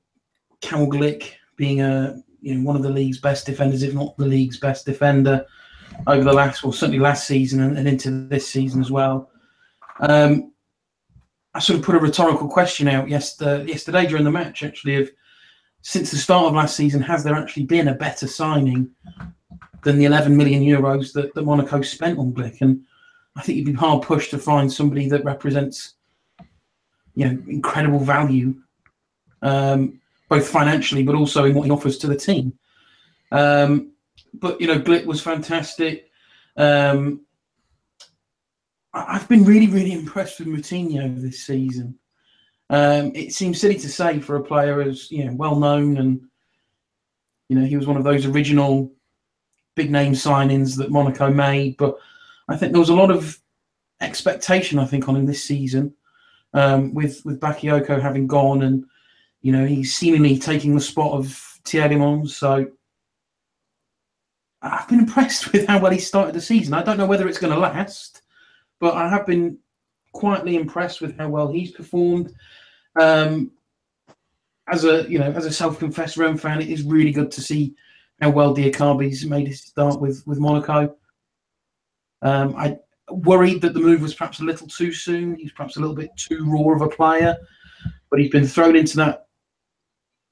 Kamil 0.61 0.87
Glik 0.87 1.31
being 1.55 1.81
a 1.81 2.21
you 2.41 2.55
know 2.55 2.65
one 2.65 2.75
of 2.75 2.83
the 2.83 2.89
league's 2.89 3.19
best 3.19 3.45
defenders, 3.45 3.83
if 3.83 3.93
not 3.93 4.17
the 4.17 4.25
league's 4.25 4.59
best 4.59 4.85
defender 4.85 5.45
over 6.05 6.23
the 6.23 6.33
last, 6.33 6.63
well, 6.63 6.71
certainly 6.71 6.99
last 6.99 7.27
season 7.27 7.61
and, 7.61 7.77
and 7.77 7.87
into 7.87 8.27
this 8.27 8.47
season 8.47 8.81
as 8.81 8.91
well. 8.91 9.31
Um, 9.99 10.51
I 11.53 11.59
sort 11.59 11.79
of 11.79 11.85
put 11.85 11.95
a 11.95 11.99
rhetorical 11.99 12.47
question 12.47 12.87
out 12.87 13.09
yesterday, 13.09 13.65
yesterday 13.65 14.05
during 14.05 14.23
the 14.23 14.31
match, 14.31 14.63
actually, 14.63 14.95
of 14.95 15.09
since 15.81 16.11
the 16.11 16.17
start 16.17 16.45
of 16.45 16.53
last 16.53 16.75
season, 16.75 17.01
has 17.01 17.23
there 17.23 17.35
actually 17.35 17.65
been 17.65 17.87
a 17.87 17.95
better 17.95 18.27
signing 18.27 18.91
than 19.83 19.97
the 19.97 20.05
11 20.05 20.35
million 20.35 20.61
euros 20.61 21.13
that, 21.13 21.33
that 21.33 21.45
Monaco 21.45 21.81
spent 21.81 22.19
on 22.19 22.33
Glik? 22.33 22.61
And 22.61 22.83
I 23.35 23.41
think 23.41 23.57
you'd 23.57 23.65
be 23.65 23.73
hard 23.73 24.03
pushed 24.03 24.31
to 24.31 24.37
find 24.37 24.71
somebody 24.71 25.09
that 25.09 25.23
represents, 25.23 25.95
you 27.17 27.25
know, 27.25 27.43
incredible 27.47 27.99
value, 27.99 28.53
um, 29.41 29.99
both 30.29 30.47
financially 30.47 31.01
but 31.01 31.15
also 31.15 31.45
in 31.45 31.55
what 31.55 31.65
he 31.65 31.71
offers 31.71 31.97
to 31.97 32.05
the 32.05 32.15
team. 32.15 32.53
Um, 33.31 33.93
but 34.35 34.61
you 34.61 34.67
know, 34.67 34.79
Glik 34.79 35.05
was 35.05 35.19
fantastic. 35.19 36.11
Um, 36.57 37.21
I've 38.93 39.27
been 39.27 39.43
really, 39.45 39.65
really 39.65 39.93
impressed 39.93 40.37
with 40.37 40.47
Moutinho 40.47 41.19
this 41.19 41.43
season. 41.43 41.97
Um, 42.69 43.11
it 43.15 43.33
seems 43.33 43.59
silly 43.59 43.79
to 43.79 43.89
say 43.89 44.19
for 44.19 44.35
a 44.35 44.43
player 44.43 44.79
as 44.81 45.09
you 45.09 45.25
know 45.25 45.33
well 45.33 45.55
known 45.55 45.97
and 45.97 46.21
you 47.49 47.57
know 47.57 47.65
he 47.65 47.77
was 47.77 47.87
one 47.87 47.97
of 47.97 48.03
those 48.03 48.27
original 48.27 48.91
big 49.75 49.89
name 49.89 50.13
signings 50.13 50.77
that 50.77 50.91
Monaco 50.91 51.31
made, 51.31 51.77
but 51.77 51.97
I 52.47 52.57
think 52.57 52.73
there 52.73 52.79
was 52.79 52.89
a 52.89 52.95
lot 52.95 53.09
of 53.09 53.39
expectation 54.01 54.77
I 54.77 54.85
think 54.85 55.09
on 55.09 55.15
him 55.15 55.25
this 55.25 55.43
season 55.43 55.95
um, 56.53 56.93
with 56.93 57.21
with 57.25 57.39
Bakayoko 57.39 58.01
having 58.01 58.27
gone 58.27 58.63
and 58.63 58.85
you 59.41 59.51
know 59.51 59.65
he's 59.65 59.93
seemingly 59.93 60.37
taking 60.37 60.73
the 60.75 60.81
spot 60.81 61.13
of 61.13 61.25
Tielemans. 61.63 62.29
So 62.29 62.67
I've 64.61 64.87
been 64.87 64.99
impressed 64.99 65.51
with 65.51 65.67
how 65.67 65.79
well 65.79 65.91
he 65.91 65.99
started 65.99 66.35
the 66.35 66.41
season. 66.41 66.73
I 66.73 66.83
don't 66.83 66.97
know 66.97 67.05
whether 67.05 67.27
it's 67.27 67.39
going 67.39 67.53
to 67.53 67.59
last, 67.59 68.21
but 68.79 68.95
I 68.95 69.09
have 69.09 69.25
been 69.25 69.57
quietly 70.13 70.55
impressed 70.55 71.01
with 71.01 71.17
how 71.17 71.29
well 71.29 71.47
he's 71.47 71.71
performed. 71.71 72.33
Um, 72.99 73.51
as 74.67 74.83
a 74.83 75.09
you 75.09 75.19
know, 75.19 75.31
as 75.31 75.45
a 75.45 75.51
self-confessed 75.51 76.17
Rennes 76.17 76.41
fan, 76.41 76.61
it 76.61 76.69
is 76.69 76.83
really 76.83 77.11
good 77.11 77.31
to 77.31 77.41
see 77.41 77.75
how 78.19 78.29
well 78.31 78.55
Diakhaby's 78.55 79.25
made 79.25 79.47
his 79.47 79.61
start 79.61 80.01
with 80.01 80.23
with 80.25 80.39
Monaco. 80.39 80.95
Um, 82.21 82.55
I 82.55 82.79
worried 83.09 83.61
that 83.61 83.73
the 83.73 83.79
move 83.79 84.01
was 84.01 84.13
perhaps 84.13 84.39
a 84.39 84.43
little 84.43 84.67
too 84.67 84.91
soon. 84.91 85.35
He's 85.35 85.51
perhaps 85.51 85.77
a 85.77 85.79
little 85.79 85.95
bit 85.95 86.11
too 86.17 86.45
raw 86.45 86.73
of 86.73 86.81
a 86.81 86.89
player, 86.89 87.37
but 88.09 88.19
he's 88.19 88.31
been 88.31 88.47
thrown 88.47 88.75
into 88.75 88.97
that 88.97 89.27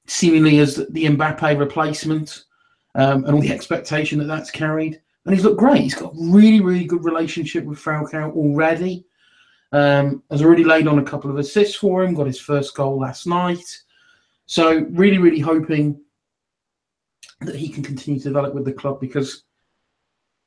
seemingly 0.06 0.58
as 0.58 0.76
the 0.76 1.04
Mbappe 1.04 1.58
replacement, 1.58 2.44
um, 2.94 3.24
and 3.24 3.34
all 3.34 3.40
the 3.40 3.52
expectation 3.52 4.18
that 4.18 4.26
that's 4.26 4.50
carried. 4.50 5.00
And 5.24 5.34
he's 5.34 5.44
looked 5.44 5.58
great. 5.58 5.82
He's 5.82 5.94
got 5.94 6.14
really, 6.16 6.60
really 6.60 6.84
good 6.84 7.04
relationship 7.04 7.64
with 7.64 7.78
Falcao 7.78 8.32
already. 8.32 9.04
Um, 9.72 10.22
has 10.30 10.42
already 10.42 10.62
laid 10.62 10.86
on 10.86 11.00
a 11.00 11.04
couple 11.04 11.28
of 11.28 11.36
assists 11.36 11.74
for 11.74 12.04
him. 12.04 12.14
Got 12.14 12.28
his 12.28 12.40
first 12.40 12.74
goal 12.76 13.00
last 13.00 13.26
night. 13.26 13.82
So 14.46 14.86
really, 14.90 15.18
really 15.18 15.40
hoping 15.40 16.00
that 17.40 17.56
he 17.56 17.68
can 17.68 17.82
continue 17.82 18.20
to 18.20 18.28
develop 18.28 18.54
with 18.54 18.64
the 18.64 18.72
club 18.72 19.00
because 19.00 19.42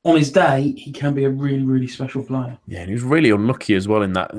on 0.06 0.16
his 0.16 0.32
day, 0.32 0.74
he 0.78 0.92
can 0.92 1.14
be 1.14 1.26
a 1.26 1.30
really, 1.30 1.64
really 1.64 1.88
special 1.88 2.24
player. 2.24 2.58
Yeah, 2.68 2.80
and 2.80 2.88
he 2.88 2.94
was 2.94 3.04
really 3.04 3.32
unlucky 3.32 3.76
as 3.76 3.88
well 3.88 4.02
in 4.02 4.14
that 4.14 4.32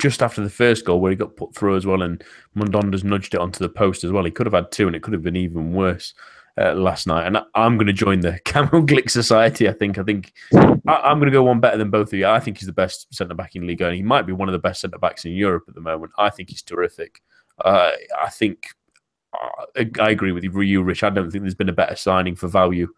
just 0.00 0.22
after 0.22 0.42
the 0.42 0.50
first 0.50 0.86
goal 0.86 1.00
where 1.00 1.10
he 1.10 1.16
got 1.16 1.36
put 1.36 1.54
through 1.54 1.76
as 1.76 1.84
well, 1.84 2.02
and 2.02 2.24
Mandanda's 2.56 3.04
nudged 3.04 3.34
it 3.34 3.40
onto 3.40 3.58
the 3.58 3.68
post 3.68 4.04
as 4.04 4.10
well. 4.10 4.24
He 4.24 4.30
could 4.30 4.46
have 4.46 4.54
had 4.54 4.72
two, 4.72 4.86
and 4.86 4.96
it 4.96 5.02
could 5.02 5.12
have 5.12 5.22
been 5.22 5.36
even 5.36 5.74
worse 5.74 6.14
uh, 6.58 6.72
last 6.74 7.06
night. 7.06 7.26
And 7.26 7.38
I'm 7.54 7.76
going 7.76 7.88
to 7.88 7.92
join 7.92 8.20
the 8.20 8.40
Kamil 8.46 8.86
Glik 8.86 9.10
Society. 9.10 9.68
I 9.68 9.72
think. 9.72 9.98
I 9.98 10.02
think 10.02 10.32
I, 10.54 11.10
am 11.10 11.18
going 11.18 11.30
to 11.30 11.30
go 11.30 11.42
one 11.42 11.60
better 11.60 11.76
than 11.76 11.90
both 11.90 12.08
of 12.08 12.18
you. 12.18 12.26
I 12.26 12.40
think 12.40 12.58
he's 12.58 12.66
the 12.66 12.72
best 12.72 13.12
centre 13.14 13.34
back 13.34 13.54
in 13.54 13.66
league, 13.66 13.82
and 13.82 13.94
he 13.94 14.02
might 14.02 14.26
be 14.26 14.32
one 14.32 14.48
of 14.48 14.54
the 14.54 14.58
best 14.58 14.80
centre 14.80 14.98
backs 14.98 15.26
in 15.26 15.32
Europe 15.32 15.64
at 15.68 15.74
the 15.74 15.80
moment. 15.82 16.12
I 16.16 16.30
think 16.30 16.48
he's 16.48 16.62
terrific. 16.62 17.20
Uh, 17.62 17.90
I 18.18 18.30
think 18.30 18.68
I, 19.76 19.90
I 20.00 20.10
agree 20.10 20.32
with 20.32 20.42
you, 20.42 20.82
Rich. 20.82 21.02
I 21.02 21.10
don't 21.10 21.30
think 21.30 21.42
there's 21.42 21.54
been 21.54 21.68
a 21.68 21.74
better 21.74 21.96
signing 21.96 22.34
for 22.34 22.48
value 22.48 22.88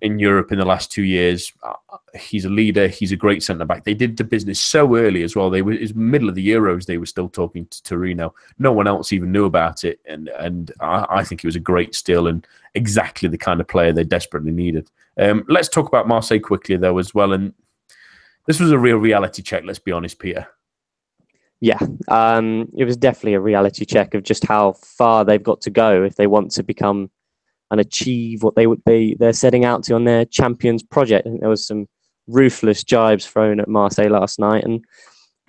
in 0.00 0.18
Europe 0.18 0.52
in 0.52 0.58
the 0.58 0.64
last 0.64 0.92
two 0.92 1.04
years. 1.04 1.52
Uh, 1.62 1.74
he's 2.14 2.44
a 2.44 2.50
leader. 2.50 2.88
He's 2.88 3.12
a 3.12 3.16
great 3.16 3.42
centre 3.42 3.64
back. 3.64 3.84
They 3.84 3.94
did 3.94 4.16
the 4.16 4.24
business 4.24 4.60
so 4.60 4.96
early 4.96 5.22
as 5.22 5.34
well. 5.34 5.50
They 5.50 5.62
were 5.62 5.76
the 5.76 5.92
middle 5.94 6.28
of 6.28 6.34
the 6.34 6.46
Euros. 6.46 6.86
They 6.86 6.98
were 6.98 7.06
still 7.06 7.28
talking 7.28 7.66
to 7.66 7.82
Torino. 7.82 8.34
No 8.58 8.72
one 8.72 8.86
else 8.86 9.12
even 9.12 9.32
knew 9.32 9.44
about 9.44 9.84
it, 9.84 10.00
and 10.06 10.28
and 10.28 10.72
I, 10.80 11.06
I 11.08 11.24
think 11.24 11.42
it 11.42 11.48
was 11.48 11.56
a 11.56 11.60
great 11.60 11.94
steal 11.94 12.26
and 12.26 12.46
exactly 12.74 13.28
the 13.28 13.38
kind 13.38 13.60
of 13.60 13.68
player 13.68 13.92
they 13.92 14.04
desperately 14.04 14.52
needed. 14.52 14.90
Um, 15.16 15.44
let's 15.48 15.68
talk 15.68 15.86
about 15.88 16.08
Marseille 16.08 16.40
quickly 16.40 16.76
though 16.76 16.98
as 16.98 17.14
well. 17.14 17.32
And 17.32 17.54
this 18.46 18.60
was 18.60 18.72
a 18.72 18.78
real 18.78 18.96
reality 18.96 19.42
check. 19.42 19.64
Let's 19.64 19.78
be 19.78 19.92
honest, 19.92 20.18
Peter. 20.18 20.46
Yeah, 21.60 21.78
um, 22.08 22.68
it 22.76 22.84
was 22.84 22.96
definitely 22.96 23.34
a 23.34 23.40
reality 23.40 23.86
check 23.86 24.12
of 24.14 24.22
just 24.22 24.44
how 24.44 24.72
far 24.72 25.24
they've 25.24 25.42
got 25.42 25.62
to 25.62 25.70
go 25.70 26.02
if 26.02 26.16
they 26.16 26.26
want 26.26 26.50
to 26.52 26.62
become 26.62 27.10
and 27.70 27.80
achieve 27.80 28.42
what 28.42 28.54
they 28.54 28.66
would 28.66 28.84
be 28.84 29.16
they're 29.18 29.32
setting 29.32 29.64
out 29.64 29.82
to 29.84 29.94
on 29.94 30.04
their 30.04 30.24
champions 30.24 30.82
project. 30.82 31.24
Think 31.26 31.40
there 31.40 31.48
was 31.48 31.66
some 31.66 31.86
ruthless 32.26 32.84
jibes 32.84 33.26
thrown 33.26 33.60
at 33.60 33.68
Marseille 33.68 34.10
last 34.10 34.38
night, 34.38 34.64
and 34.64 34.84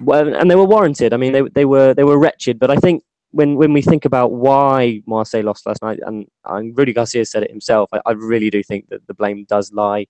and 0.08 0.50
they 0.50 0.56
were 0.56 0.66
warranted. 0.66 1.14
I 1.14 1.18
mean, 1.18 1.34
they 1.34 1.42
they 1.54 1.66
were 1.66 1.94
they 1.94 2.04
were 2.04 2.20
wretched, 2.20 2.60
but 2.60 2.72
I 2.72 2.78
think 2.78 3.04
when 3.32 3.56
when 3.56 3.74
we 3.74 3.82
think 3.82 4.06
about 4.06 4.32
why 4.32 5.02
Marseille 5.06 5.44
lost 5.44 5.66
last 5.66 5.82
night, 5.82 6.00
and, 6.06 6.26
and 6.46 6.78
Rudy 6.78 6.94
Garcia 6.94 7.26
said 7.26 7.44
it 7.44 7.52
himself, 7.52 7.90
I, 7.92 8.02
I, 8.06 8.12
really 8.12 8.50
do 8.50 8.64
think 8.64 8.88
that 8.90 9.06
the 9.08 9.14
blame 9.14 9.46
does 9.50 9.74
lie 9.74 10.06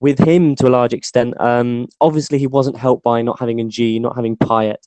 with 0.00 0.18
him 0.18 0.56
to 0.56 0.66
a 0.66 0.70
large 0.70 0.92
extent. 0.92 1.34
Um, 1.40 1.86
obviously, 2.00 2.38
he 2.38 2.46
wasn't 2.46 2.76
helped 2.76 3.04
by 3.04 3.22
not 3.22 3.38
having 3.38 3.60
Ng, 3.60 4.02
not 4.02 4.16
having 4.16 4.36
Payet, 4.36 4.82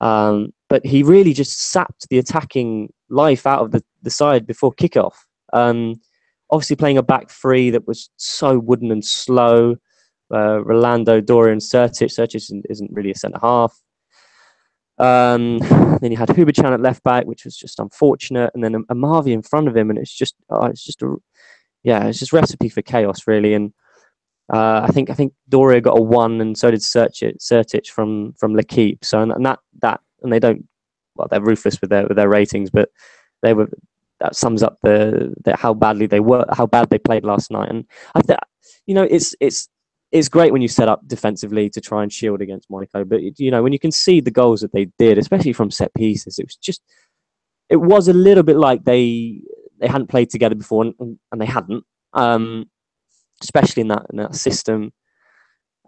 um, 0.00 0.52
but 0.68 0.84
he 0.84 1.02
really 1.02 1.32
just 1.32 1.70
sapped 1.70 2.06
the 2.10 2.18
attacking 2.18 2.92
life 3.08 3.46
out 3.46 3.62
of 3.62 3.70
the, 3.70 3.82
the 4.02 4.10
side 4.10 4.46
before 4.46 4.72
kickoff. 4.74 5.14
Um, 5.52 6.00
obviously, 6.50 6.76
playing 6.76 6.98
a 6.98 7.02
back 7.02 7.30
three 7.30 7.70
that 7.70 7.86
was 7.86 8.10
so 8.16 8.58
wooden 8.58 8.92
and 8.92 9.04
slow. 9.04 9.76
Uh, 10.32 10.62
Rolando, 10.64 11.20
Doria, 11.20 11.56
Sertic. 11.56 12.08
Sertic 12.08 12.36
isn't, 12.36 12.66
isn't 12.68 12.92
really 12.92 13.10
a 13.10 13.14
centre 13.14 13.38
half. 13.40 13.80
Um, 14.98 15.58
then 16.00 16.10
you 16.10 16.16
had 16.16 16.28
Hubočan 16.28 16.72
at 16.72 16.80
left 16.80 17.02
back, 17.02 17.24
which 17.26 17.44
was 17.44 17.56
just 17.56 17.78
unfortunate, 17.80 18.50
and 18.54 18.62
then 18.62 18.84
Amavi 18.90 19.32
in 19.32 19.42
front 19.42 19.68
of 19.68 19.76
him, 19.76 19.90
and 19.90 19.98
it's 19.98 20.14
just, 20.14 20.34
oh, 20.50 20.66
it's 20.66 20.84
just 20.84 21.02
a, 21.02 21.16
yeah, 21.82 22.06
it's 22.06 22.18
just 22.18 22.32
recipe 22.32 22.68
for 22.68 22.82
chaos, 22.82 23.26
really. 23.26 23.54
And 23.54 23.72
Uh, 24.50 24.80
I 24.88 24.92
think 24.92 25.10
I 25.10 25.14
think 25.14 25.34
Doria 25.50 25.80
got 25.82 25.98
a 25.98 26.02
one, 26.02 26.40
and 26.40 26.56
so 26.56 26.70
did 26.70 26.80
Sertic 26.80 27.90
from 27.90 28.32
from 28.38 28.54
L'Equipe. 28.54 29.04
So 29.04 29.20
and 29.20 29.44
that 29.44 29.58
that 29.82 30.00
and 30.22 30.32
they 30.32 30.40
don't 30.40 30.66
well 31.16 31.28
they're 31.30 31.42
ruthless 31.42 31.80
with 31.82 31.90
their 31.90 32.06
with 32.06 32.16
their 32.16 32.30
ratings, 32.30 32.70
but 32.70 32.88
they 33.42 33.52
were 33.52 33.68
that 34.20 34.36
sums 34.36 34.62
up 34.62 34.78
the, 34.82 35.34
the 35.44 35.56
how 35.56 35.74
badly 35.74 36.06
they 36.06 36.20
were 36.20 36.44
how 36.52 36.66
bad 36.66 36.90
they 36.90 36.98
played 36.98 37.24
last 37.24 37.50
night. 37.50 37.70
And 37.70 37.84
I 38.14 38.22
think 38.22 38.38
you 38.86 38.94
know 38.94 39.02
it's 39.02 39.34
it's 39.40 39.68
it's 40.10 40.28
great 40.28 40.52
when 40.52 40.62
you 40.62 40.68
set 40.68 40.88
up 40.88 41.06
defensively 41.06 41.68
to 41.70 41.80
try 41.80 42.02
and 42.02 42.12
shield 42.12 42.40
against 42.40 42.70
Monaco, 42.70 43.04
but 43.04 43.38
you 43.38 43.50
know 43.50 43.62
when 43.62 43.72
you 43.72 43.78
can 43.78 43.92
see 43.92 44.20
the 44.20 44.30
goals 44.30 44.60
that 44.60 44.72
they 44.72 44.86
did, 44.98 45.18
especially 45.18 45.52
from 45.52 45.70
set 45.70 45.92
pieces, 45.94 46.38
it 46.38 46.46
was 46.46 46.56
just 46.56 46.82
it 47.68 47.76
was 47.76 48.08
a 48.08 48.12
little 48.12 48.42
bit 48.42 48.56
like 48.56 48.84
they 48.84 49.42
they 49.80 49.86
hadn't 49.86 50.08
played 50.08 50.30
together 50.30 50.54
before, 50.54 50.84
and, 50.84 51.18
and 51.30 51.40
they 51.40 51.46
hadn't, 51.46 51.84
um, 52.12 52.68
especially 53.42 53.82
in 53.82 53.88
that 53.88 54.06
in 54.10 54.18
that 54.18 54.34
system. 54.34 54.92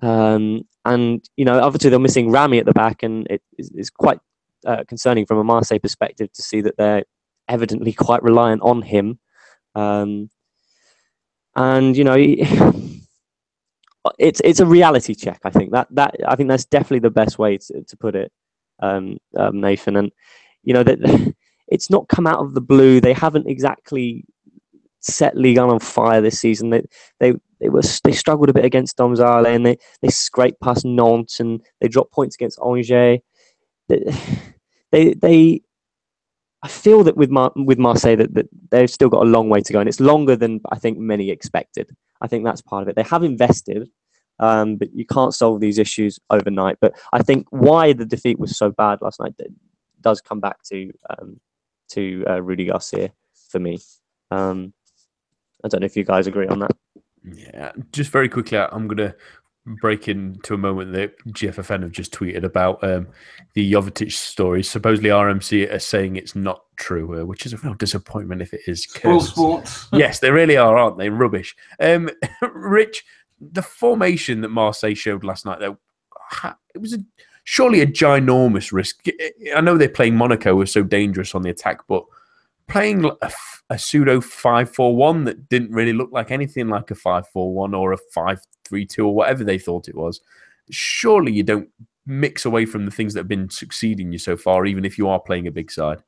Um, 0.03 0.63
and 0.85 1.23
you 1.37 1.45
know, 1.45 1.61
obviously 1.61 1.91
they're 1.91 1.99
missing 1.99 2.31
Rami 2.31 2.59
at 2.59 2.67
the 2.67 2.73
back, 2.73 3.03
and 3.03 3.27
it 3.29 3.43
is 3.59 3.91
quite 3.91 4.19
uh, 4.67 4.85
concerning 4.89 5.27
from 5.27 5.39
a 5.39 5.45
Marseille 5.45 5.79
perspective 5.79 6.33
to 6.33 6.43
see 6.43 6.61
that 6.61 6.77
they're 6.77 7.05
evidently 7.51 7.93
quite 7.93 8.23
reliant 8.23 8.63
on 8.63 8.83
him. 8.83 9.19
Um, 9.75 10.31
and 11.57 11.97
you 11.97 12.05
know, 12.05 12.17
it's 14.19 14.41
it's 14.43 14.61
a 14.61 14.67
reality 14.67 15.15
check. 15.15 15.41
I 15.45 15.51
think 15.51 15.73
that 15.73 15.89
that 15.91 16.15
I 16.27 16.37
think 16.37 16.49
that's 16.49 16.65
definitely 16.65 17.01
the 17.01 17.11
best 17.11 17.39
way 17.39 17.59
to, 17.59 17.83
to 17.83 17.97
put 17.97 18.15
it, 18.15 18.33
um, 18.81 19.19
um, 19.37 19.61
Nathan. 19.61 19.97
And 19.97 20.13
you 20.63 20.73
know 20.73 20.85
that 20.85 21.35
it's 21.69 21.91
not 21.91 22.09
come 22.09 22.27
out 22.27 22.41
of 22.41 22.55
the 22.55 22.61
blue. 22.61 23.01
They 23.01 23.13
haven't 23.13 23.49
exactly 23.49 24.25
set 25.01 25.35
Ligue 25.35 25.59
1 25.59 25.71
on 25.71 25.79
fire 25.81 26.21
this 26.21 26.39
season. 26.39 26.71
They 26.71 26.83
they 27.19 27.35
they 27.61 27.69
were 27.69 27.83
they 28.05 28.13
struggled 28.13 28.49
a 28.49 28.55
bit 28.55 28.65
against 28.65 28.97
Domzale 28.97 29.55
and 29.55 29.67
they 29.67 29.77
they 30.03 30.09
scraped 30.09 30.61
past 30.61 30.85
Nantes 30.85 31.41
and 31.41 31.61
they 31.81 31.89
dropped 31.89 32.13
points 32.13 32.37
against 32.37 32.61
Angers. 32.65 33.21
They 33.89 33.99
they, 34.93 35.15
they 35.15 35.63
I 36.63 36.69
feel 36.69 37.03
that 37.05 37.17
with 37.17 37.31
Mar- 37.31 37.53
with 37.57 37.79
Marseille 37.79 38.17
that, 38.17 38.35
that 38.35 38.49
they've 38.71 38.91
still 38.91 39.09
got 39.09 39.23
a 39.23 39.31
long 39.31 39.49
way 39.49 39.61
to 39.61 39.73
go 39.73 39.81
and 39.81 39.89
it's 39.89 40.01
longer 40.01 40.37
than 40.37 40.61
I 40.71 40.79
think 40.79 40.99
many 40.99 41.31
expected. 41.31 41.91
I 42.21 42.27
think 42.27 42.45
that's 42.45 42.61
part 42.61 42.83
of 42.83 42.89
it. 42.89 42.97
They 42.97 43.03
have 43.03 43.25
invested, 43.25 43.89
um, 44.39 44.77
but 44.77 44.95
you 44.95 45.07
can't 45.07 45.35
solve 45.35 45.61
these 45.61 45.79
issues 45.79 46.19
overnight. 46.29 46.77
But 46.81 46.99
I 47.13 47.23
think 47.23 47.47
why 47.51 47.95
the 47.95 48.05
defeat 48.05 48.39
was 48.39 48.59
so 48.59 48.71
bad 48.71 49.01
last 49.01 49.21
night 49.21 49.35
does 50.03 50.21
come 50.21 50.41
back 50.41 50.63
to 50.65 50.93
um, 51.09 51.41
to 51.93 52.25
uh, 52.29 52.43
Rudy 52.43 52.67
Garcia 52.67 53.13
for 53.51 53.59
me. 53.59 53.79
Um, 54.31 54.75
I 55.65 55.69
don't 55.69 55.81
know 55.81 55.87
if 55.87 55.97
you 55.97 56.05
guys 56.05 56.27
agree 56.27 56.47
on 56.47 56.61
that. 56.61 56.73
Yeah, 57.25 57.73
just 57.93 58.11
very 58.11 58.29
quickly, 58.29 58.59
I'm 58.59 58.89
to 59.67 59.77
break 59.81 60.09
into 60.09 60.55
a 60.55 60.59
moment 60.59 60.93
that 60.93 61.13
GFFN 61.29 61.83
have 61.83 61.93
just 61.93 62.13
tweeted 62.13 62.45
about 62.45 62.83
um, 62.83 63.09
the 63.55 63.73
Jovetic 63.73 64.13
story. 64.13 64.63
Supposedly, 64.63 65.11
RMC 65.11 65.73
are 65.73 65.79
saying 65.79 66.17
it's 66.17 66.35
not 66.35 66.65
true, 66.77 67.21
uh, 67.21 67.25
which 67.25 67.47
is 67.47 67.53
a 67.53 67.59
real 67.59 67.75
disappointment 67.75 68.43
if 68.43 68.55
it 68.55 68.63
is. 68.67 68.87
Full 68.87 69.21
sports. 69.21 69.87
yes, 69.93 70.21
they 70.21 70.31
really 70.31 70.57
are, 70.57 70.77
aren't 70.77 70.99
they? 70.99 71.11
Rubbish. 71.11 71.55
Um, 71.79 72.11
Rich, 72.55 73.05
the 73.41 73.63
formation 73.63 74.41
that 74.41 74.49
Marseille 74.49 74.95
showed 74.95 75.25
last 75.25 75.45
night, 75.45 75.61
though, 75.61 75.79
it 76.75 76.79
was 76.79 76.95
a, 76.95 76.99
surely 77.45 77.81
a 77.81 77.87
ginormous 77.87 78.73
risk. 78.73 79.07
I 79.55 79.61
know 79.61 79.77
they're 79.77 79.89
playing 79.89 80.17
Monaco 80.17 80.55
was 80.55 80.73
so 80.73 80.83
dangerous 80.83 81.35
on 81.35 81.43
the 81.43 81.51
attack, 81.51 81.81
but 81.89 82.05
playing 82.71 83.05
a, 83.05 83.31
a 83.71 83.79
pseudo 83.79 84.21
5-4-1 84.21 85.25
that 85.27 85.49
didn't 85.49 85.73
really 85.73 85.93
look 85.93 86.11
like 86.13 86.31
anything 86.31 86.69
like 86.69 86.91
a 86.91 86.95
5-4-1 86.95 87.79
or 87.79 87.93
a 87.93 87.99
5-3-2 88.17 88.99
or 88.99 89.15
whatever 89.15 89.45
they 89.45 89.59
thought 89.59 89.89
it 89.89 89.97
was. 89.97 90.21
Surely 90.71 91.33
you 91.33 91.43
don't 91.43 91.69
mix 92.07 92.45
away 92.45 92.67
from 92.67 92.85
the 92.85 92.91
things 92.91 93.15
that 93.15 93.21
have 93.21 93.29
been 93.29 93.51
succeeding 93.51 94.13
you 94.13 94.19
so 94.19 94.37
far, 94.37 94.67
even 94.67 94.85
if 94.85 94.99
you 94.99 95.09
are 95.09 95.21
playing 95.21 95.47
a 95.47 95.53
big 95.53 95.71
side. 95.71 96.03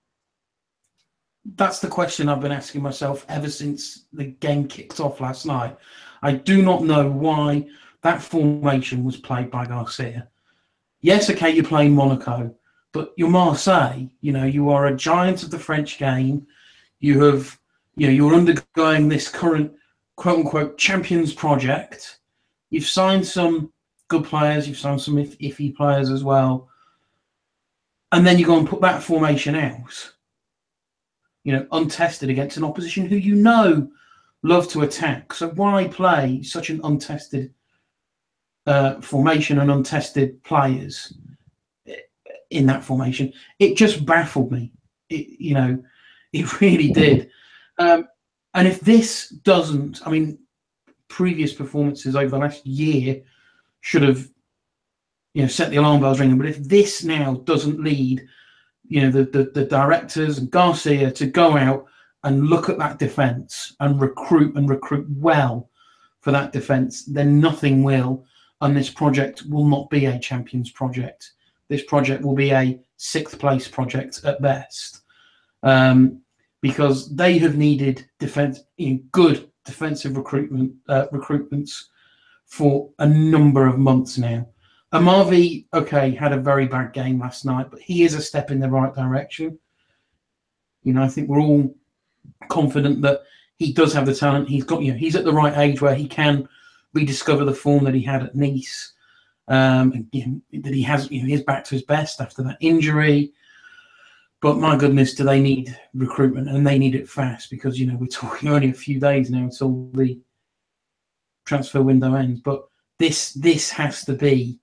That's 1.56 1.80
the 1.80 1.88
question 1.88 2.28
I've 2.28 2.40
been 2.40 2.52
asking 2.52 2.82
myself 2.82 3.26
ever 3.28 3.50
since 3.50 4.04
the 4.12 4.24
game 4.24 4.68
kicked 4.68 5.00
off 5.00 5.20
last 5.20 5.44
night. 5.44 5.76
I 6.22 6.32
do 6.32 6.62
not 6.62 6.84
know 6.84 7.08
why 7.08 7.66
that 8.02 8.22
formation 8.22 9.04
was 9.04 9.16
played 9.16 9.50
by 9.50 9.66
Garcia. 9.66 10.28
Yes, 11.00 11.28
okay, 11.30 11.50
you're 11.50 11.64
playing 11.64 11.94
Monaco, 11.94 12.54
but 12.93 13.12
you're 13.16 13.30
Marseille. 13.30 14.07
You 14.20 14.32
know, 14.32 14.45
you 14.45 14.70
are 14.70 14.86
a 14.86 14.97
giant 14.97 15.43
of 15.43 15.51
the 15.51 15.59
French 15.59 15.99
game. 15.99 16.47
You 17.01 17.22
have, 17.24 17.59
you 17.97 18.07
know, 18.07 18.12
you're 18.12 18.34
undergoing 18.34 19.09
this 19.09 19.28
current 19.28 19.72
quote 20.16 20.38
unquote 20.38 20.78
champions 20.78 21.32
project. 21.32 22.20
You've 22.70 22.86
signed 22.86 23.26
some 23.26 23.72
good 24.09 24.24
players. 24.24 24.68
You've 24.68 24.78
signed 24.78 25.01
some 25.01 25.16
iffy 25.16 25.74
players 25.74 26.11
as 26.11 26.22
well. 26.22 26.68
And 28.12 28.26
then 28.26 28.38
you 28.38 28.45
go 28.45 28.59
and 28.59 28.68
put 28.68 28.82
that 28.82 29.03
formation 29.03 29.55
out, 29.55 30.12
you 31.45 31.53
know, 31.55 31.66
untested 31.72 32.28
against 32.28 32.59
an 32.59 32.64
opposition 32.64 33.07
who 33.07 33.16
you 33.16 33.34
know 33.34 33.90
love 34.43 34.68
to 34.68 34.82
attack. 34.82 35.32
So 35.32 35.49
why 35.51 35.88
play 35.88 36.43
such 36.43 36.68
an 36.68 36.80
untested 36.84 37.55
uh, 38.66 39.01
formation 39.01 39.61
and 39.61 39.70
untested 39.70 40.43
players? 40.45 41.14
In 42.53 42.66
that 42.66 42.84
formation. 42.84 43.32
It 43.59 43.76
just 43.76 44.05
baffled 44.05 44.53
me. 44.53 44.72
It, 45.09 45.26
you 45.40 45.55
know, 45.55 45.82
it 46.32 46.61
really 46.61 46.92
did. 46.92 47.30
Um, 47.78 48.09
and 48.55 48.68
if 48.68 48.80
this 48.80 49.28
doesn't, 49.28 50.07
I 50.07 50.11
mean, 50.11 50.38
previous 51.09 51.53
performances 51.53 52.16
over 52.16 52.28
the 52.28 52.38
last 52.38 52.66
year 52.66 53.22
should 53.80 54.03
have, 54.03 54.28
you 55.34 55.42
know, 55.42 55.48
set 55.48 55.70
the 55.70 55.76
alarm 55.76 56.00
bells 56.00 56.20
ringing. 56.20 56.38
But 56.38 56.48
if 56.48 56.59
this 56.59 57.03
now 57.05 57.34
doesn't 57.44 57.82
lead, 57.82 58.22
you 58.84 59.03
know, 59.03 59.11
the, 59.11 59.24
the, 59.24 59.50
the 59.55 59.64
directors 59.64 60.38
and 60.38 60.50
Garcia 60.50 61.11
to 61.11 61.26
go 61.26 61.57
out 61.57 61.86
and 62.24 62.48
look 62.48 62.68
at 62.68 62.78
that 62.78 62.98
defence 62.98 63.74
and 63.80 64.00
recruit 64.00 64.55
and 64.57 64.68
recruit 64.68 65.07
well 65.11 65.70
for 66.20 66.30
that 66.30 66.53
defence, 66.53 67.05
then 67.05 67.40
nothing 67.40 67.82
will. 67.82 68.24
And 68.61 68.76
this 68.76 68.90
project 68.90 69.44
will 69.48 69.66
not 69.66 69.90
be 69.90 70.07
a 70.07 70.18
champions 70.18 70.70
project 70.70 71.32
this 71.72 71.84
project 71.84 72.22
will 72.22 72.34
be 72.34 72.50
a 72.50 72.78
sixth 72.98 73.38
place 73.38 73.66
project 73.66 74.20
at 74.24 74.42
best 74.42 75.00
um, 75.62 76.20
because 76.60 77.14
they 77.16 77.38
have 77.38 77.56
needed 77.56 78.06
defense, 78.18 78.60
know, 78.94 79.00
good 79.10 79.50
defensive 79.64 80.18
recruitment 80.18 80.70
uh, 80.90 81.06
recruitments 81.14 81.84
for 82.44 82.90
a 82.98 83.06
number 83.06 83.66
of 83.66 83.78
months 83.78 84.18
now. 84.18 84.46
Amavi, 84.92 85.64
okay, 85.72 86.10
had 86.10 86.34
a 86.34 86.36
very 86.36 86.66
bad 86.66 86.92
game 86.92 87.18
last 87.18 87.46
night, 87.46 87.70
but 87.70 87.80
he 87.80 88.02
is 88.02 88.12
a 88.12 88.20
step 88.20 88.50
in 88.50 88.60
the 88.60 88.68
right 88.68 88.94
direction. 88.94 89.58
You 90.82 90.92
know, 90.92 91.02
I 91.02 91.08
think 91.08 91.30
we're 91.30 91.40
all 91.40 91.74
confident 92.50 93.00
that 93.00 93.22
he 93.56 93.72
does 93.72 93.94
have 93.94 94.04
the 94.04 94.14
talent. 94.14 94.50
He's 94.50 94.64
got, 94.64 94.82
you 94.82 94.92
know, 94.92 94.98
he's 94.98 95.16
at 95.16 95.24
the 95.24 95.32
right 95.32 95.56
age 95.56 95.80
where 95.80 95.94
he 95.94 96.06
can 96.06 96.46
rediscover 96.92 97.46
the 97.46 97.54
form 97.54 97.84
that 97.84 97.94
he 97.94 98.02
had 98.02 98.22
at 98.22 98.34
Nice 98.34 98.92
um, 99.49 100.09
that 100.12 100.74
he 100.74 100.82
has, 100.82 101.11
you 101.11 101.22
know, 101.22 101.28
he's 101.28 101.43
back 101.43 101.64
to 101.64 101.74
his 101.74 101.82
best 101.82 102.20
after 102.20 102.43
that 102.43 102.59
injury. 102.61 103.32
But 104.40 104.59
my 104.59 104.76
goodness, 104.76 105.14
do 105.14 105.24
they 105.24 105.40
need 105.40 105.76
recruitment 105.95 106.49
and 106.49 106.66
they 106.66 106.78
need 106.78 106.95
it 106.95 107.09
fast 107.09 107.51
because 107.51 107.78
you 107.78 107.86
know 107.86 107.97
we're 107.97 108.07
talking 108.11 108.49
only 108.49 108.70
a 108.70 108.74
few 108.74 108.99
days 108.99 109.30
now 109.30 109.45
until 109.45 109.90
the 109.95 110.20
transfer 111.45 111.82
window 111.82 112.14
ends. 112.14 112.40
But 112.40 112.64
this 112.99 113.32
this 113.34 113.70
has 113.70 114.05
to 114.05 114.14
be 114.14 114.59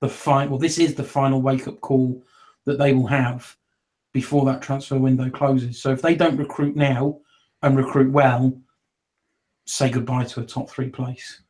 the 0.00 0.08
final. 0.08 0.50
Well, 0.50 0.58
this 0.58 0.78
is 0.78 0.94
the 0.94 1.04
final 1.04 1.42
wake 1.42 1.68
up 1.68 1.80
call 1.80 2.22
that 2.64 2.78
they 2.78 2.92
will 2.92 3.06
have 3.06 3.56
before 4.12 4.44
that 4.46 4.62
transfer 4.62 4.98
window 4.98 5.30
closes. 5.30 5.80
So 5.80 5.92
if 5.92 6.02
they 6.02 6.14
don't 6.14 6.36
recruit 6.36 6.76
now 6.76 7.20
and 7.62 7.76
recruit 7.76 8.10
well, 8.10 8.58
say 9.66 9.90
goodbye 9.90 10.24
to 10.24 10.40
a 10.40 10.44
top 10.44 10.68
three 10.68 10.88
place. 10.88 11.42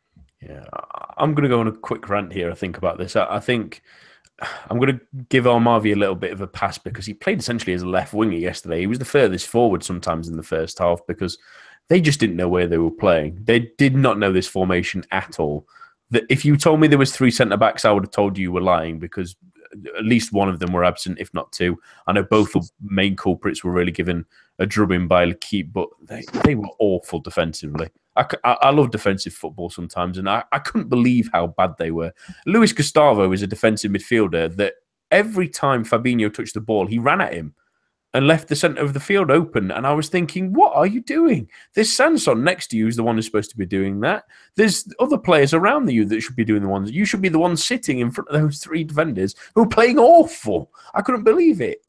Yeah, 0.43 0.64
I'm 1.18 1.34
going 1.34 1.43
to 1.43 1.55
go 1.55 1.61
on 1.61 1.68
a 1.68 1.72
quick 1.72 2.09
rant 2.09 2.32
here. 2.32 2.51
I 2.51 2.55
think 2.55 2.78
about 2.78 2.99
this. 2.99 3.14
I, 3.14 3.26
I 3.36 3.41
think 3.41 3.82
I'm 4.70 4.78
going 4.78 4.99
to 4.99 5.01
give 5.28 5.45
Amavi 5.45 5.93
a 5.93 5.99
little 5.99 6.14
bit 6.14 6.32
of 6.32 6.41
a 6.41 6.47
pass 6.47 6.78
because 6.78 7.05
he 7.05 7.14
played 7.14 7.41
essentially 7.41 7.74
as 7.74 7.82
a 7.82 7.88
left 7.88 8.14
winger 8.14 8.36
yesterday. 8.36 8.80
He 8.80 8.86
was 8.86 8.99
the 8.99 9.05
furthest 9.05 9.47
forward 9.47 9.82
sometimes 9.84 10.28
in 10.28 10.36
the 10.36 10.43
first 10.43 10.78
half 10.78 11.01
because 11.07 11.38
they 11.88 12.01
just 12.01 12.20
didn't 12.20 12.36
know 12.36 12.49
where 12.49 12.66
they 12.66 12.78
were 12.78 12.91
playing. 12.91 13.38
They 13.43 13.70
did 13.76 13.95
not 13.97 14.18
know 14.18 14.32
this 14.32 14.47
formation 14.47 15.05
at 15.11 15.38
all. 15.38 15.66
That 16.11 16.24
if 16.30 16.45
you 16.45 16.57
told 16.57 16.80
me 16.80 16.88
there 16.88 16.99
was 16.99 17.14
three 17.14 17.30
centre 17.30 17.57
backs, 17.57 17.84
I 17.84 17.93
would 17.93 18.05
have 18.05 18.12
told 18.12 18.38
you 18.38 18.43
you 18.45 18.53
were 18.53 18.61
lying 18.61 18.99
because 18.99 19.36
at 19.97 20.05
least 20.05 20.32
one 20.32 20.49
of 20.49 20.59
them 20.59 20.72
were 20.72 20.84
absent, 20.84 21.18
if 21.20 21.32
not 21.34 21.53
two. 21.53 21.78
I 22.07 22.12
know 22.12 22.24
both 22.24 22.53
the 22.53 22.68
main 22.80 23.14
culprits 23.14 23.62
were 23.62 23.72
really 23.72 23.93
given 23.93 24.24
a 24.59 24.66
drubbing 24.66 25.07
by 25.07 25.24
L'Equipe, 25.24 25.72
but 25.72 25.88
they, 26.03 26.24
they 26.45 26.55
were 26.55 26.68
awful 26.78 27.20
defensively. 27.20 27.88
I, 28.17 28.27
I, 28.45 28.71
love 28.71 28.91
defensive 28.91 29.33
football 29.33 29.71
sometimes, 29.71 30.19
and 30.19 30.29
I, 30.29 30.43
I 30.53 30.59
couldn't 30.59 30.89
believe 30.89 31.31
how 31.33 31.49
bad 31.49 31.75
they 31.79 31.91
were. 31.91 32.13
Luis 32.45 32.73
Gustavo 32.73 33.31
is 33.33 33.43
a 33.43 33.47
defensive 33.47 33.93
midfielder 33.93 34.55
that 34.57 34.75
every 35.11 35.49
time 35.49 35.85
Fabinho 35.85 36.33
touched 36.33 36.55
the 36.55 36.61
ball, 36.61 36.87
he 36.87 36.99
ran 36.99 37.21
at 37.21 37.33
him. 37.33 37.55
and 38.13 38.27
left 38.27 38.49
the 38.49 38.57
centre 38.57 38.83
of 38.83 38.93
the 38.93 39.01
field 39.01 39.31
open. 39.31 39.71
And 39.71 39.87
I 39.87 39.93
was 39.93 40.09
thinking, 40.09 40.53
what 40.53 40.75
are 40.75 40.87
you 40.87 41.01
doing? 41.01 41.49
There's 41.75 41.93
Sanson 41.93 42.43
next 42.43 42.67
to 42.69 42.77
you, 42.77 42.87
who's 42.87 42.97
the 42.97 43.05
one 43.05 43.15
who's 43.15 43.27
supposed 43.27 43.51
to 43.51 43.57
be 43.57 43.67
doing 43.67 44.01
that. 44.01 44.25
There's 44.57 44.93
other 44.99 45.19
players 45.19 45.55
around 45.55 45.89
you 45.91 46.05
that 46.07 46.21
should 46.21 46.35
be 46.35 46.45
doing 46.45 46.63
the 46.63 46.69
ones. 46.69 46.91
You 46.91 47.05
should 47.05 47.23
be 47.23 47.29
the 47.29 47.39
one 47.39 47.57
sitting 47.57 48.01
in 48.01 48.11
front 48.11 48.29
of 48.29 48.41
those 48.41 48.59
three 48.59 48.83
defenders 48.83 49.37
who 49.55 49.63
are 49.63 49.69
playing 49.69 49.99
awful. 49.99 50.73
I 50.95 51.03
couldn't 51.03 51.23
believe 51.23 51.61
it. 51.61 51.85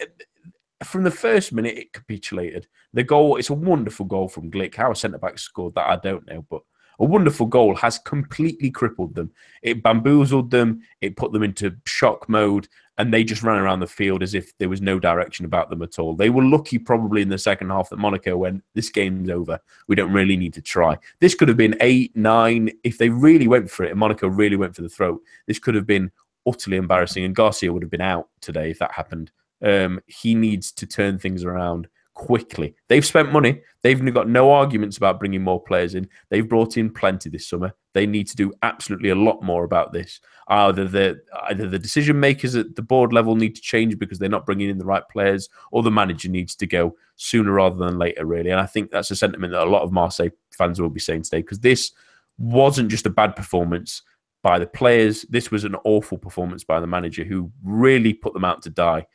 From 0.84 1.04
the 1.04 1.12
first 1.12 1.54
minute, 1.54 1.78
it 1.78 1.94
capitulated. 1.94 2.68
The 2.94 3.04
goal, 3.04 3.38
it's 3.38 3.50
a 3.50 3.54
wonderful 3.54 4.06
goal 4.06 4.28
from 4.28 4.50
Glik. 4.50 4.76
How 4.76 4.92
a 4.92 4.96
centre 4.96 5.18
back 5.18 5.38
scored 5.38 5.76
that, 5.76 5.88
I 5.88 5.98
don't 5.98 6.26
know. 6.28 6.46
But 6.50 6.62
a 7.00 7.06
wonderful 7.06 7.46
goal 7.48 7.76
has 7.76 7.98
completely 8.00 8.70
crippled 8.70 9.16
them. 9.16 9.32
It 9.62 9.84
bamboozled 9.84 10.52
them, 10.52 10.82
it 11.02 11.16
put 11.16 11.32
them 11.34 11.44
into 11.44 11.76
shock 11.86 12.30
mode, 12.30 12.68
and 12.98 13.12
they 13.12 13.24
just 13.24 13.42
ran 13.42 13.58
around 13.58 13.80
the 13.80 13.88
field 13.88 14.22
as 14.22 14.34
if 14.34 14.56
there 14.58 14.70
was 14.70 14.82
no 14.82 15.00
direction 15.00 15.46
about 15.46 15.70
them 15.70 15.82
at 15.82 15.98
all. 15.98 16.16
They 16.16 16.30
were 16.30 16.44
lucky, 16.44 16.78
probably 16.78 17.24
in 17.24 17.30
the 17.30 17.38
second 17.38 17.70
half, 17.70 17.90
that 17.90 17.98
Monaco 17.98 18.38
went, 18.38 18.64
This 18.76 18.90
game's 18.90 19.30
over. 19.30 19.60
We 19.88 19.96
don't 19.96 20.14
really 20.14 20.38
need 20.38 20.54
to 20.54 20.62
try. 20.62 20.98
This 21.20 21.34
could 21.34 21.48
have 21.48 21.58
been 21.58 21.78
eight, 21.82 22.16
nine. 22.16 22.72
If 22.84 22.98
they 22.98 23.10
really 23.10 23.48
went 23.48 23.70
for 23.70 23.84
it 23.84 23.92
and 23.92 24.00
Monaco 24.00 24.28
really 24.28 24.56
went 24.56 24.76
for 24.76 24.84
the 24.84 24.90
throat, 24.90 25.22
this 25.48 25.60
could 25.60 25.76
have 25.76 25.88
been 25.88 26.12
utterly 26.48 26.78
embarrassing. 26.78 27.24
And 27.24 27.36
Garcia 27.36 27.74
would 27.74 27.84
have 27.84 27.92
been 27.92 28.02
out 28.02 28.30
today 28.42 28.70
if 28.70 28.80
that 28.80 28.92
happened. 28.92 29.32
Um, 29.62 30.02
he 30.08 30.36
needs 30.36 30.72
to 30.74 30.88
turn 30.88 31.20
things 31.20 31.44
around 31.44 31.88
quickly. 32.14 32.76
They've 32.88 33.06
spent 33.06 33.32
money. 33.32 33.62
They've 33.82 34.14
got 34.14 34.30
no 34.30 34.52
arguments 34.52 34.98
about 34.98 35.20
bringing 35.20 35.42
more 35.42 35.62
players 35.62 35.96
in. 35.96 36.08
They've 36.30 36.48
brought 36.48 36.78
in 36.78 36.92
plenty 36.92 37.30
this 37.30 37.48
summer. 37.48 37.74
They 37.94 38.06
need 38.06 38.28
to 38.28 38.36
do 38.36 38.54
absolutely 38.64 39.10
a 39.10 39.16
lot 39.16 39.42
more 39.42 39.64
about 39.64 39.92
this. 39.92 40.20
Either 40.48 40.86
the 40.86 41.22
either 41.50 41.68
the 41.68 41.80
decision 41.80 42.20
makers 42.20 42.56
at 42.56 42.76
the 42.76 42.82
board 42.82 43.14
level 43.14 43.36
need 43.36 43.56
to 43.56 43.62
change 43.62 43.98
because 43.98 44.20
they're 44.20 44.30
not 44.30 44.46
bringing 44.46 44.70
in 44.70 44.78
the 44.78 44.86
right 44.86 45.04
players, 45.10 45.50
or 45.72 45.84
the 45.84 45.92
manager 45.92 46.30
needs 46.30 46.56
to 46.56 46.68
go 46.68 46.96
sooner 47.16 47.54
rather 47.54 47.78
than 47.78 47.98
later. 47.98 48.26
Really, 48.26 48.52
and 48.52 48.60
I 48.60 48.66
think 48.66 48.92
that's 48.92 49.12
a 49.12 49.16
sentiment 49.16 49.54
that 49.54 49.64
a 49.64 49.70
lot 49.70 49.84
of 49.84 49.92
Marseille 49.92 50.30
fans 50.52 50.80
will 50.80 50.90
be 50.90 51.00
saying 51.00 51.24
today 51.24 51.42
because 51.42 51.60
this 51.60 51.92
wasn't 52.38 52.90
just 52.90 53.06
a 53.06 53.10
bad 53.10 53.36
performance 53.36 54.04
by 54.44 54.60
the 54.60 54.68
players. 54.68 55.24
This 55.24 55.52
was 55.52 55.64
an 55.64 55.76
awful 55.84 56.18
performance 56.18 56.64
by 56.64 56.80
the 56.80 56.88
manager 56.88 57.24
who 57.24 57.52
really 57.64 58.14
put 58.14 58.34
them 58.34 58.46
out 58.46 58.62
to 58.64 58.70
die 58.70 59.06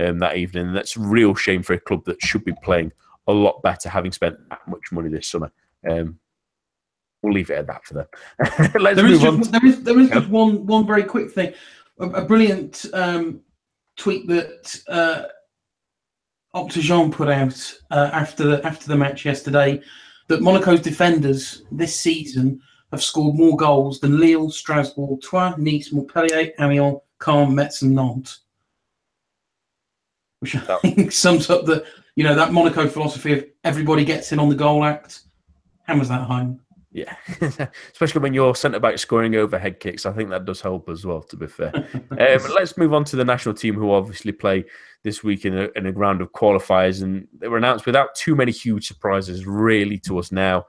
um, 0.00 0.18
that 0.18 0.36
evening. 0.36 0.68
And 0.68 0.76
that's 0.76 0.96
a 0.96 1.00
real 1.00 1.34
shame 1.34 1.62
for 1.62 1.74
a 1.74 1.80
club 1.80 2.04
that 2.06 2.22
should 2.22 2.44
be 2.44 2.54
playing 2.62 2.92
a 3.26 3.32
lot 3.32 3.62
better, 3.62 3.88
having 3.88 4.12
spent 4.12 4.36
that 4.50 4.66
much 4.68 4.92
money 4.92 5.08
this 5.08 5.28
summer. 5.28 5.50
Um, 5.88 6.18
we'll 7.22 7.32
leave 7.32 7.50
it 7.50 7.58
at 7.58 7.66
that 7.66 7.84
for 7.84 7.94
them. 7.94 8.06
There 8.72 9.06
on. 9.28 9.38
Just, 9.38 9.52
there 9.52 9.66
is, 9.66 9.82
there 9.82 9.98
is 9.98 10.10
just 10.10 10.28
one, 10.28 10.66
one 10.66 10.86
very 10.86 11.04
quick 11.04 11.30
thing. 11.30 11.52
A, 11.98 12.08
a 12.08 12.24
brilliant 12.24 12.86
um, 12.92 13.40
tweet 13.96 14.26
that 14.28 14.80
uh, 14.88 15.24
Octagon 16.54 17.10
put 17.10 17.28
out 17.28 17.74
uh, 17.90 18.10
after 18.12 18.44
the, 18.44 18.66
after 18.66 18.86
the 18.88 18.96
match 18.96 19.24
yesterday 19.24 19.80
that 20.28 20.40
Monaco's 20.40 20.80
defenders 20.80 21.62
this 21.70 21.98
season 21.98 22.60
have 22.90 23.02
scored 23.02 23.36
more 23.36 23.56
goals 23.56 24.00
than 24.00 24.18
Lille, 24.18 24.50
Strasbourg, 24.50 25.20
Troyes, 25.20 25.56
Nice, 25.58 25.92
Montpellier, 25.92 26.52
Amiens, 26.58 27.00
Caen, 27.20 27.54
Metz, 27.54 27.82
and 27.82 27.94
Nantes 27.94 28.40
which 30.40 30.56
I 30.56 30.78
think 30.78 31.12
sums 31.12 31.50
up 31.50 31.64
the 31.64 31.84
you 32.14 32.24
know 32.24 32.34
that 32.34 32.52
Monaco 32.52 32.88
philosophy 32.88 33.32
of 33.32 33.46
everybody 33.64 34.04
gets 34.04 34.32
in 34.32 34.38
on 34.38 34.48
the 34.48 34.54
goal 34.54 34.84
act. 34.84 35.20
Hammers 35.86 36.08
that 36.08 36.22
home. 36.22 36.60
Yeah, 36.92 37.14
especially 37.92 38.22
when 38.22 38.32
you're 38.32 38.54
centre 38.54 38.80
back 38.80 38.96
scoring 38.98 39.36
overhead 39.36 39.80
kicks. 39.80 40.06
I 40.06 40.12
think 40.12 40.30
that 40.30 40.46
does 40.46 40.62
help 40.62 40.88
as 40.88 41.04
well. 41.04 41.20
To 41.22 41.36
be 41.36 41.46
fair, 41.46 41.72
um, 41.94 42.54
let's 42.54 42.78
move 42.78 42.94
on 42.94 43.04
to 43.04 43.16
the 43.16 43.24
national 43.24 43.54
team, 43.54 43.74
who 43.74 43.92
obviously 43.92 44.32
play 44.32 44.64
this 45.02 45.22
week 45.22 45.44
in 45.44 45.56
a, 45.56 45.68
in 45.76 45.86
a 45.86 45.92
round 45.92 46.22
of 46.22 46.32
qualifiers, 46.32 47.02
and 47.02 47.28
they 47.38 47.48
were 47.48 47.58
announced 47.58 47.84
without 47.84 48.14
too 48.14 48.34
many 48.34 48.50
huge 48.50 48.88
surprises, 48.88 49.46
really, 49.46 49.98
to 49.98 50.18
us 50.18 50.32
now 50.32 50.64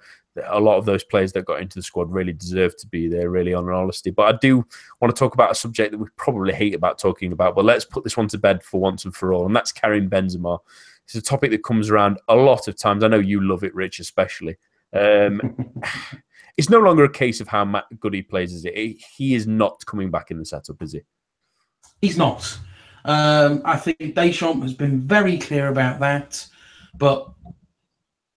a 0.45 0.59
lot 0.59 0.77
of 0.77 0.85
those 0.85 1.03
players 1.03 1.33
that 1.33 1.45
got 1.45 1.61
into 1.61 1.79
the 1.79 1.83
squad 1.83 2.11
really 2.11 2.33
deserve 2.33 2.75
to 2.77 2.87
be 2.87 3.07
there, 3.07 3.29
really, 3.29 3.53
on 3.53 3.69
honesty. 3.69 4.11
But 4.11 4.35
I 4.35 4.37
do 4.37 4.65
want 5.01 5.15
to 5.15 5.19
talk 5.19 5.33
about 5.33 5.51
a 5.51 5.55
subject 5.55 5.91
that 5.91 5.97
we 5.97 6.07
probably 6.15 6.53
hate 6.53 6.75
about 6.75 6.99
talking 6.99 7.31
about, 7.31 7.55
but 7.55 7.65
let's 7.65 7.85
put 7.85 8.03
this 8.03 8.17
one 8.17 8.27
to 8.29 8.37
bed 8.37 8.63
for 8.63 8.79
once 8.79 9.05
and 9.05 9.15
for 9.15 9.33
all, 9.33 9.45
and 9.45 9.55
that's 9.55 9.71
Karim 9.71 10.09
Benzema. 10.09 10.59
It's 11.05 11.15
a 11.15 11.21
topic 11.21 11.51
that 11.51 11.63
comes 11.63 11.89
around 11.89 12.19
a 12.27 12.35
lot 12.35 12.67
of 12.67 12.77
times. 12.77 13.03
I 13.03 13.07
know 13.07 13.19
you 13.19 13.41
love 13.41 13.63
it, 13.63 13.73
Rich, 13.73 13.99
especially. 13.99 14.57
Um, 14.93 15.81
it's 16.57 16.69
no 16.69 16.79
longer 16.79 17.05
a 17.05 17.09
case 17.09 17.39
of 17.39 17.47
how 17.47 17.81
good 17.99 18.13
he 18.13 18.21
plays, 18.21 18.53
is 18.53 18.65
it? 18.65 18.75
He 19.15 19.35
is 19.35 19.47
not 19.47 19.85
coming 19.85 20.11
back 20.11 20.31
in 20.31 20.37
the 20.37 20.45
setup, 20.45 20.81
is 20.81 20.93
he? 20.93 21.01
He's 22.01 22.17
not. 22.17 22.59
Um, 23.05 23.61
I 23.63 23.77
think 23.77 24.15
Deschamps 24.15 24.63
has 24.63 24.73
been 24.73 25.01
very 25.01 25.37
clear 25.37 25.69
about 25.69 25.99
that, 26.01 26.45
but 26.95 27.31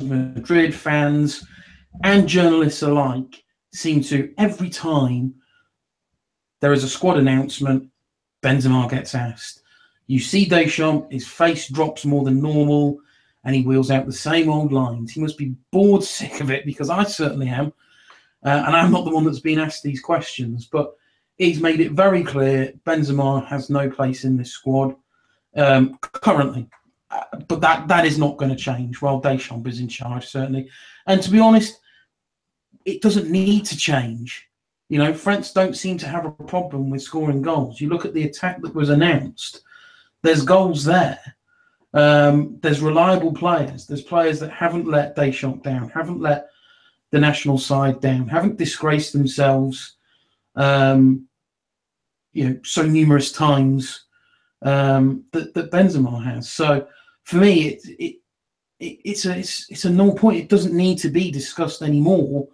Madrid 0.00 0.74
fans 0.74 1.44
and 2.02 2.28
journalists 2.28 2.82
alike 2.82 3.42
seem 3.72 4.02
to 4.04 4.32
every 4.38 4.70
time 4.70 5.34
there 6.60 6.72
is 6.72 6.84
a 6.84 6.88
squad 6.88 7.18
announcement, 7.18 7.90
Benzema 8.42 8.88
gets 8.88 9.14
asked. 9.14 9.62
You 10.06 10.18
see 10.18 10.44
Deschamps, 10.44 11.06
his 11.10 11.26
face 11.26 11.68
drops 11.68 12.04
more 12.04 12.24
than 12.24 12.40
normal, 12.40 12.98
and 13.44 13.54
he 13.54 13.62
wheels 13.62 13.90
out 13.90 14.06
the 14.06 14.12
same 14.12 14.50
old 14.50 14.72
lines. 14.72 15.12
He 15.12 15.20
must 15.20 15.38
be 15.38 15.54
bored 15.70 16.02
sick 16.04 16.40
of 16.40 16.50
it 16.50 16.64
because 16.64 16.90
I 16.90 17.04
certainly 17.04 17.48
am. 17.48 17.72
Uh, 18.44 18.64
and 18.66 18.74
I'm 18.74 18.90
not 18.90 19.04
the 19.04 19.10
one 19.10 19.24
that's 19.24 19.40
been 19.40 19.58
asked 19.58 19.82
these 19.82 20.00
questions, 20.00 20.66
but 20.66 20.94
he's 21.36 21.60
made 21.60 21.80
it 21.80 21.92
very 21.92 22.22
clear 22.22 22.72
Benzema 22.86 23.46
has 23.46 23.68
no 23.68 23.90
place 23.90 24.24
in 24.24 24.36
this 24.36 24.52
squad 24.52 24.94
um, 25.56 25.98
currently. 26.00 26.68
Uh, 27.10 27.24
but 27.48 27.60
that 27.60 27.88
that 27.88 28.06
is 28.06 28.18
not 28.18 28.36
going 28.36 28.50
to 28.50 28.56
change 28.56 29.02
while 29.02 29.20
Deschamps 29.20 29.68
is 29.68 29.80
in 29.80 29.88
charge, 29.88 30.26
certainly. 30.26 30.70
And 31.06 31.20
to 31.22 31.30
be 31.30 31.40
honest, 31.40 31.79
it 32.84 33.02
doesn't 33.02 33.30
need 33.30 33.64
to 33.66 33.76
change. 33.76 34.48
You 34.88 34.98
know, 34.98 35.14
France 35.14 35.52
don't 35.52 35.76
seem 35.76 35.98
to 35.98 36.08
have 36.08 36.26
a 36.26 36.30
problem 36.30 36.90
with 36.90 37.02
scoring 37.02 37.42
goals. 37.42 37.80
You 37.80 37.88
look 37.88 38.04
at 38.04 38.14
the 38.14 38.24
attack 38.24 38.60
that 38.62 38.74
was 38.74 38.90
announced, 38.90 39.62
there's 40.22 40.42
goals 40.42 40.84
there. 40.84 41.20
Um, 41.92 42.58
there's 42.60 42.80
reliable 42.80 43.32
players. 43.32 43.86
There's 43.86 44.02
players 44.02 44.40
that 44.40 44.50
haven't 44.50 44.86
let 44.86 45.16
Deschamps 45.16 45.62
down, 45.62 45.88
haven't 45.90 46.20
let 46.20 46.48
the 47.10 47.18
national 47.18 47.58
side 47.58 48.00
down, 48.00 48.28
haven't 48.28 48.58
disgraced 48.58 49.12
themselves, 49.12 49.96
um, 50.56 51.26
you 52.32 52.48
know, 52.48 52.60
so 52.62 52.82
numerous 52.82 53.32
times 53.32 54.04
um, 54.62 55.24
that, 55.32 55.52
that 55.54 55.70
Benzema 55.70 56.22
has. 56.22 56.48
So 56.48 56.86
for 57.24 57.36
me, 57.36 57.68
it, 57.68 57.82
it, 57.98 58.16
it, 58.78 58.98
it's 59.04 59.26
a 59.26 59.36
it's, 59.36 59.70
it's 59.70 59.84
a 59.84 59.90
null 59.90 60.14
point. 60.14 60.38
It 60.38 60.48
doesn't 60.48 60.74
need 60.74 60.98
to 60.98 61.08
be 61.08 61.30
discussed 61.30 61.82
anymore 61.82 62.48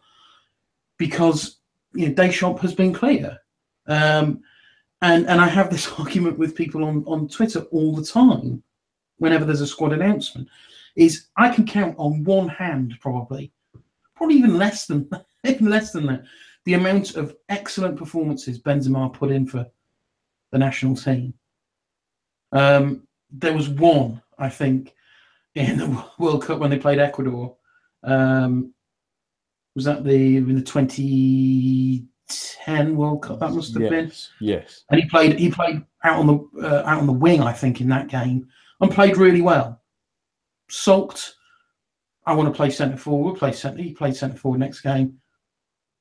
because 0.99 1.59
you 1.93 2.09
know 2.09 2.15
Deschamps 2.15 2.61
has 2.63 2.75
been 2.75 2.93
clear. 2.93 3.39
Um, 3.87 4.43
and 5.03 5.27
and 5.27 5.41
I 5.41 5.49
have 5.49 5.71
this 5.71 5.91
argument 5.99 6.39
with 6.39 6.55
people 6.55 6.85
on, 6.85 7.05
on 7.07 7.29
Twitter 7.29 7.61
all 7.73 7.95
the 7.95 8.05
time 8.05 8.63
whenever 9.19 9.45
there's 9.45 9.61
a 9.61 9.67
squad 9.67 9.93
announcement 9.93 10.49
is 10.95 11.27
I 11.37 11.51
can 11.51 11.67
count 11.67 11.95
on 11.99 12.25
one 12.25 12.49
hand 12.49 12.97
probably 13.01 13.53
probably 14.15 14.37
even 14.37 14.59
less 14.59 14.87
than 14.87 15.09
even 15.45 15.69
less 15.69 15.93
than 15.93 16.07
that 16.07 16.25
the 16.65 16.75
amount 16.75 17.15
of 17.15 17.37
excellent 17.49 17.97
performances 17.97 18.61
Benzema 18.61 19.13
put 19.13 19.31
in 19.31 19.47
for 19.47 19.67
the 20.51 20.59
national 20.59 20.97
team. 20.97 21.33
Um, 22.53 23.07
there 23.31 23.53
was 23.53 23.69
one 23.69 24.23
I 24.39 24.49
think 24.49 24.95
in 25.55 25.79
the 25.79 26.05
World 26.19 26.45
Cup 26.45 26.59
when 26.59 26.71
they 26.71 26.79
played 26.79 26.99
Ecuador 26.99 27.57
um, 28.03 28.73
was 29.77 29.85
that 29.85 30.03
the 30.03 30.39
in 30.39 30.57
the 30.57 30.63
2010 30.63 32.97
World 32.97 33.23
Cup? 33.23 33.39
That 33.39 33.53
must 33.53 33.75
have 33.75 33.83
yes, 33.83 33.91
been. 33.91 34.11
Yes. 34.41 34.83
And 34.91 35.01
he 35.01 35.09
played. 35.09 35.39
He 35.39 35.49
played 35.51 35.85
out 36.03 36.19
on 36.19 36.27
the 36.27 36.39
uh, 36.67 36.83
out 36.87 36.99
on 36.99 37.07
the 37.07 37.13
wing, 37.13 37.43
I 37.43 37.53
think, 37.53 37.83
in 37.83 37.89
that 37.91 38.09
game, 38.09 38.49
and 38.81 38.91
played 38.91 39.19
really 39.19 39.43
well. 39.43 39.81
Sulked. 40.69 41.35
I 42.25 42.33
want 42.33 42.49
to 42.49 42.57
play 42.57 42.71
centre 42.71 42.97
forward. 42.97 43.39
Play 43.39 43.53
centre. 43.53 43.81
He 43.81 43.93
played 43.93 44.17
centre 44.17 44.39
forward 44.39 44.59
next 44.59 44.81
game. 44.81 45.21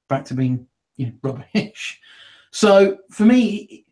Back 0.10 0.26
to 0.26 0.34
being 0.34 0.66
you 0.96 1.06
know 1.08 1.14
rubbish. 1.22 2.02
So 2.52 3.00
for 3.12 3.26
me, 3.26 3.86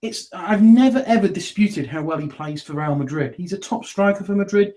it's 0.00 0.32
I've 0.32 0.62
never 0.62 1.04
ever 1.06 1.28
disputed 1.28 1.86
how 1.86 2.02
well 2.02 2.16
he 2.16 2.26
plays 2.26 2.62
for 2.62 2.72
Real 2.72 2.94
Madrid. 2.94 3.34
He's 3.34 3.52
a 3.52 3.58
top 3.58 3.84
striker 3.84 4.24
for 4.24 4.34
Madrid. 4.34 4.72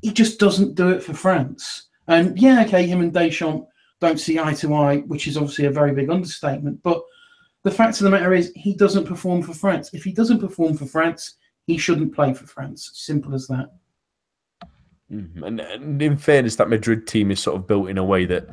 He 0.00 0.12
just 0.12 0.38
doesn't 0.38 0.76
do 0.76 0.90
it 0.90 1.02
for 1.02 1.14
France. 1.14 1.88
And 2.08 2.38
yeah, 2.38 2.64
okay, 2.64 2.86
him 2.86 3.00
and 3.00 3.12
Deschamps 3.12 3.66
don't 4.00 4.20
see 4.20 4.38
eye 4.38 4.54
to 4.54 4.74
eye, 4.74 4.98
which 4.98 5.26
is 5.26 5.36
obviously 5.36 5.66
a 5.66 5.70
very 5.70 5.92
big 5.92 6.10
understatement. 6.10 6.82
But 6.82 7.02
the 7.62 7.70
fact 7.70 7.98
of 7.98 8.04
the 8.04 8.10
matter 8.10 8.34
is, 8.34 8.52
he 8.54 8.74
doesn't 8.74 9.06
perform 9.06 9.42
for 9.42 9.54
France. 9.54 9.90
If 9.94 10.04
he 10.04 10.12
doesn't 10.12 10.40
perform 10.40 10.76
for 10.76 10.86
France, 10.86 11.36
he 11.66 11.78
shouldn't 11.78 12.14
play 12.14 12.34
for 12.34 12.46
France. 12.46 12.90
Simple 12.94 13.34
as 13.34 13.46
that. 13.46 13.70
Mm-hmm. 15.10 15.44
And, 15.44 15.60
and, 15.60 16.02
in 16.02 16.16
fairness, 16.16 16.56
that 16.56 16.68
Madrid 16.68 17.06
team 17.06 17.30
is 17.30 17.40
sort 17.40 17.56
of 17.56 17.66
built 17.66 17.88
in 17.88 17.98
a 17.98 18.04
way 18.04 18.26
that 18.26 18.48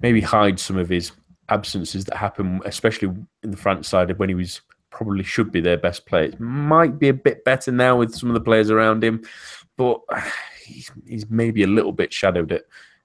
maybe 0.00 0.20
hides 0.20 0.62
some 0.62 0.76
of 0.76 0.88
his 0.88 1.12
absences 1.48 2.04
that 2.06 2.16
happen, 2.16 2.60
especially 2.64 3.08
in 3.42 3.50
the 3.50 3.56
France 3.56 3.88
side 3.88 4.16
when 4.18 4.28
he 4.28 4.34
was 4.34 4.62
probably 4.90 5.24
should 5.24 5.50
be 5.50 5.60
their 5.60 5.76
best 5.76 6.06
player. 6.06 6.24
It 6.24 6.40
might 6.40 6.98
be 6.98 7.08
a 7.08 7.14
bit 7.14 7.44
better 7.44 7.72
now 7.72 7.98
with 7.98 8.14
some 8.14 8.30
of 8.30 8.34
the 8.34 8.40
players 8.40 8.70
around 8.70 9.02
him, 9.02 9.22
but 9.76 10.00
he's, 10.64 10.90
he's 11.06 11.28
maybe 11.28 11.64
a 11.64 11.68
little 11.68 11.92
bit 11.92 12.12
shadowed 12.12 12.52
at 12.52 12.64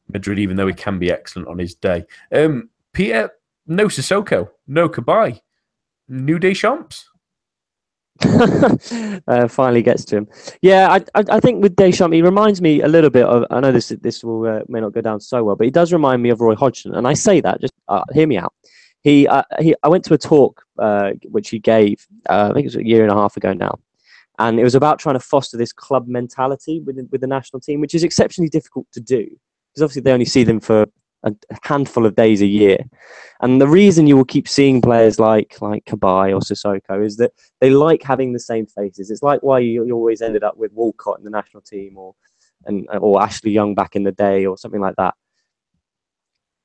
Madrid, 0.09 0.39
even 0.39 0.57
though 0.57 0.67
he 0.67 0.73
can 0.73 0.99
be 0.99 1.11
excellent 1.11 1.47
on 1.47 1.59
his 1.59 1.75
day. 1.75 2.05
Um, 2.33 2.69
Peter, 2.93 3.31
no 3.67 3.85
Sissoko, 3.85 4.49
no 4.67 4.89
Cabaye, 4.89 5.39
new 6.07 6.39
Deschamps. 6.39 7.05
uh, 9.27 9.47
finally 9.47 9.81
gets 9.81 10.03
to 10.03 10.17
him. 10.17 10.27
Yeah, 10.61 10.89
I, 10.91 10.97
I, 11.19 11.23
I 11.37 11.39
think 11.39 11.63
with 11.63 11.75
Deschamps, 11.75 12.13
he 12.13 12.21
reminds 12.21 12.61
me 12.61 12.81
a 12.81 12.87
little 12.87 13.09
bit 13.09 13.25
of. 13.25 13.45
I 13.49 13.61
know 13.61 13.71
this 13.71 13.89
this 14.01 14.23
will 14.23 14.45
uh, 14.45 14.61
may 14.67 14.81
not 14.81 14.91
go 14.91 15.01
down 15.01 15.21
so 15.21 15.43
well, 15.43 15.55
but 15.55 15.65
he 15.65 15.71
does 15.71 15.93
remind 15.93 16.21
me 16.21 16.29
of 16.29 16.41
Roy 16.41 16.55
Hodgson, 16.55 16.95
and 16.95 17.07
I 17.07 17.13
say 17.13 17.39
that 17.39 17.61
just 17.61 17.73
uh, 17.87 18.03
hear 18.13 18.27
me 18.27 18.37
out. 18.37 18.53
He, 19.01 19.25
uh, 19.25 19.43
he 19.59 19.73
I 19.83 19.87
went 19.87 20.03
to 20.05 20.13
a 20.13 20.17
talk 20.17 20.65
uh, 20.77 21.11
which 21.29 21.49
he 21.49 21.59
gave. 21.59 22.05
Uh, 22.27 22.49
I 22.51 22.53
think 22.53 22.65
it 22.65 22.67
was 22.67 22.75
a 22.75 22.85
year 22.85 23.03
and 23.03 23.11
a 23.11 23.15
half 23.15 23.37
ago 23.37 23.53
now, 23.53 23.79
and 24.37 24.59
it 24.59 24.63
was 24.63 24.75
about 24.75 24.99
trying 24.99 25.15
to 25.15 25.21
foster 25.21 25.55
this 25.55 25.71
club 25.71 26.07
mentality 26.09 26.81
with 26.81 26.97
with 27.11 27.21
the 27.21 27.27
national 27.27 27.61
team, 27.61 27.79
which 27.79 27.95
is 27.95 28.03
exceptionally 28.03 28.49
difficult 28.49 28.87
to 28.91 28.99
do 28.99 29.29
because 29.79 29.91
obviously 29.91 30.01
they 30.01 30.13
only 30.13 30.25
see 30.25 30.43
them 30.43 30.59
for 30.59 30.85
a 31.23 31.33
handful 31.63 32.05
of 32.05 32.15
days 32.15 32.41
a 32.41 32.45
year. 32.45 32.77
And 33.41 33.61
the 33.61 33.67
reason 33.67 34.07
you 34.07 34.15
will 34.15 34.25
keep 34.25 34.47
seeing 34.47 34.81
players 34.81 35.19
like 35.19 35.61
like 35.61 35.85
Cabaye 35.85 36.33
or 36.33 36.39
Sissoko 36.39 37.05
is 37.05 37.17
that 37.17 37.31
they 37.59 37.69
like 37.69 38.03
having 38.03 38.33
the 38.33 38.39
same 38.39 38.65
faces. 38.65 39.09
It's 39.11 39.23
like 39.23 39.41
why 39.41 39.59
you, 39.59 39.85
you 39.85 39.95
always 39.95 40.21
ended 40.21 40.43
up 40.43 40.57
with 40.57 40.71
Walcott 40.73 41.17
in 41.17 41.23
the 41.23 41.29
national 41.29 41.61
team 41.61 41.97
or 41.97 42.15
and 42.65 42.87
or 42.99 43.21
Ashley 43.21 43.51
Young 43.51 43.75
back 43.75 43.95
in 43.95 44.03
the 44.03 44.11
day 44.11 44.45
or 44.45 44.57
something 44.57 44.81
like 44.81 44.95
that. 44.97 45.13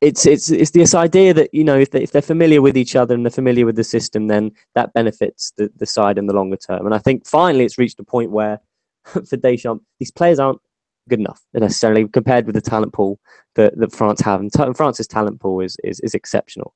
It's 0.01 0.27
it's 0.27 0.51
it's 0.51 0.73
this 0.73 0.95
idea 0.95 1.35
that 1.35 1.53
you 1.53 1.65
know 1.65 1.79
if, 1.79 1.91
they, 1.91 2.03
if 2.03 2.13
they're 2.13 2.23
familiar 2.23 2.61
with 2.63 2.77
each 2.77 2.95
other 2.95 3.15
and 3.15 3.25
they're 3.25 3.31
familiar 3.31 3.67
with 3.67 3.77
the 3.77 3.85
system, 3.85 4.27
then 4.29 4.53
that 4.75 4.93
benefits 4.93 5.53
the, 5.57 5.71
the 5.77 5.87
side 5.87 6.19
in 6.19 6.27
the 6.27 6.35
longer 6.35 6.57
term. 6.57 6.87
And 6.87 6.95
I 6.95 6.99
think 6.99 7.27
finally 7.27 7.65
it's 7.65 7.79
reached 7.79 7.99
a 8.01 8.05
point 8.05 8.31
where 8.31 8.61
for 9.05 9.37
Deschamps, 9.37 9.85
these 9.99 10.11
players 10.13 10.39
aren't 10.39 10.61
good 11.09 11.21
enough 11.21 11.41
necessarily 11.53 12.09
compared 12.09 12.47
with 12.47 12.55
the 12.55 12.61
talent 12.61 12.93
pool 12.93 13.19
that, 13.55 13.77
that 13.79 13.93
France 13.93 14.21
have. 14.21 14.41
And 14.41 14.53
t- 14.53 14.73
France's 14.75 15.07
talent 15.07 15.41
pool 15.41 15.61
is 15.61 15.77
is, 15.85 16.01
is 16.01 16.15
exceptional. 16.15 16.75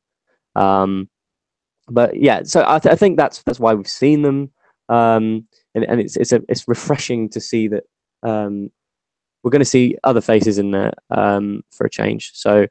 Um, 0.55 1.09
but 1.91 2.17
yeah, 2.17 2.43
so 2.43 2.65
I, 2.67 2.79
th- 2.79 2.93
I, 2.93 2.97
think 2.97 3.17
that's 3.17 3.43
that's 3.45 3.61
why 3.61 3.75
we've 3.75 3.89
seen 3.89 4.23
them, 4.23 4.51
um, 4.89 5.47
and, 5.75 5.85
and 5.85 6.01
it's 6.01 6.17
it's 6.17 6.33
a, 6.33 6.43
it's 6.49 6.69
refreshing 6.69 7.29
to 7.31 7.41
see 7.41 7.69
that 7.69 7.85
um, 8.23 8.71
we're 9.43 9.51
going 9.51 9.61
to 9.61 9.65
see 9.65 9.97
other 10.05 10.21
faces 10.21 10.59
in 10.59 10.71
there 10.73 10.93
um, 11.11 11.63
for 11.73 11.87
a 11.87 11.91
change. 11.91 12.33
So 12.35 12.67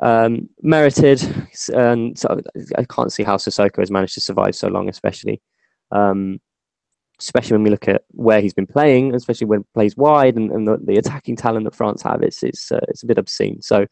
um, 0.00 0.48
merited, 0.62 1.22
and 1.74 2.18
so 2.18 2.40
I 2.76 2.84
can't 2.84 3.12
see 3.12 3.22
how 3.22 3.36
Sissoko 3.36 3.80
has 3.80 3.90
managed 3.90 4.14
to 4.14 4.20
survive 4.20 4.54
so 4.54 4.68
long, 4.68 4.88
especially. 4.88 5.42
Um, 5.90 6.40
especially 7.20 7.54
when 7.54 7.64
we 7.64 7.70
look 7.70 7.88
at 7.88 8.04
where 8.10 8.40
he's 8.40 8.54
been 8.54 8.66
playing, 8.66 9.14
especially 9.14 9.46
when 9.46 9.60
he 9.60 9.66
plays 9.74 9.96
wide 9.96 10.36
and, 10.36 10.50
and 10.50 10.66
the, 10.66 10.78
the, 10.78 10.96
attacking 10.96 11.36
talent 11.36 11.64
that 11.64 11.74
France 11.74 12.02
have, 12.02 12.22
it's 12.22 12.42
it's 12.42 12.70
uh, 12.70 12.80
it's 12.88 13.02
a 13.02 13.06
bit 13.06 13.18
obscene. 13.18 13.60
So, 13.60 13.86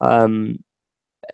um, 0.00 0.62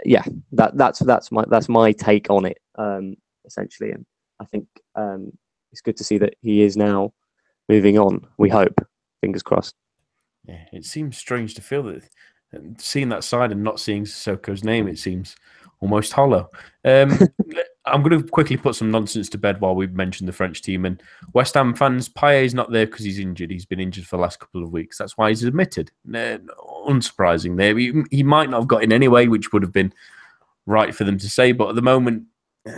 yeah, 0.05 0.24
that 0.53 0.76
that's 0.76 0.99
that's 1.01 1.30
my 1.30 1.45
that's 1.49 1.68
my 1.68 1.93
take 1.93 2.28
on 2.30 2.45
it 2.45 2.59
um, 2.76 3.16
essentially, 3.45 3.93
and 3.93 4.05
I 4.41 4.45
think 4.45 4.66
um, 4.95 5.32
it's 5.72 5.80
good 5.80 5.97
to 5.99 6.05
see 6.05 6.18
that 6.18 6.34
he 6.41 6.62
is 6.62 6.76
now 6.76 7.12
moving 7.68 7.99
on. 7.99 8.26
We 8.39 8.49
hope, 8.49 8.80
fingers 9.20 9.43
crossed. 9.43 9.74
Yeah, 10.45 10.64
it 10.72 10.84
seems 10.84 11.18
strange 11.18 11.55
to 11.55 11.62
feel 11.62 11.82
that 11.84 12.03
seeing 12.78 13.11
that 13.11 13.24
side 13.24 13.53
and 13.53 13.62
not 13.62 13.80
seeing 13.80 14.05
Soko's 14.05 14.64
name, 14.64 14.89
it 14.89 14.99
seems 14.99 15.36
almost 15.80 16.12
hollow. 16.12 16.49
Um, 16.84 17.18
I'm 17.93 18.03
going 18.03 18.22
to 18.22 18.28
quickly 18.28 18.57
put 18.57 18.74
some 18.74 18.91
nonsense 18.91 19.28
to 19.30 19.39
bed 19.39 19.61
while 19.61 19.74
we 19.74 19.86
mentioned 19.86 20.28
the 20.28 20.32
French 20.32 20.62
team 20.62 20.84
and 20.84 21.03
West 21.32 21.55
Ham 21.55 21.74
fans. 21.74 22.11
is 22.22 22.55
not 22.55 22.70
there 22.70 22.86
because 22.86 23.05
he's 23.05 23.18
injured. 23.18 23.51
He's 23.51 23.66
been 23.66 23.80
injured 23.80 24.07
for 24.07 24.16
the 24.16 24.22
last 24.22 24.41
couple 24.41 24.62
of 24.62 24.72
weeks. 24.72 24.99
That's 24.99 25.16
why 25.16 25.30
he's 25.30 25.45
admitted. 25.45 25.91
Uh, 26.09 26.39
unsurprising 26.89 27.57
there. 27.57 27.76
He, 27.76 28.03
he, 28.11 28.22
might 28.22 28.51
not 28.51 28.61
have 28.61 28.68
got 28.68 28.82
in 28.82 28.93
anyway, 28.93 29.26
which 29.26 29.53
would 29.53 29.62
have 29.62 29.72
been 29.72 29.93
right 30.66 30.95
for 30.95 31.05
them 31.05 31.18
to 31.18 31.28
say. 31.28 31.53
But 31.53 31.70
at 31.70 31.74
the 31.74 31.82
moment, 31.82 32.24
uh, 32.68 32.72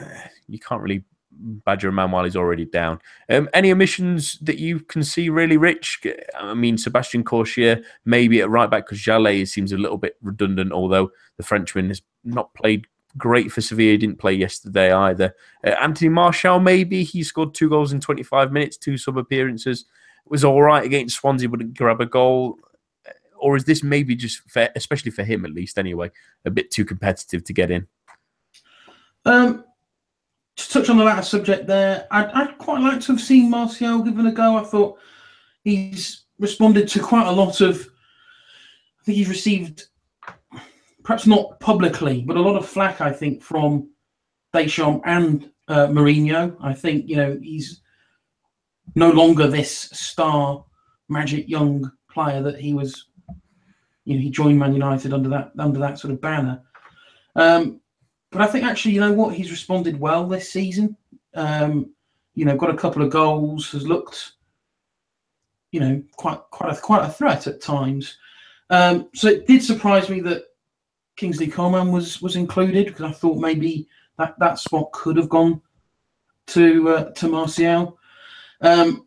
you 0.49 0.59
can't 0.59 0.83
really 0.83 1.05
badger 1.41 1.89
a 1.89 1.93
man 1.93 2.11
while 2.11 2.25
he's 2.25 2.37
already 2.37 2.65
down. 2.65 3.01
Um, 3.29 3.49
any 3.53 3.73
omissions 3.73 4.39
that 4.41 4.59
you 4.59 4.81
can 4.81 5.03
see 5.03 5.29
really, 5.29 5.57
Rich? 5.57 6.03
I 6.39 6.55
mean, 6.55 6.79
Sebastian 6.79 7.25
Corchia 7.25 7.83
maybe 8.05 8.41
at 8.41 8.51
right 8.51 8.71
back 8.71 8.87
because 8.87 8.99
Jallet 8.99 9.49
seems 9.49 9.73
a 9.73 9.79
little 9.79 9.99
bit 9.99 10.17
redundant, 10.23 10.73
although 10.73 11.11
the 11.37 11.43
Frenchman 11.43 11.89
has 11.89 12.03
not 12.25 12.53
played 12.55 12.87
great 13.17 13.53
for 13.53 13.61
Sevilla. 13.61 13.93
He 13.93 13.97
didn't 13.99 14.19
play 14.19 14.33
yesterday 14.33 14.93
either. 14.93 15.35
Uh, 15.65 15.71
Anthony 15.81 16.09
Martial, 16.09 16.61
maybe 16.61 17.03
he 17.03 17.23
scored 17.23 17.55
two 17.55 17.69
goals 17.69 17.93
in 17.93 18.01
25 18.01 18.53
minutes, 18.53 18.77
two 18.77 18.97
sub 18.97 19.19
appearances. 19.19 19.87
Was 20.27 20.45
all 20.45 20.63
right 20.63 20.85
against 20.85 21.17
Swansea, 21.17 21.49
wouldn't 21.49 21.77
grab 21.77 22.01
a 22.01 22.07
goal. 22.07 22.59
Uh, 23.07 23.13
or 23.39 23.57
is 23.57 23.65
this 23.65 23.83
maybe 23.83 24.15
just 24.15 24.39
fair, 24.49 24.71
especially 24.77 25.11
for 25.11 25.25
him 25.25 25.45
at 25.45 25.53
least 25.53 25.79
anyway, 25.79 26.11
a 26.45 26.51
bit 26.51 26.71
too 26.71 26.85
competitive 26.85 27.43
to 27.45 27.53
get 27.53 27.71
in? 27.71 27.87
Um, 29.25 29.65
to 30.57 30.69
touch 30.69 30.89
on 30.89 30.99
the 30.99 31.05
latter 31.05 31.23
subject 31.23 31.67
there, 31.67 32.07
I'd, 32.11 32.31
I'd 32.31 32.59
quite 32.59 32.81
like 32.81 33.01
to 33.03 33.13
have 33.13 33.21
seen 33.21 33.51
Martial 33.51 34.03
given 34.03 34.27
a 34.27 34.33
go. 34.33 34.57
I 34.57 34.63
thought 34.63 34.99
he's 35.65 36.25
responded 36.39 36.89
to 36.89 37.01
quite 37.01 37.27
a 37.27 37.33
lot 37.33 37.61
of. 37.61 37.89
I 39.01 39.05
think 39.05 39.17
he's 39.17 39.29
received 39.29 39.87
perhaps 41.11 41.27
not 41.27 41.59
publicly, 41.59 42.23
but 42.23 42.37
a 42.37 42.41
lot 42.41 42.55
of 42.55 42.65
flack, 42.65 43.01
I 43.01 43.11
think, 43.11 43.43
from 43.43 43.91
Deschamps 44.55 45.03
and 45.05 45.51
uh, 45.67 45.89
Mourinho. 45.89 46.57
I 46.63 46.73
think, 46.73 47.09
you 47.09 47.17
know, 47.17 47.37
he's 47.43 47.81
no 48.95 49.11
longer 49.11 49.49
this 49.49 49.73
star, 49.91 50.65
magic 51.09 51.49
young 51.49 51.91
player 52.09 52.41
that 52.43 52.61
he 52.61 52.75
was. 52.75 53.07
You 54.05 54.15
know, 54.15 54.21
he 54.21 54.31
joined 54.31 54.61
Man 54.61 54.73
United 54.73 55.13
under 55.13 55.29
that 55.31 55.51
under 55.59 55.81
that 55.81 55.99
sort 55.99 56.15
of 56.15 56.21
banner. 56.21 56.63
Um, 57.35 57.81
but 58.31 58.43
I 58.43 58.47
think 58.47 58.65
actually, 58.65 58.95
you 58.95 59.01
know 59.01 59.13
what, 59.13 59.35
he's 59.35 59.51
responded 59.51 59.99
well 59.99 60.29
this 60.29 60.49
season. 60.49 60.97
Um, 61.35 61.93
you 62.37 62.45
know, 62.45 62.57
got 62.57 62.71
a 62.71 62.77
couple 62.77 63.03
of 63.03 63.11
goals, 63.11 63.73
has 63.73 63.85
looked, 63.85 64.35
you 65.73 65.81
know, 65.81 66.01
quite 66.13 66.39
quite 66.53 66.73
a, 66.73 66.81
quite 66.81 67.05
a 67.05 67.11
threat 67.11 67.49
at 67.49 67.61
times. 67.61 68.17
Um, 68.71 69.09
so 69.13 69.27
it 69.27 69.49
did 69.49 69.65
surprise 69.65 70.09
me 70.09 70.21
that 70.21 70.45
Kingsley 71.21 71.49
Coman 71.49 71.93
was 71.93 72.23
was 72.23 72.37
included 72.37 72.87
because 72.87 73.05
I 73.05 73.13
thought 73.13 73.37
maybe 73.37 73.87
that 74.17 74.39
that 74.39 74.59
spot 74.59 74.91
could 74.93 75.19
have 75.19 75.29
gone 75.29 75.61
to 76.47 76.89
uh, 76.89 77.11
to 77.13 77.29
Martial. 77.29 77.99
Um, 78.63 79.07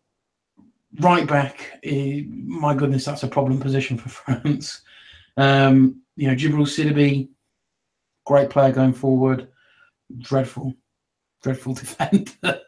right 0.99 1.25
back, 1.25 1.79
uh, 1.83 2.21
my 2.29 2.75
goodness, 2.75 3.03
that's 3.03 3.23
a 3.23 3.27
problem 3.27 3.59
position 3.59 3.97
for 3.97 4.09
France. 4.43 4.83
Um, 5.37 6.03
you 6.15 6.27
know, 6.27 6.35
Djibril 6.35 6.67
Sidibe, 6.67 7.29
great 8.25 8.51
player 8.51 8.71
going 8.71 8.93
forward, 8.93 9.47
dreadful, 10.19 10.71
dreadful 11.41 11.73
defender. 11.81 12.61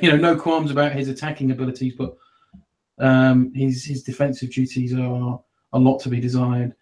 you 0.00 0.10
know, 0.10 0.16
no 0.16 0.36
qualms 0.36 0.70
about 0.70 0.92
his 0.92 1.08
attacking 1.08 1.50
abilities, 1.50 1.92
but 1.98 2.16
um, 2.98 3.52
his 3.52 3.84
his 3.84 4.02
defensive 4.02 4.50
duties 4.50 4.94
are 4.94 5.38
a 5.74 5.78
lot 5.78 5.98
to 5.98 6.08
be 6.08 6.18
desired. 6.18 6.74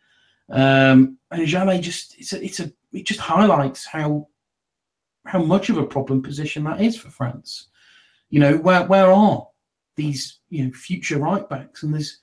Um, 0.51 1.19
and 1.31 1.47
Jallet 1.47 1.81
just 1.81 2.19
it's 2.19 2.33
a, 2.33 2.45
it's 2.45 2.61
a 2.61 2.73
it 2.93 3.07
just 3.07 3.21
highlights 3.21 3.87
how 3.87 4.29
how 5.25 5.43
much 5.43 5.71
of 5.71 5.79
a 5.79 5.87
problem 5.87 6.23
position 6.23 6.65
that 6.65 6.81
is 6.81 6.97
for 6.97 7.11
France. 7.11 7.69
You 8.31 8.41
know, 8.41 8.57
where 8.57 8.85
where 8.85 9.13
are 9.13 9.49
these 9.97 10.41
you 10.51 10.65
know 10.65 10.73
future 10.73 11.19
right 11.19 11.49
backs? 11.49 11.83
And 11.83 11.95
there's 11.95 12.19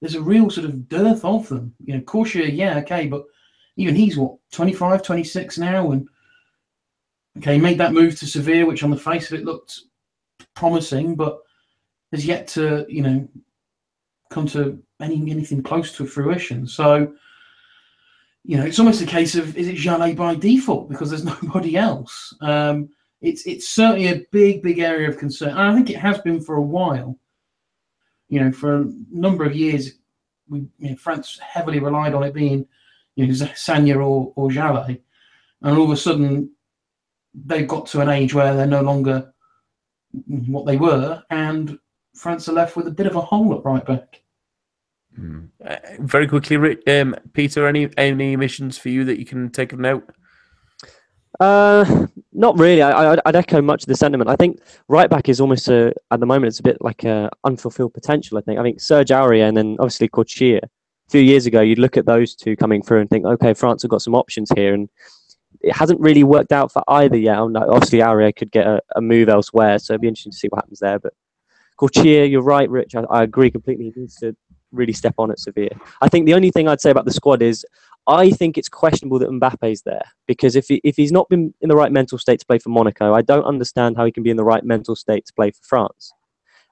there's 0.00 0.14
a 0.14 0.22
real 0.22 0.50
sort 0.50 0.66
of 0.66 0.88
dearth 0.88 1.24
of 1.24 1.48
them. 1.48 1.74
You 1.84 1.94
know, 1.94 2.00
Corchia, 2.00 2.46
yeah, 2.46 2.78
okay, 2.78 3.06
but 3.06 3.24
even 3.76 3.94
he's 3.94 4.16
what 4.16 4.36
25, 4.52 5.02
26 5.02 5.58
now, 5.58 5.92
and 5.92 6.08
okay, 7.38 7.58
made 7.58 7.78
that 7.78 7.92
move 7.92 8.18
to 8.18 8.26
Sevilla, 8.26 8.66
which 8.66 8.82
on 8.82 8.90
the 8.90 8.96
face 8.96 9.30
of 9.30 9.38
it 9.38 9.44
looked 9.44 9.80
promising, 10.54 11.14
but 11.14 11.40
has 12.12 12.26
yet 12.26 12.48
to 12.48 12.84
you 12.88 13.02
know 13.02 13.28
come 14.30 14.46
to 14.46 14.82
any 15.00 15.30
anything 15.30 15.62
close 15.62 15.92
to 15.92 16.06
fruition. 16.06 16.66
So 16.66 17.14
you 18.44 18.56
know, 18.56 18.64
it's 18.64 18.78
almost 18.78 19.02
a 19.02 19.06
case 19.06 19.34
of 19.34 19.56
is 19.56 19.68
it 19.68 19.76
Jallet 19.76 20.16
by 20.16 20.34
default 20.34 20.88
because 20.88 21.10
there's 21.10 21.24
nobody 21.42 21.76
else. 21.76 22.34
Um, 22.40 22.88
it's 23.20 23.46
it's 23.46 23.68
certainly 23.68 24.08
a 24.08 24.24
big 24.32 24.62
big 24.62 24.78
area 24.78 25.08
of 25.08 25.18
concern, 25.18 25.50
and 25.50 25.60
I 25.60 25.74
think 25.74 25.90
it 25.90 25.98
has 25.98 26.18
been 26.18 26.40
for 26.40 26.56
a 26.56 26.62
while. 26.62 27.18
You 28.28 28.40
know, 28.40 28.52
for 28.52 28.76
a 28.76 28.92
number 29.10 29.44
of 29.44 29.56
years, 29.56 29.92
we 30.48 30.60
you 30.78 30.90
know, 30.90 30.96
France 30.96 31.38
heavily 31.38 31.80
relied 31.80 32.14
on 32.14 32.22
it 32.22 32.32
being, 32.32 32.66
you 33.16 33.26
know, 33.26 33.32
Sagna 33.32 33.96
or 33.96 34.32
or 34.36 34.50
Jallet, 34.50 35.00
and 35.62 35.76
all 35.76 35.84
of 35.84 35.90
a 35.90 35.96
sudden 35.96 36.50
they've 37.34 37.68
got 37.68 37.86
to 37.86 38.00
an 38.00 38.08
age 38.08 38.34
where 38.34 38.54
they're 38.54 38.66
no 38.66 38.82
longer 38.82 39.32
what 40.26 40.64
they 40.64 40.76
were, 40.76 41.22
and 41.30 41.78
France 42.14 42.48
are 42.48 42.52
left 42.52 42.76
with 42.76 42.86
a 42.86 42.92
bit 42.92 43.06
of 43.06 43.16
a 43.16 43.20
hole 43.20 43.54
at 43.54 43.64
right 43.64 43.84
back. 43.84 44.22
Mm. 45.20 45.48
Uh, 45.64 45.76
very 46.00 46.26
quickly, 46.26 46.56
um, 46.86 47.14
Peter, 47.32 47.66
any 47.66 47.90
any 47.96 48.32
emissions 48.32 48.78
for 48.78 48.88
you 48.88 49.04
that 49.04 49.18
you 49.18 49.26
can 49.26 49.50
take 49.50 49.72
of 49.72 49.78
note? 49.78 50.08
Uh, 51.38 52.06
Not 52.32 52.58
really. 52.58 52.80
I, 52.80 53.12
I'd, 53.12 53.20
I'd 53.26 53.36
echo 53.36 53.60
much 53.60 53.82
of 53.82 53.88
the 53.88 53.96
sentiment. 53.96 54.30
I 54.30 54.36
think 54.36 54.60
right 54.88 55.10
back 55.10 55.28
is 55.28 55.40
almost 55.40 55.68
a, 55.68 55.92
at 56.10 56.20
the 56.20 56.26
moment 56.26 56.48
it's 56.48 56.60
a 56.60 56.62
bit 56.62 56.78
like 56.80 57.04
a 57.04 57.28
unfulfilled 57.44 57.92
potential. 57.92 58.38
I 58.38 58.40
think. 58.40 58.58
I 58.58 58.62
think 58.62 58.80
Serge 58.80 59.08
Aurier 59.08 59.48
and 59.48 59.56
then 59.56 59.76
obviously 59.78 60.08
Corchia. 60.08 60.60
A 60.62 61.10
few 61.10 61.20
years 61.20 61.44
ago, 61.44 61.60
you'd 61.60 61.80
look 61.80 61.96
at 61.96 62.06
those 62.06 62.36
two 62.36 62.54
coming 62.54 62.82
through 62.82 63.00
and 63.00 63.10
think, 63.10 63.26
okay, 63.26 63.52
France 63.52 63.82
have 63.82 63.90
got 63.90 64.00
some 64.00 64.14
options 64.14 64.48
here, 64.54 64.72
and 64.72 64.88
it 65.60 65.74
hasn't 65.74 66.00
really 66.00 66.22
worked 66.22 66.52
out 66.52 66.72
for 66.72 66.84
either 66.86 67.16
yet. 67.16 67.36
Obviously, 67.36 67.98
Aurier 67.98 68.34
could 68.34 68.52
get 68.52 68.66
a, 68.66 68.80
a 68.94 69.00
move 69.00 69.28
elsewhere, 69.28 69.80
so 69.80 69.92
it'd 69.92 70.02
be 70.02 70.08
interesting 70.08 70.30
to 70.30 70.38
see 70.38 70.48
what 70.48 70.62
happens 70.62 70.78
there. 70.78 71.00
But 71.00 71.14
Corchia, 71.76 72.30
you're 72.30 72.42
right, 72.42 72.70
Rich. 72.70 72.94
I, 72.94 73.00
I 73.10 73.22
agree 73.24 73.50
completely. 73.50 73.86
He 73.92 74.00
needs 74.00 74.16
to 74.16 74.36
really 74.72 74.92
step 74.92 75.14
on 75.18 75.30
at 75.30 75.38
Sevilla. 75.38 75.70
I 76.00 76.08
think 76.08 76.26
the 76.26 76.34
only 76.34 76.50
thing 76.50 76.68
I'd 76.68 76.80
say 76.80 76.90
about 76.90 77.04
the 77.04 77.12
squad 77.12 77.42
is 77.42 77.64
I 78.06 78.30
think 78.30 78.56
it's 78.56 78.68
questionable 78.68 79.18
that 79.18 79.28
Mbappe's 79.28 79.82
there 79.82 80.04
because 80.26 80.56
if 80.56 80.66
he, 80.68 80.80
if 80.84 80.96
he's 80.96 81.12
not 81.12 81.28
been 81.28 81.54
in 81.60 81.68
the 81.68 81.76
right 81.76 81.92
mental 81.92 82.18
state 82.18 82.40
to 82.40 82.46
play 82.46 82.58
for 82.58 82.70
Monaco, 82.70 83.14
I 83.14 83.22
don't 83.22 83.44
understand 83.44 83.96
how 83.96 84.04
he 84.04 84.12
can 84.12 84.22
be 84.22 84.30
in 84.30 84.36
the 84.36 84.44
right 84.44 84.64
mental 84.64 84.96
state 84.96 85.26
to 85.26 85.34
play 85.34 85.50
for 85.50 85.62
France. 85.62 86.12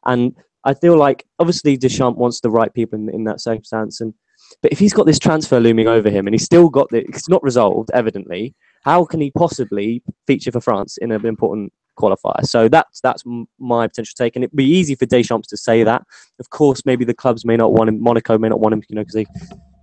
And 0.07 0.34
I 0.64 0.74
feel 0.74 0.96
like 0.96 1.26
obviously 1.38 1.76
Deschamps 1.76 2.18
wants 2.18 2.40
the 2.40 2.51
right 2.51 2.72
people 2.72 2.99
in, 2.99 3.09
in 3.11 3.24
that 3.24 3.40
circumstance, 3.40 4.01
and 4.01 4.14
but 4.62 4.72
if 4.72 4.78
he's 4.78 4.94
got 4.94 5.07
this 5.07 5.18
transfer 5.18 5.61
looming 5.61 5.88
over 5.88 6.11
him 6.11 6.26
and 6.26 6.34
he's 6.34 6.44
still 6.44 6.68
got 6.68 6.88
the, 6.90 7.05
it's 7.09 7.28
not 7.28 7.42
resolved 7.42 7.90
evidently, 7.92 8.55
how 8.82 9.05
can 9.05 9.20
he 9.20 9.30
possibly 9.30 10.03
feature 10.26 10.53
for 10.53 10.61
France 10.61 10.96
in 10.99 11.12
an 11.12 11.26
important 11.26 11.72
qualifier? 11.99 12.44
So 12.46 12.68
that's 12.68 13.01
that's 13.01 13.24
my 13.59 13.86
potential 13.88 14.14
take, 14.16 14.36
and 14.36 14.44
it'd 14.44 14.57
be 14.57 14.64
easy 14.64 14.94
for 14.94 15.07
Deschamps 15.07 15.49
to 15.49 15.57
say 15.57 15.82
that. 15.84 16.03
Of 16.38 16.51
course, 16.51 16.82
maybe 16.86 17.05
the 17.05 17.14
clubs 17.14 17.44
may 17.44 17.57
not 17.57 17.72
want 17.72 17.88
him, 17.88 18.03
Monaco 18.03 18.38
may 18.38 18.49
not 18.49 18.61
want 18.61 18.74
him, 18.74 18.82
you 18.88 18.96
know, 18.96 19.03
because 19.03 19.14
they 19.14 19.26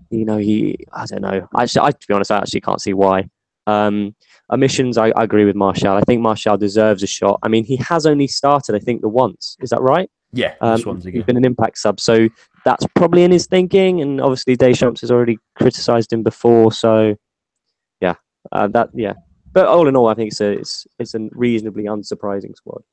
you 0.10 0.26
know, 0.26 0.38
he, 0.38 0.78
I 0.94 1.06
don't 1.06 1.22
know. 1.22 1.48
Actually, 1.58 1.88
I, 1.88 1.92
to 1.92 2.08
be 2.08 2.14
honest, 2.14 2.32
I 2.32 2.38
actually 2.38 2.62
can't 2.62 2.82
see 2.82 2.94
why. 2.94 3.30
Um, 3.68 4.16
omissions, 4.52 4.98
I, 4.98 5.08
I 5.10 5.24
agree 5.24 5.46
with 5.46 5.56
Martial. 5.56 5.94
I 5.94 6.02
think 6.02 6.22
Martial 6.22 6.58
deserves 6.58 7.04
a 7.04 7.08
shot. 7.08 7.40
I 7.44 7.48
mean, 7.48 7.66
he 7.66 7.78
has 7.78 8.06
only 8.06 8.28
started, 8.28 8.76
I 8.76 8.80
think, 8.80 9.02
the 9.02 9.10
once. 9.10 9.58
Is 9.62 9.72
that 9.72 9.82
right? 9.82 10.10
Yeah, 10.32 10.54
um, 10.60 11.02
he's 11.02 11.24
been 11.24 11.38
an 11.38 11.46
impact 11.46 11.78
sub, 11.78 12.00
so 12.00 12.28
that's 12.66 12.86
probably 12.96 13.24
in 13.24 13.32
his 13.32 13.48
thinking. 13.48 14.02
And 14.02 14.20
obviously, 14.20 14.58
Deschamps 14.58 15.00
has 15.02 15.10
already 15.10 15.38
criticised 15.56 16.12
him 16.12 16.24
before, 16.24 16.74
so 16.74 17.16
yeah, 18.02 18.16
uh, 18.52 18.68
that 18.70 18.90
yeah. 18.94 19.14
But 19.56 19.68
all 19.68 19.88
in 19.88 19.96
all, 19.96 20.10
I 20.10 20.16
think 20.16 20.34
it's 20.34 20.42
a 20.42 20.52
it's 20.52 20.86
it's 21.00 21.16
a 21.16 21.30
reasonably 21.32 21.86
unsurprising 21.86 22.58
squad. 22.58 22.84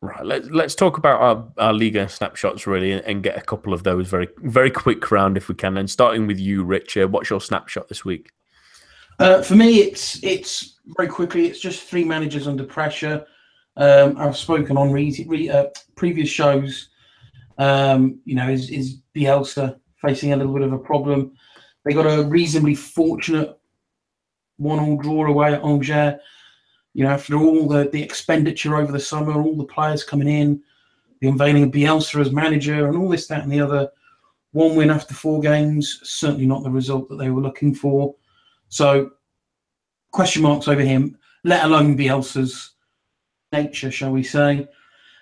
Right, 0.00 0.24
let's 0.24 0.48
let's 0.48 0.74
talk 0.74 0.96
about 0.96 1.20
our, 1.20 1.46
our 1.58 1.72
Liga 1.74 2.08
snapshots 2.08 2.66
really, 2.66 2.92
and, 2.92 3.04
and, 3.04 3.22
get 3.22 3.36
a 3.36 3.42
couple 3.42 3.74
of 3.74 3.82
those 3.82 4.08
very 4.08 4.28
very 4.38 4.70
quick 4.70 5.10
round 5.10 5.36
if 5.36 5.50
we 5.50 5.54
can. 5.54 5.76
And 5.76 5.88
starting 5.88 6.26
with 6.26 6.40
you, 6.40 6.64
Richard, 6.64 7.12
what's 7.12 7.28
your 7.28 7.42
snapshot 7.42 7.88
this 7.88 8.06
week? 8.06 8.32
Uh, 9.18 9.42
for 9.42 9.54
me, 9.54 9.80
it's 9.80 10.18
it's 10.24 10.78
very 10.96 11.08
quickly. 11.08 11.46
It's 11.46 11.60
just 11.60 11.82
three 11.82 12.04
managers 12.04 12.48
under 12.48 12.64
pressure. 12.64 13.26
Um, 13.76 14.16
I've 14.16 14.38
spoken 14.38 14.78
on 14.78 14.92
re- 14.92 15.26
re- 15.28 15.50
uh, 15.50 15.66
previous 15.94 16.30
shows. 16.30 16.88
Um, 17.58 18.18
you 18.24 18.34
know, 18.34 18.48
is 18.48 18.70
is 18.70 19.02
Bielsa 19.14 19.78
facing 20.00 20.32
a 20.32 20.36
little 20.38 20.54
bit 20.54 20.62
of 20.62 20.72
a 20.72 20.78
problem? 20.78 21.32
They 21.84 21.92
got 21.92 22.06
a 22.06 22.24
reasonably 22.24 22.74
fortunate 22.74 23.58
one-all 24.56 24.96
draw 24.98 25.26
away 25.26 25.54
at 25.54 25.64
Angers 25.64 26.20
you 26.94 27.02
know, 27.02 27.10
after 27.10 27.36
all 27.36 27.68
the, 27.68 27.90
the 27.90 28.02
expenditure 28.02 28.76
over 28.76 28.92
the 28.92 29.00
summer, 29.00 29.42
all 29.42 29.56
the 29.56 29.64
players 29.64 30.04
coming 30.04 30.28
in, 30.28 30.62
the 31.20 31.28
unveiling 31.28 31.64
of 31.64 31.70
Bielsa 31.70 32.20
as 32.20 32.30
manager, 32.30 32.86
and 32.86 32.96
all 32.96 33.08
this, 33.08 33.26
that, 33.26 33.42
and 33.42 33.52
the 33.52 33.60
other, 33.60 33.90
one 34.52 34.76
win 34.76 34.90
after 34.90 35.12
four 35.12 35.40
games, 35.40 36.00
certainly 36.04 36.46
not 36.46 36.62
the 36.62 36.70
result 36.70 37.08
that 37.08 37.16
they 37.16 37.30
were 37.30 37.42
looking 37.42 37.74
for. 37.74 38.14
So, 38.68 39.10
question 40.12 40.42
marks 40.42 40.68
over 40.68 40.82
him, 40.82 41.18
let 41.42 41.64
alone 41.64 41.98
Bielsa's 41.98 42.74
nature, 43.52 43.90
shall 43.90 44.12
we 44.12 44.22
say. 44.22 44.68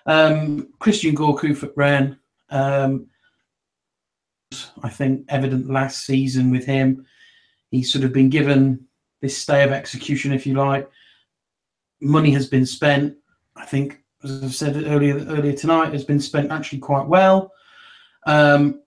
Um, 0.05 0.69
Christian 0.77 1.15
Gourcuff 1.15 1.63
at 1.63 1.75
Rennes, 1.75 2.17
um, 2.51 3.07
I 4.83 4.89
think, 4.89 5.25
evident 5.29 5.71
last 5.71 6.05
season 6.05 6.51
with 6.51 6.65
him. 6.65 7.07
He's 7.71 7.91
sort 7.91 8.05
of 8.05 8.13
been 8.13 8.29
given 8.29 8.85
this 9.23 9.35
stay 9.35 9.63
of 9.63 9.71
execution, 9.71 10.31
if 10.31 10.45
you 10.45 10.53
like 10.53 10.87
money 12.03 12.31
has 12.31 12.47
been 12.47 12.65
spent. 12.65 13.15
I 13.55 13.65
think, 13.65 14.03
as 14.23 14.43
I've 14.43 14.55
said 14.55 14.75
earlier 14.75 15.17
earlier 15.27 15.53
tonight, 15.53 15.93
has 15.93 16.03
been 16.03 16.19
spent 16.19 16.51
actually 16.51 16.79
quite 16.79 17.07
well, 17.07 17.51
um, 18.25 18.81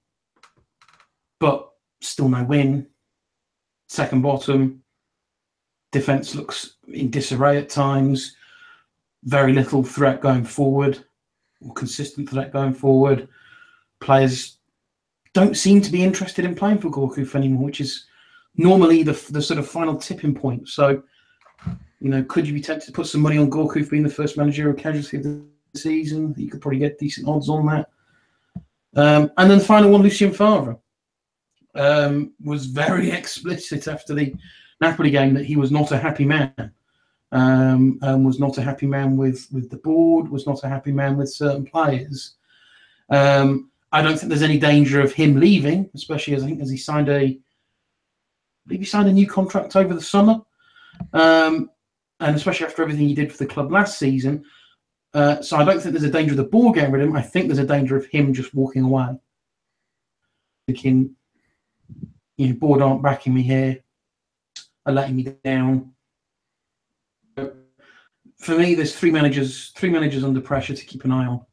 but 1.41 1.70
still 2.01 2.28
no 2.28 2.45
win. 2.45 2.87
Second 3.89 4.22
bottom. 4.22 4.82
Defense 5.93 6.34
looks 6.34 6.76
in 6.89 7.11
disarray 7.11 7.59
at 7.59 7.68
times. 7.68 8.37
Very 9.24 9.53
little 9.53 9.82
threat 9.82 10.20
going 10.20 10.45
forward, 10.45 11.05
or 11.61 11.72
consistent 11.72 12.28
threat 12.28 12.53
going 12.53 12.74
forward. 12.74 13.28
Players 14.01 14.59
don't 15.32 15.57
seem 15.57 15.80
to 15.80 15.91
be 15.91 16.03
interested 16.03 16.45
in 16.45 16.55
playing 16.55 16.78
for 16.78 16.91
Gourcuff 16.91 17.34
anymore, 17.34 17.64
which 17.64 17.80
is 17.80 18.07
normally 18.57 19.02
the 19.02 19.12
the 19.30 19.42
sort 19.42 19.59
of 19.59 19.68
final 19.68 19.96
tipping 19.96 20.34
point. 20.34 20.68
So 20.68 21.02
you 22.00 22.11
know, 22.11 22.22
could 22.24 22.46
you 22.46 22.52
be 22.52 22.61
tempted 22.61 22.86
to 22.86 22.92
put 22.92 23.07
some 23.07 23.22
money 23.22 23.38
on 23.38 23.50
Gourcuff 23.50 23.90
being 23.90 24.02
the 24.02 24.09
first 24.09 24.36
managerial 24.36 24.74
casualty 24.74 25.16
of 25.16 25.22
the 25.22 25.44
season? 25.74 26.34
You 26.36 26.50
could 26.50 26.61
probably 26.61 26.78
get 26.78 26.98
decent 26.98 27.26
odds 27.26 27.48
on 27.48 27.66
that. 27.66 27.88
Um, 28.94 29.30
and 29.36 29.50
then 29.50 29.59
the 29.59 29.64
final 29.64 29.90
one, 29.90 30.02
Lucien 30.02 30.32
Favre, 30.32 30.78
um, 31.74 32.32
was 32.42 32.66
very 32.66 33.11
explicit 33.20 33.88
after 33.88 34.14
the 34.14 34.34
Napoli 34.80 35.11
game 35.11 35.34
that 35.34 35.44
he 35.44 35.57
was 35.57 35.70
not 35.70 35.92
a 35.92 35.98
happy 35.98 36.24
man. 36.24 36.72
Um, 37.32 37.98
and 38.02 38.24
was 38.24 38.38
not 38.38 38.57
a 38.57 38.62
happy 38.62 38.86
man 38.86 39.16
with 39.16 39.48
with 39.50 39.68
the 39.68 39.78
board, 39.78 40.28
was 40.28 40.46
not 40.46 40.62
a 40.62 40.68
happy 40.68 40.92
man 40.92 41.16
with 41.16 41.28
certain 41.28 41.64
players. 41.64 42.36
Um, 43.11 43.70
I 43.90 44.00
don't 44.00 44.16
think 44.16 44.28
there's 44.28 44.42
any 44.42 44.59
danger 44.59 45.00
of 45.00 45.12
him 45.12 45.40
leaving, 45.40 45.90
especially 45.94 46.34
as 46.34 46.44
I 46.44 46.46
think 46.46 46.61
as 46.61 46.70
he 46.70 46.76
signed 46.76 47.09
a, 47.09 47.38
believe 48.66 48.80
he 48.80 48.86
signed 48.86 49.08
a 49.08 49.12
new 49.12 49.26
contract 49.26 49.76
over 49.76 49.94
the 49.94 50.00
summer. 50.00 50.40
Um, 51.12 51.70
and 52.20 52.34
especially 52.34 52.66
after 52.66 52.82
everything 52.82 53.06
he 53.08 53.14
did 53.14 53.30
for 53.30 53.38
the 53.38 53.46
club 53.46 53.70
last 53.70 53.98
season. 53.98 54.44
Uh, 55.14 55.40
so 55.42 55.56
I 55.56 55.64
don't 55.64 55.80
think 55.80 55.92
there's 55.92 56.04
a 56.04 56.10
danger 56.10 56.32
of 56.32 56.38
the 56.38 56.44
ball 56.44 56.72
getting 56.72 56.92
rid 56.92 57.02
of 57.02 57.08
him. 57.08 57.16
I 57.16 57.22
think 57.22 57.46
there's 57.46 57.58
a 57.58 57.66
danger 57.66 57.96
of 57.96 58.06
him 58.06 58.32
just 58.32 58.54
walking 58.54 58.84
away. 58.84 59.18
Thinking, 60.66 61.14
you 62.36 62.48
know, 62.48 62.54
board 62.54 62.82
aren't 62.82 63.02
backing 63.02 63.34
me 63.34 63.42
here, 63.42 63.82
are 64.84 64.92
letting 64.92 65.16
me 65.16 65.34
down. 65.44 65.92
For 68.38 68.58
me, 68.58 68.74
there's 68.74 68.94
three 68.96 69.10
managers, 69.10 69.70
three 69.70 69.90
managers 69.90 70.24
under 70.24 70.40
pressure 70.40 70.74
to 70.74 70.84
keep 70.84 71.04
an 71.04 71.12
eye 71.12 71.26
on. 71.26 71.46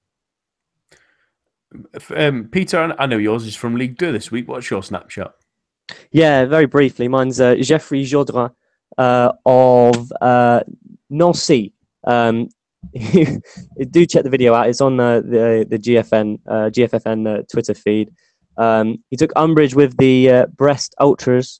Um, 2.15 2.49
Peter, 2.51 2.95
I 2.99 3.05
know 3.05 3.17
yours 3.17 3.45
is 3.45 3.55
from 3.55 3.75
League 3.75 3.97
Two 3.97 4.11
this 4.11 4.31
week. 4.31 4.47
What's 4.47 4.69
your 4.69 4.83
snapshot? 4.83 5.35
Yeah, 6.11 6.45
very 6.45 6.65
briefly. 6.65 7.07
Mine's 7.07 7.39
uh, 7.39 7.55
Geoffrey 7.55 8.03
Jourdain 8.03 8.51
uh, 8.97 9.31
of 9.45 10.11
uh, 10.21 10.61
Nancy. 11.09 11.73
Um, 12.05 12.49
do 12.93 14.05
check 14.05 14.23
the 14.23 14.29
video 14.29 14.53
out. 14.53 14.69
It's 14.69 14.81
on 14.81 14.97
the 14.97 15.23
the, 15.25 15.65
the 15.69 15.79
GFN 15.79 16.39
uh, 16.47 16.69
GFFN 16.69 17.39
uh, 17.39 17.43
Twitter 17.51 17.73
feed. 17.73 18.11
Um, 18.57 19.03
he 19.09 19.17
took 19.17 19.31
umbrage 19.35 19.73
with 19.73 19.97
the 19.97 20.29
uh, 20.29 20.45
Brest 20.47 20.93
Ultras 20.99 21.59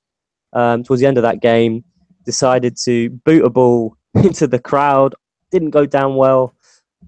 um, 0.53 0.83
towards 0.83 1.01
the 1.01 1.07
end 1.07 1.17
of 1.17 1.23
that 1.23 1.41
game. 1.41 1.83
Decided 2.25 2.77
to 2.85 3.09
boot 3.09 3.45
a 3.45 3.49
ball 3.49 3.97
into 4.15 4.47
the 4.47 4.59
crowd. 4.59 5.15
Didn't 5.51 5.71
go 5.71 5.85
down 5.85 6.15
well. 6.15 6.53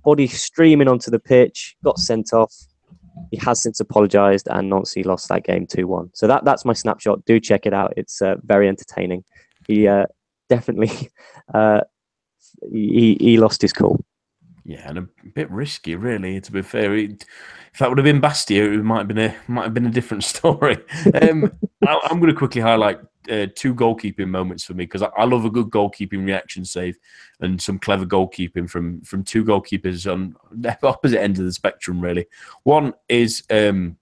Body 0.03 0.27
streaming 0.27 0.87
onto 0.87 1.11
the 1.11 1.19
pitch. 1.19 1.75
Got 1.83 1.99
sent 1.99 2.33
off. 2.33 2.53
He 3.31 3.37
has 3.37 3.61
since 3.61 3.79
apologised, 3.79 4.47
and 4.49 4.69
Nancy 4.69 5.03
lost 5.03 5.29
that 5.29 5.43
game 5.43 5.67
two 5.67 5.87
one. 5.87 6.09
So 6.13 6.27
that 6.27 6.45
that's 6.45 6.65
my 6.65 6.73
snapshot. 6.73 7.25
Do 7.25 7.39
check 7.39 7.65
it 7.65 7.73
out. 7.73 7.93
It's 7.97 8.21
uh, 8.21 8.35
very 8.43 8.67
entertaining 8.67 9.23
he 9.67 9.87
uh, 9.87 10.05
definitely 10.49 11.09
uh, 11.53 11.81
he, 12.71 13.17
he 13.19 13.37
lost 13.37 13.61
his 13.61 13.73
cool. 13.73 14.03
Yeah, 14.63 14.89
and 14.89 14.97
a 14.97 15.07
bit 15.35 15.49
risky, 15.51 15.95
really. 15.95 16.41
To 16.41 16.51
be 16.51 16.63
fair, 16.63 16.95
it, 16.95 17.25
if 17.71 17.79
that 17.79 17.89
would 17.89 17.99
have 17.99 18.05
been 18.05 18.19
Bastia, 18.19 18.71
it 18.71 18.83
might 18.83 18.99
have 18.99 19.07
been 19.07 19.19
a 19.19 19.35
might 19.47 19.63
have 19.63 19.73
been 19.73 19.85
a 19.85 19.91
different 19.91 20.23
story. 20.33 20.77
Um, 21.21 21.51
I, 21.87 21.99
am 22.09 22.19
going 22.19 22.31
to 22.31 22.37
quickly 22.37 22.61
highlight 22.61 22.99
uh, 23.29 23.47
two 23.55 23.73
goalkeeping 23.73 24.27
moments 24.27 24.63
for 24.63 24.73
me 24.73 24.85
because 24.85 25.01
I, 25.01 25.09
I, 25.17 25.25
love 25.25 25.45
a 25.45 25.49
good 25.49 25.69
goalkeeping 25.69 26.25
reaction 26.25 26.65
save 26.65 26.97
and 27.39 27.61
some 27.61 27.79
clever 27.79 28.05
goalkeeping 28.05 28.69
from 28.69 29.01
from 29.01 29.23
two 29.23 29.43
goalkeepers 29.43 30.11
on 30.11 30.35
the 30.51 30.77
opposite 30.83 31.21
end 31.21 31.37
of 31.39 31.45
the 31.45 31.53
spectrum. 31.53 32.01
Really, 32.01 32.27
one 32.63 32.93
is 33.09 33.43
um, 33.49 33.97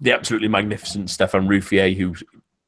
the 0.00 0.12
absolutely 0.12 0.48
magnificent 0.48 1.10
Stefan 1.10 1.48
Ruffier, 1.48 1.96
who 1.96 2.14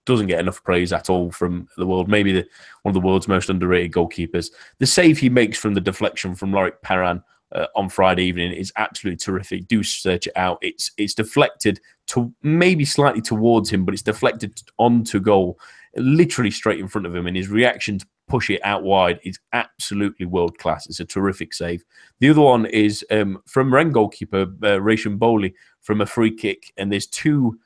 doesn't 0.05 0.27
get 0.27 0.41
enough 0.41 0.65
praise 0.65 0.93
at 0.93 1.11
all 1.11 1.31
from 1.31 1.69
the 1.77 1.87
world. 1.87 2.09
Maybe 2.09 2.33
the, 2.33 2.47
one 2.83 2.91
of 2.91 2.95
the 2.95 3.07
world's 3.07 3.29
most 3.29 3.51
underrated 3.51 3.93
goalkeepers. 3.93 4.51
The 4.79 4.87
save 4.87 5.19
he 5.19 5.29
makes 5.29 5.59
from 5.59 5.75
the 5.75 5.81
deflection 5.83 6.35
from 6.35 6.51
Loic 6.51 6.81
Perrin 6.83 7.23
uh, 7.53 7.67
on 7.75 7.89
Friday 7.89 8.25
evening 8.25 8.53
is 8.53 8.73
absolutely 8.77 9.17
terrific. 9.17 9.69
Do 9.69 9.83
search 9.83 10.27
it 10.27 10.37
out. 10.37 10.59
It's 10.61 10.91
it's 10.97 11.15
deflected 11.15 11.81
to 12.09 12.33
maybe 12.43 12.85
slightly 12.85 13.21
towards 13.21 13.71
him, 13.71 13.85
but 13.85 13.95
it's 13.95 14.03
deflected 14.03 14.61
onto 14.79 15.21
goal, 15.21 15.59
literally 15.97 16.51
straight 16.51 16.81
in 16.81 16.89
front 16.89 17.07
of 17.07 17.15
him. 17.15 17.27
And 17.27 17.37
his 17.37 17.49
reaction 17.49 17.99
to 17.99 18.07
push 18.29 18.51
it 18.51 18.61
out 18.65 18.83
wide 18.83 19.21
is 19.25 19.39
absolutely 19.53 20.27
world 20.27 20.59
class. 20.59 20.87
It's 20.87 21.01
a 21.01 21.05
terrific 21.05 21.55
save. 21.55 21.83
The 22.21 22.31
other 22.31 22.43
one 22.43 22.67
is 22.67 23.05
um, 23.11 23.43
from 23.47 23.73
Ren 23.73 23.93
goalkeeper 23.93 24.43
uh, 24.43 24.79
Rachin 24.79 25.19
Boli 25.19 25.55
from 25.81 26.01
a 26.01 26.07
free 26.07 26.35
kick, 26.35 26.73
and 26.77 26.93
there's 26.93 27.07
two 27.07 27.59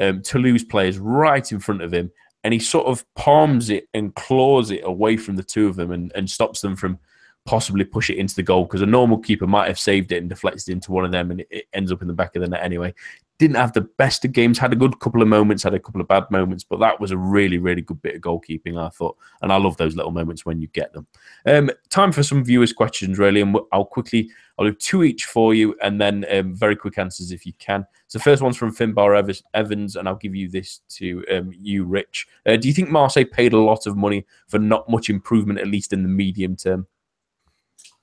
um, 0.00 0.22
Toulouse 0.22 0.64
players 0.64 0.98
right 0.98 1.50
in 1.52 1.60
front 1.60 1.82
of 1.82 1.92
him, 1.92 2.10
and 2.44 2.54
he 2.54 2.60
sort 2.60 2.86
of 2.86 3.04
palms 3.14 3.70
it 3.70 3.88
and 3.92 4.14
claws 4.14 4.70
it 4.70 4.82
away 4.84 5.16
from 5.16 5.36
the 5.36 5.42
two 5.42 5.66
of 5.68 5.76
them 5.76 5.90
and, 5.90 6.12
and 6.14 6.28
stops 6.28 6.60
them 6.60 6.76
from 6.76 6.98
possibly 7.46 7.84
push 7.84 8.10
it 8.10 8.18
into 8.18 8.34
the 8.34 8.42
goal 8.42 8.64
because 8.64 8.82
a 8.82 8.86
normal 8.86 9.18
keeper 9.18 9.46
might 9.46 9.68
have 9.68 9.78
saved 9.78 10.12
it 10.12 10.18
and 10.18 10.28
deflected 10.28 10.68
it 10.68 10.72
into 10.72 10.92
one 10.92 11.04
of 11.04 11.12
them 11.12 11.30
and 11.30 11.44
it 11.50 11.66
ends 11.72 11.90
up 11.90 12.02
in 12.02 12.08
the 12.08 12.14
back 12.14 12.36
of 12.36 12.42
the 12.42 12.48
net 12.48 12.62
anyway 12.62 12.92
didn't 13.38 13.56
have 13.56 13.72
the 13.72 13.82
best 13.82 14.24
of 14.24 14.32
games, 14.32 14.58
had 14.58 14.72
a 14.72 14.76
good 14.76 14.98
couple 14.98 15.20
of 15.20 15.28
moments, 15.28 15.62
had 15.62 15.74
a 15.74 15.80
couple 15.80 16.00
of 16.00 16.08
bad 16.08 16.24
moments, 16.30 16.64
but 16.64 16.80
that 16.80 16.98
was 16.98 17.10
a 17.10 17.18
really, 17.18 17.58
really 17.58 17.82
good 17.82 18.00
bit 18.00 18.14
of 18.14 18.22
goalkeeping, 18.22 18.82
I 18.82 18.88
thought. 18.88 19.16
And 19.42 19.52
I 19.52 19.56
love 19.56 19.76
those 19.76 19.94
little 19.94 20.10
moments 20.10 20.46
when 20.46 20.60
you 20.60 20.68
get 20.68 20.92
them. 20.94 21.06
Um, 21.46 21.70
time 21.90 22.12
for 22.12 22.22
some 22.22 22.44
viewers' 22.44 22.72
questions, 22.72 23.18
really, 23.18 23.42
and 23.42 23.56
I'll 23.72 23.84
quickly, 23.84 24.30
I'll 24.58 24.66
do 24.66 24.72
two 24.72 25.02
each 25.02 25.26
for 25.26 25.52
you 25.52 25.76
and 25.82 26.00
then 26.00 26.24
um, 26.30 26.54
very 26.54 26.76
quick 26.76 26.96
answers 26.96 27.30
if 27.30 27.44
you 27.44 27.52
can. 27.58 27.86
So, 28.08 28.18
first 28.18 28.42
one's 28.42 28.56
from 28.56 28.74
Finbar 28.74 29.42
Evans, 29.52 29.96
and 29.96 30.08
I'll 30.08 30.16
give 30.16 30.34
you 30.34 30.48
this 30.48 30.80
to 30.90 31.24
um, 31.30 31.52
you, 31.52 31.84
Rich. 31.84 32.26
Uh, 32.46 32.56
do 32.56 32.68
you 32.68 32.74
think 32.74 32.88
Marseille 32.88 33.24
paid 33.24 33.52
a 33.52 33.58
lot 33.58 33.86
of 33.86 33.96
money 33.96 34.24
for 34.48 34.58
not 34.58 34.88
much 34.88 35.10
improvement, 35.10 35.58
at 35.58 35.66
least 35.66 35.92
in 35.92 36.02
the 36.02 36.08
medium 36.08 36.56
term? 36.56 36.86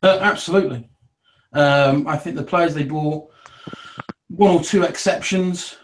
Uh, 0.03 0.19
absolutely. 0.21 0.89
Um, 1.53 2.07
I 2.07 2.17
think 2.17 2.35
the 2.35 2.43
players 2.43 2.73
they 2.73 2.83
bought 2.83 3.31
one 4.27 4.51
or 4.51 4.61
two 4.61 4.83
exceptions. 4.83 5.77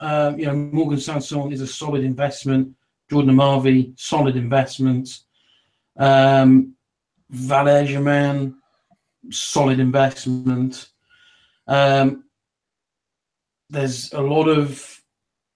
Um, 0.00 0.38
you 0.38 0.46
know, 0.46 0.54
Morgan 0.54 0.98
Sanson 0.98 1.52
is 1.52 1.60
a 1.60 1.66
solid 1.66 2.02
investment. 2.02 2.74
Jordan 3.08 3.34
Amavi, 3.34 3.98
solid 3.98 4.36
investment. 4.36 5.08
Um, 5.96 6.74
Germain, 7.32 8.56
solid 9.30 9.78
investment. 9.78 10.88
Um, 11.68 12.24
there's 13.68 14.12
a 14.12 14.20
lot 14.20 14.48
of 14.48 15.00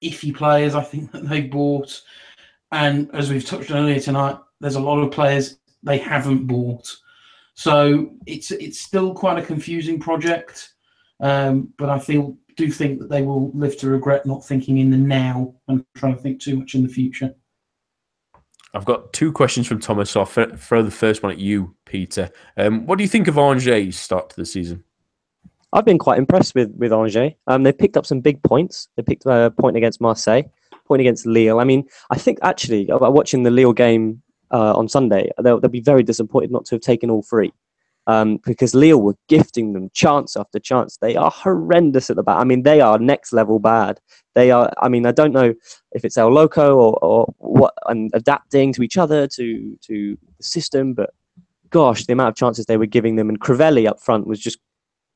iffy 0.04 0.32
players 0.32 0.76
I 0.76 0.82
think 0.82 1.10
that 1.12 1.28
they've 1.28 1.50
bought, 1.50 2.00
and 2.70 3.10
as 3.12 3.30
we've 3.30 3.44
touched 3.44 3.72
on 3.72 3.78
earlier 3.78 3.98
tonight, 3.98 4.36
there's 4.60 4.76
a 4.76 4.80
lot 4.80 5.00
of 5.02 5.10
players 5.10 5.58
they 5.82 5.98
haven't 5.98 6.46
bought. 6.46 6.94
So 7.54 8.10
it's 8.26 8.50
it's 8.50 8.80
still 8.80 9.14
quite 9.14 9.38
a 9.38 9.46
confusing 9.46 10.00
project. 10.00 10.70
Um, 11.20 11.72
but 11.78 11.88
I 11.88 11.98
feel 11.98 12.36
do 12.56 12.70
think 12.70 13.00
that 13.00 13.10
they 13.10 13.22
will 13.22 13.50
live 13.52 13.76
to 13.78 13.88
regret 13.88 14.26
not 14.26 14.44
thinking 14.44 14.78
in 14.78 14.90
the 14.90 14.96
now 14.96 15.54
and 15.68 15.84
trying 15.96 16.14
to 16.16 16.20
think 16.20 16.40
too 16.40 16.56
much 16.56 16.74
in 16.74 16.82
the 16.82 16.88
future. 16.88 17.34
I've 18.74 18.84
got 18.84 19.12
two 19.12 19.32
questions 19.32 19.68
from 19.68 19.78
Thomas. 19.78 20.10
So 20.10 20.20
I'll 20.20 20.26
throw 20.26 20.82
the 20.82 20.90
first 20.90 21.22
one 21.22 21.30
at 21.30 21.38
you, 21.38 21.76
Peter. 21.84 22.30
Um, 22.56 22.86
what 22.86 22.98
do 22.98 23.04
you 23.04 23.08
think 23.08 23.28
of 23.28 23.38
Angers' 23.38 23.96
start 23.96 24.30
to 24.30 24.36
the 24.36 24.44
season? 24.44 24.82
I've 25.72 25.84
been 25.84 25.98
quite 25.98 26.18
impressed 26.18 26.54
with 26.54 26.72
with 26.76 26.92
Angers. 26.92 27.32
Um, 27.46 27.62
they 27.62 27.72
picked 27.72 27.96
up 27.96 28.06
some 28.06 28.20
big 28.20 28.42
points. 28.42 28.88
They 28.96 29.02
picked 29.02 29.26
a 29.26 29.52
point 29.58 29.76
against 29.76 30.00
Marseille, 30.00 30.42
point 30.86 31.00
against 31.00 31.26
Lille. 31.26 31.60
I 31.60 31.64
mean, 31.64 31.84
I 32.10 32.18
think 32.18 32.38
actually, 32.42 32.88
watching 32.90 33.44
the 33.44 33.50
Lille 33.50 33.72
game 33.72 34.22
uh, 34.50 34.74
on 34.74 34.88
Sunday, 34.88 35.30
they'll, 35.42 35.60
they'll 35.60 35.70
be 35.70 35.80
very 35.80 36.02
disappointed 36.02 36.50
not 36.50 36.64
to 36.66 36.74
have 36.76 36.82
taken 36.82 37.10
all 37.10 37.22
three 37.22 37.52
um, 38.06 38.38
because 38.44 38.74
Lille 38.74 39.00
were 39.00 39.16
gifting 39.28 39.72
them 39.72 39.90
chance 39.94 40.36
after 40.36 40.58
chance. 40.58 40.98
They 40.98 41.16
are 41.16 41.30
horrendous 41.30 42.10
at 42.10 42.16
the 42.16 42.22
back. 42.22 42.38
I 42.38 42.44
mean, 42.44 42.62
they 42.62 42.80
are 42.80 42.98
next 42.98 43.32
level 43.32 43.58
bad. 43.58 44.00
They 44.34 44.50
are. 44.50 44.70
I 44.78 44.88
mean, 44.88 45.06
I 45.06 45.12
don't 45.12 45.32
know 45.32 45.54
if 45.92 46.04
it's 46.04 46.18
El 46.18 46.32
Loco 46.32 46.76
or, 46.76 46.98
or 47.02 47.34
what, 47.38 47.74
and 47.86 48.10
adapting 48.14 48.72
to 48.74 48.82
each 48.82 48.98
other 48.98 49.26
to 49.28 49.78
to 49.86 50.18
the 50.36 50.44
system, 50.44 50.94
but 50.94 51.10
gosh, 51.70 52.04
the 52.06 52.12
amount 52.12 52.30
of 52.30 52.36
chances 52.36 52.66
they 52.66 52.76
were 52.76 52.86
giving 52.86 53.16
them, 53.16 53.28
and 53.28 53.40
Crivelli 53.40 53.88
up 53.88 54.00
front 54.00 54.26
was 54.26 54.40
just 54.40 54.58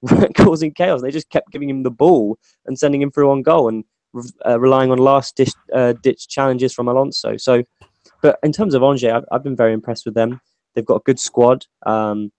causing 0.36 0.72
chaos. 0.72 1.02
They 1.02 1.10
just 1.10 1.30
kept 1.30 1.50
giving 1.50 1.68
him 1.68 1.82
the 1.82 1.90
ball 1.90 2.38
and 2.66 2.78
sending 2.78 3.02
him 3.02 3.10
through 3.10 3.30
on 3.30 3.42
goal 3.42 3.68
and 3.68 3.84
uh, 4.46 4.58
relying 4.58 4.90
on 4.90 4.98
last 4.98 5.38
uh, 5.74 5.92
ditch 6.02 6.28
challenges 6.28 6.72
from 6.72 6.88
Alonso. 6.88 7.36
So, 7.36 7.62
but 8.22 8.38
in 8.42 8.52
terms 8.52 8.74
of 8.74 8.82
Angers, 8.82 9.12
I've, 9.12 9.24
I've 9.30 9.42
been 9.42 9.56
very 9.56 9.72
impressed 9.72 10.04
with 10.04 10.14
them. 10.14 10.40
They've 10.74 10.84
got 10.84 10.96
a 10.96 11.04
good 11.04 11.18
squad. 11.18 11.66
Um, 11.86 12.32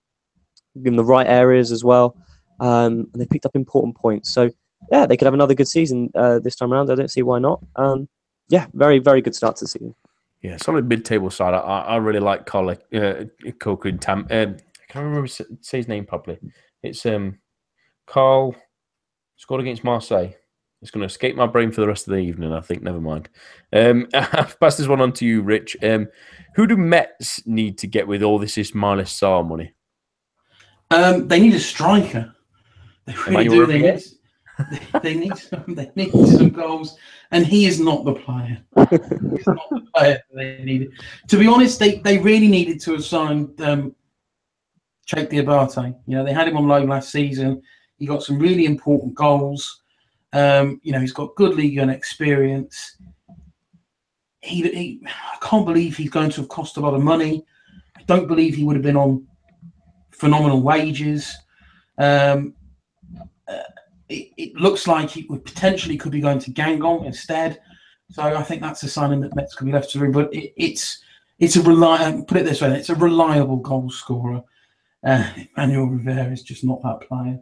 in 0.86 0.96
the 0.96 1.04
right 1.06 1.28
areas 1.28 1.72
as 1.72 1.84
well. 1.84 2.16
Um, 2.60 3.08
and 3.14 3.22
they 3.22 3.26
picked 3.26 3.46
up 3.46 3.56
important 3.56 3.96
points. 3.96 4.34
So 4.34 4.50
yeah, 4.92 5.06
they 5.06 5.18
could 5.18 5.26
have 5.26 5.34
another 5.34 5.54
good 5.54 5.68
season 5.68 6.10
uh, 6.16 6.40
this 6.40 6.56
time 6.56 6.74
around. 6.74 6.92
I 6.92 6.96
don't 6.96 7.12
see 7.12 7.22
why 7.22 7.40
not. 7.40 7.64
Um, 7.76 8.08
yeah, 8.50 8.68
very 8.74 9.00
very 9.00 9.22
good 9.22 9.36
start 9.36 9.56
to 9.58 9.66
the 9.66 9.70
season. 9.70 9.96
Yeah, 10.42 10.56
solid 10.58 10.88
mid-table 10.88 11.30
side. 11.30 11.54
I, 11.54 11.60
I 11.60 11.96
really 11.98 12.22
like 12.22 12.46
Cole, 12.46 12.70
uh, 12.70 12.76
Tam. 14.00 14.26
Um, 14.30 14.30
I 14.32 14.92
can't 14.92 15.06
remember 15.06 15.28
say 15.28 15.46
his 15.72 15.90
name 15.90 16.06
properly. 16.06 16.40
It's 16.82 17.06
um, 17.06 17.40
Karl 18.08 18.56
scored 19.36 19.60
against 19.60 19.84
Marseille. 19.84 20.34
It's 20.82 20.92
going 20.92 21.02
to 21.02 21.08
escape 21.08 21.36
my 21.36 21.46
brain 21.46 21.72
for 21.72 21.82
the 21.82 21.88
rest 21.88 22.08
of 22.08 22.14
the 22.14 22.20
evening. 22.20 22.54
I 22.54 22.62
think. 22.62 22.82
Never 22.82 23.02
mind. 23.02 23.30
Um, 23.74 24.08
I've 24.14 24.60
passed 24.60 24.78
this 24.78 24.88
one 24.88 25.02
on 25.02 25.12
to 25.14 25.26
you, 25.26 25.42
Rich. 25.42 25.76
Um, 25.84 26.08
who 26.56 26.68
do 26.68 26.78
Metz 26.78 27.46
need 27.46 27.78
to 27.80 27.88
get 27.88 28.08
with 28.08 28.24
all 28.24 28.40
this 28.40 28.56
Ismaila 28.56 29.04
Sarr 29.04 29.48
money? 29.48 29.74
Um, 30.92 31.28
they 31.28 31.40
need 31.40 31.54
a 31.54 31.60
striker. 31.60 32.34
They 33.06 33.14
really 33.28 33.50
do. 33.50 33.66
They 33.66 33.80
need, 33.80 34.04
they, 34.94 35.00
they, 35.00 35.16
need 35.16 35.38
some, 35.38 35.64
they 35.68 35.92
need 35.96 36.12
some 36.12 36.50
goals, 36.50 36.98
and 37.32 37.46
he 37.46 37.66
is 37.66 37.80
not 37.80 38.06
the 38.06 38.14
player. 38.14 38.60
He's 38.76 39.48
not 39.48 39.70
the 39.70 39.88
player 39.94 40.22
they 40.34 40.64
needed. 40.64 40.92
To 41.28 41.38
be 41.38 41.48
honest, 41.48 41.80
they, 41.80 42.00
they 42.00 42.18
really 42.18 42.48
needed 42.48 42.82
to 42.82 42.94
have 42.94 43.06
signed 43.06 43.60
um, 43.62 43.96
Cheick 45.08 45.30
Diabate. 45.30 45.96
You 46.08 46.18
know, 46.18 46.24
they 46.24 46.34
had 46.34 46.48
him 46.48 46.58
on 46.58 46.68
loan 46.68 46.88
last 46.88 47.12
season. 47.12 47.62
He 47.98 48.06
got 48.06 48.24
some 48.24 48.40
really 48.40 48.66
important 48.66 49.14
goals. 49.14 49.82
Um, 50.34 50.80
you 50.84 50.92
know, 50.92 51.00
he's 51.00 51.14
got 51.14 51.36
good 51.36 51.56
league 51.56 51.78
and 51.78 51.90
experience. 51.90 52.98
He, 54.42 54.62
he, 54.62 55.02
I 55.06 55.38
can't 55.42 55.66
believe 55.66 55.98
he's 55.98 56.10
going 56.10 56.30
to 56.32 56.42
have 56.42 56.50
cost 56.50 56.78
a 56.78 56.80
lot 56.80 56.94
of 56.94 57.02
money. 57.02 57.46
I 57.98 58.04
don't 58.04 58.28
believe 58.28 58.56
he 58.56 58.64
would 58.64 58.76
have 58.76 58.84
been 58.84 58.96
on 58.96 59.28
phenomenal 60.12 60.62
wages. 60.62 61.36
Um, 61.98 62.54
uh, 63.48 63.64
it, 64.08 64.30
it, 64.38 64.56
looks 64.56 64.88
like 64.88 65.10
he 65.10 65.26
would 65.30 65.44
potentially 65.44 65.98
could 65.98 66.12
be 66.12 66.22
going 66.22 66.40
to 66.40 66.52
Guingamp 66.52 67.06
instead. 67.06 67.60
So 68.12 68.24
I 68.24 68.44
think 68.44 68.62
that's 68.62 68.84
a 68.84 68.90
sign 68.90 69.20
that 69.20 69.36
Metz 69.36 69.56
could 69.56 69.66
be 69.66 69.72
left 69.72 69.92
to 69.92 70.00
room. 70.00 70.12
But 70.12 70.34
it, 70.34 70.54
it's 70.56 71.00
it's 71.40 71.56
a 71.56 71.62
reliable 71.62 72.24
put 72.24 72.38
it 72.38 72.46
this 72.46 72.62
way, 72.62 72.76
it's 72.78 72.90
a 72.90 72.96
reliable 72.96 73.58
goal 73.58 73.90
scorer. 73.90 74.44
Uh, 75.06 75.30
Emmanuel 75.56 75.88
Rivière 75.88 76.32
is 76.34 76.44
just 76.44 76.64
not 76.64 76.82
that 76.84 77.08
player. 77.08 77.40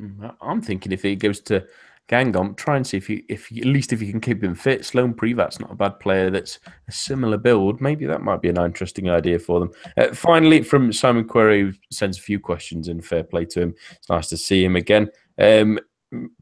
Mm, 0.00 0.34
I'm 0.40 0.60
thinking 0.60 0.92
if 0.92 1.02
he 1.02 1.16
goes 1.16 1.40
to 1.42 1.64
Guingamp, 2.10 2.56
try 2.56 2.76
and 2.76 2.84
see 2.84 2.96
if 2.96 3.08
you, 3.08 3.22
if 3.28 3.52
you, 3.52 3.62
at 3.62 3.68
least 3.68 3.92
if 3.92 4.02
you 4.02 4.10
can 4.10 4.20
keep 4.20 4.42
him 4.42 4.54
fit. 4.54 4.84
Sloan 4.84 5.14
Privat's 5.14 5.60
not 5.60 5.70
a 5.70 5.76
bad 5.76 6.00
player. 6.00 6.28
That's 6.28 6.58
a 6.88 6.92
similar 6.92 7.38
build. 7.38 7.80
Maybe 7.80 8.04
that 8.06 8.22
might 8.22 8.42
be 8.42 8.48
an 8.48 8.58
interesting 8.58 9.08
idea 9.08 9.38
for 9.38 9.60
them. 9.60 9.70
Uh, 9.96 10.12
finally, 10.12 10.62
from 10.62 10.92
Simon 10.92 11.24
Query, 11.24 11.78
sends 11.92 12.18
a 12.18 12.22
few 12.22 12.40
questions 12.40 12.88
in. 12.88 13.00
Fair 13.00 13.22
play 13.22 13.44
to 13.46 13.60
him. 13.60 13.74
It's 13.92 14.08
nice 14.08 14.28
to 14.28 14.36
see 14.36 14.64
him 14.64 14.74
again. 14.74 15.08
Um, 15.38 15.78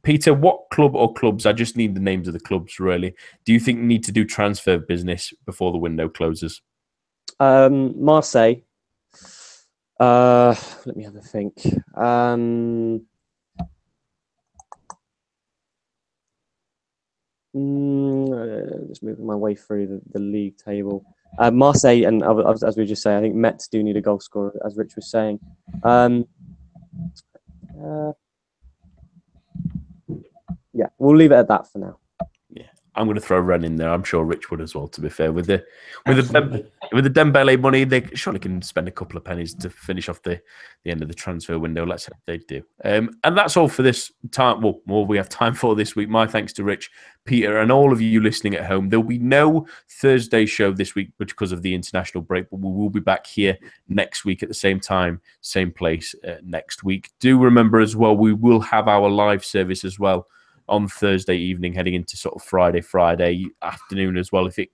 Peter, 0.02 0.32
what 0.32 0.70
club 0.72 0.96
or 0.96 1.12
clubs? 1.12 1.44
I 1.44 1.52
just 1.52 1.76
need 1.76 1.94
the 1.94 2.00
names 2.00 2.26
of 2.26 2.32
the 2.32 2.40
clubs. 2.40 2.80
Really, 2.80 3.14
do 3.44 3.52
you 3.52 3.60
think 3.60 3.78
need 3.78 4.04
to 4.04 4.12
do 4.12 4.24
transfer 4.24 4.78
business 4.78 5.34
before 5.44 5.72
the 5.72 5.78
window 5.78 6.08
closes? 6.08 6.62
Um, 7.40 8.02
Marseille. 8.02 8.62
Uh, 10.00 10.54
let 10.86 10.96
me 10.96 11.04
have 11.04 11.16
a 11.16 11.20
think. 11.20 11.54
Um, 11.96 13.02
Mm, 17.58 18.30
uh, 18.30 18.86
just 18.86 19.02
moving 19.02 19.26
my 19.26 19.34
way 19.34 19.56
through 19.56 19.88
the, 19.88 20.00
the 20.12 20.20
league 20.20 20.56
table. 20.58 21.04
Uh, 21.38 21.50
Marseille 21.50 22.04
and 22.04 22.22
as, 22.22 22.76
we 22.76 22.86
just 22.86 23.02
say, 23.02 23.16
I 23.16 23.20
think 23.20 23.34
Metz 23.34 23.66
do 23.66 23.82
need 23.82 23.96
a 23.96 24.00
goal 24.00 24.20
scorer, 24.20 24.54
as 24.64 24.76
Rich 24.76 24.94
was 24.94 25.10
saying. 25.10 25.40
Um, 25.82 26.26
uh, 27.82 28.12
yeah, 30.72 30.86
we'll 30.98 31.16
leave 31.16 31.32
it 31.32 31.36
at 31.36 31.48
that 31.48 31.70
for 31.70 31.78
now. 31.78 31.98
I'm 32.98 33.06
going 33.06 33.14
to 33.14 33.20
throw 33.20 33.38
Rennes 33.38 33.64
in 33.64 33.76
there. 33.76 33.90
I'm 33.90 34.02
sure 34.02 34.24
Rich 34.24 34.50
would 34.50 34.60
as 34.60 34.74
well. 34.74 34.88
To 34.88 35.00
be 35.00 35.08
fair, 35.08 35.32
with 35.32 35.46
the 35.46 35.64
with 36.06 36.18
Absolutely. 36.18 36.62
the 36.62 36.70
with 36.92 37.04
the 37.04 37.10
Dembele 37.10 37.60
money, 37.60 37.84
they 37.84 38.04
surely 38.14 38.40
can 38.40 38.60
spend 38.60 38.88
a 38.88 38.90
couple 38.90 39.16
of 39.16 39.24
pennies 39.24 39.54
to 39.54 39.70
finish 39.70 40.08
off 40.08 40.20
the 40.22 40.40
the 40.84 40.90
end 40.90 41.00
of 41.00 41.08
the 41.08 41.14
transfer 41.14 41.58
window. 41.58 41.86
Let's 41.86 42.06
hope 42.06 42.16
they 42.26 42.38
do. 42.38 42.62
Um, 42.84 43.10
and 43.22 43.38
that's 43.38 43.56
all 43.56 43.68
for 43.68 43.82
this 43.82 44.10
time. 44.32 44.62
Well, 44.62 44.80
more 44.86 45.06
we 45.06 45.16
have 45.16 45.28
time 45.28 45.54
for 45.54 45.76
this 45.76 45.94
week. 45.94 46.08
My 46.08 46.26
thanks 46.26 46.52
to 46.54 46.64
Rich, 46.64 46.90
Peter, 47.24 47.60
and 47.60 47.70
all 47.70 47.92
of 47.92 48.00
you 48.00 48.20
listening 48.20 48.56
at 48.56 48.66
home. 48.66 48.88
There'll 48.88 49.04
be 49.04 49.18
no 49.18 49.66
Thursday 49.88 50.44
show 50.44 50.72
this 50.72 50.96
week 50.96 51.12
because 51.18 51.52
of 51.52 51.62
the 51.62 51.74
international 51.74 52.22
break, 52.22 52.50
but 52.50 52.58
we 52.58 52.70
will 52.70 52.90
be 52.90 53.00
back 53.00 53.26
here 53.26 53.56
next 53.88 54.24
week 54.24 54.42
at 54.42 54.48
the 54.48 54.54
same 54.54 54.80
time, 54.80 55.20
same 55.40 55.70
place 55.70 56.16
uh, 56.26 56.36
next 56.42 56.82
week. 56.82 57.10
Do 57.20 57.38
remember 57.38 57.78
as 57.78 57.94
well, 57.94 58.16
we 58.16 58.32
will 58.32 58.60
have 58.60 58.88
our 58.88 59.08
live 59.08 59.44
service 59.44 59.84
as 59.84 60.00
well 60.00 60.26
on 60.68 60.88
Thursday 60.88 61.36
evening, 61.36 61.72
heading 61.72 61.94
into 61.94 62.16
sort 62.16 62.34
of 62.34 62.42
Friday, 62.42 62.80
Friday 62.80 63.46
afternoon 63.62 64.16
as 64.16 64.32
well. 64.32 64.46
If 64.46 64.58
it 64.58 64.70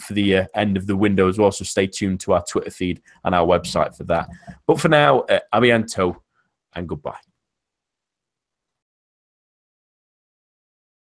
for 0.00 0.12
the 0.12 0.38
uh, 0.38 0.46
end 0.54 0.76
of 0.76 0.86
the 0.86 0.96
window 0.96 1.28
as 1.28 1.38
well. 1.38 1.52
So 1.52 1.64
stay 1.64 1.86
tuned 1.86 2.20
to 2.20 2.34
our 2.34 2.44
Twitter 2.44 2.70
feed 2.70 3.02
and 3.24 3.34
our 3.34 3.46
website 3.46 3.96
for 3.96 4.04
that. 4.04 4.28
But 4.66 4.80
for 4.80 4.88
now, 4.88 5.20
uh, 5.20 5.40
abiento 5.54 6.16
and 6.74 6.88
goodbye. 6.88 7.18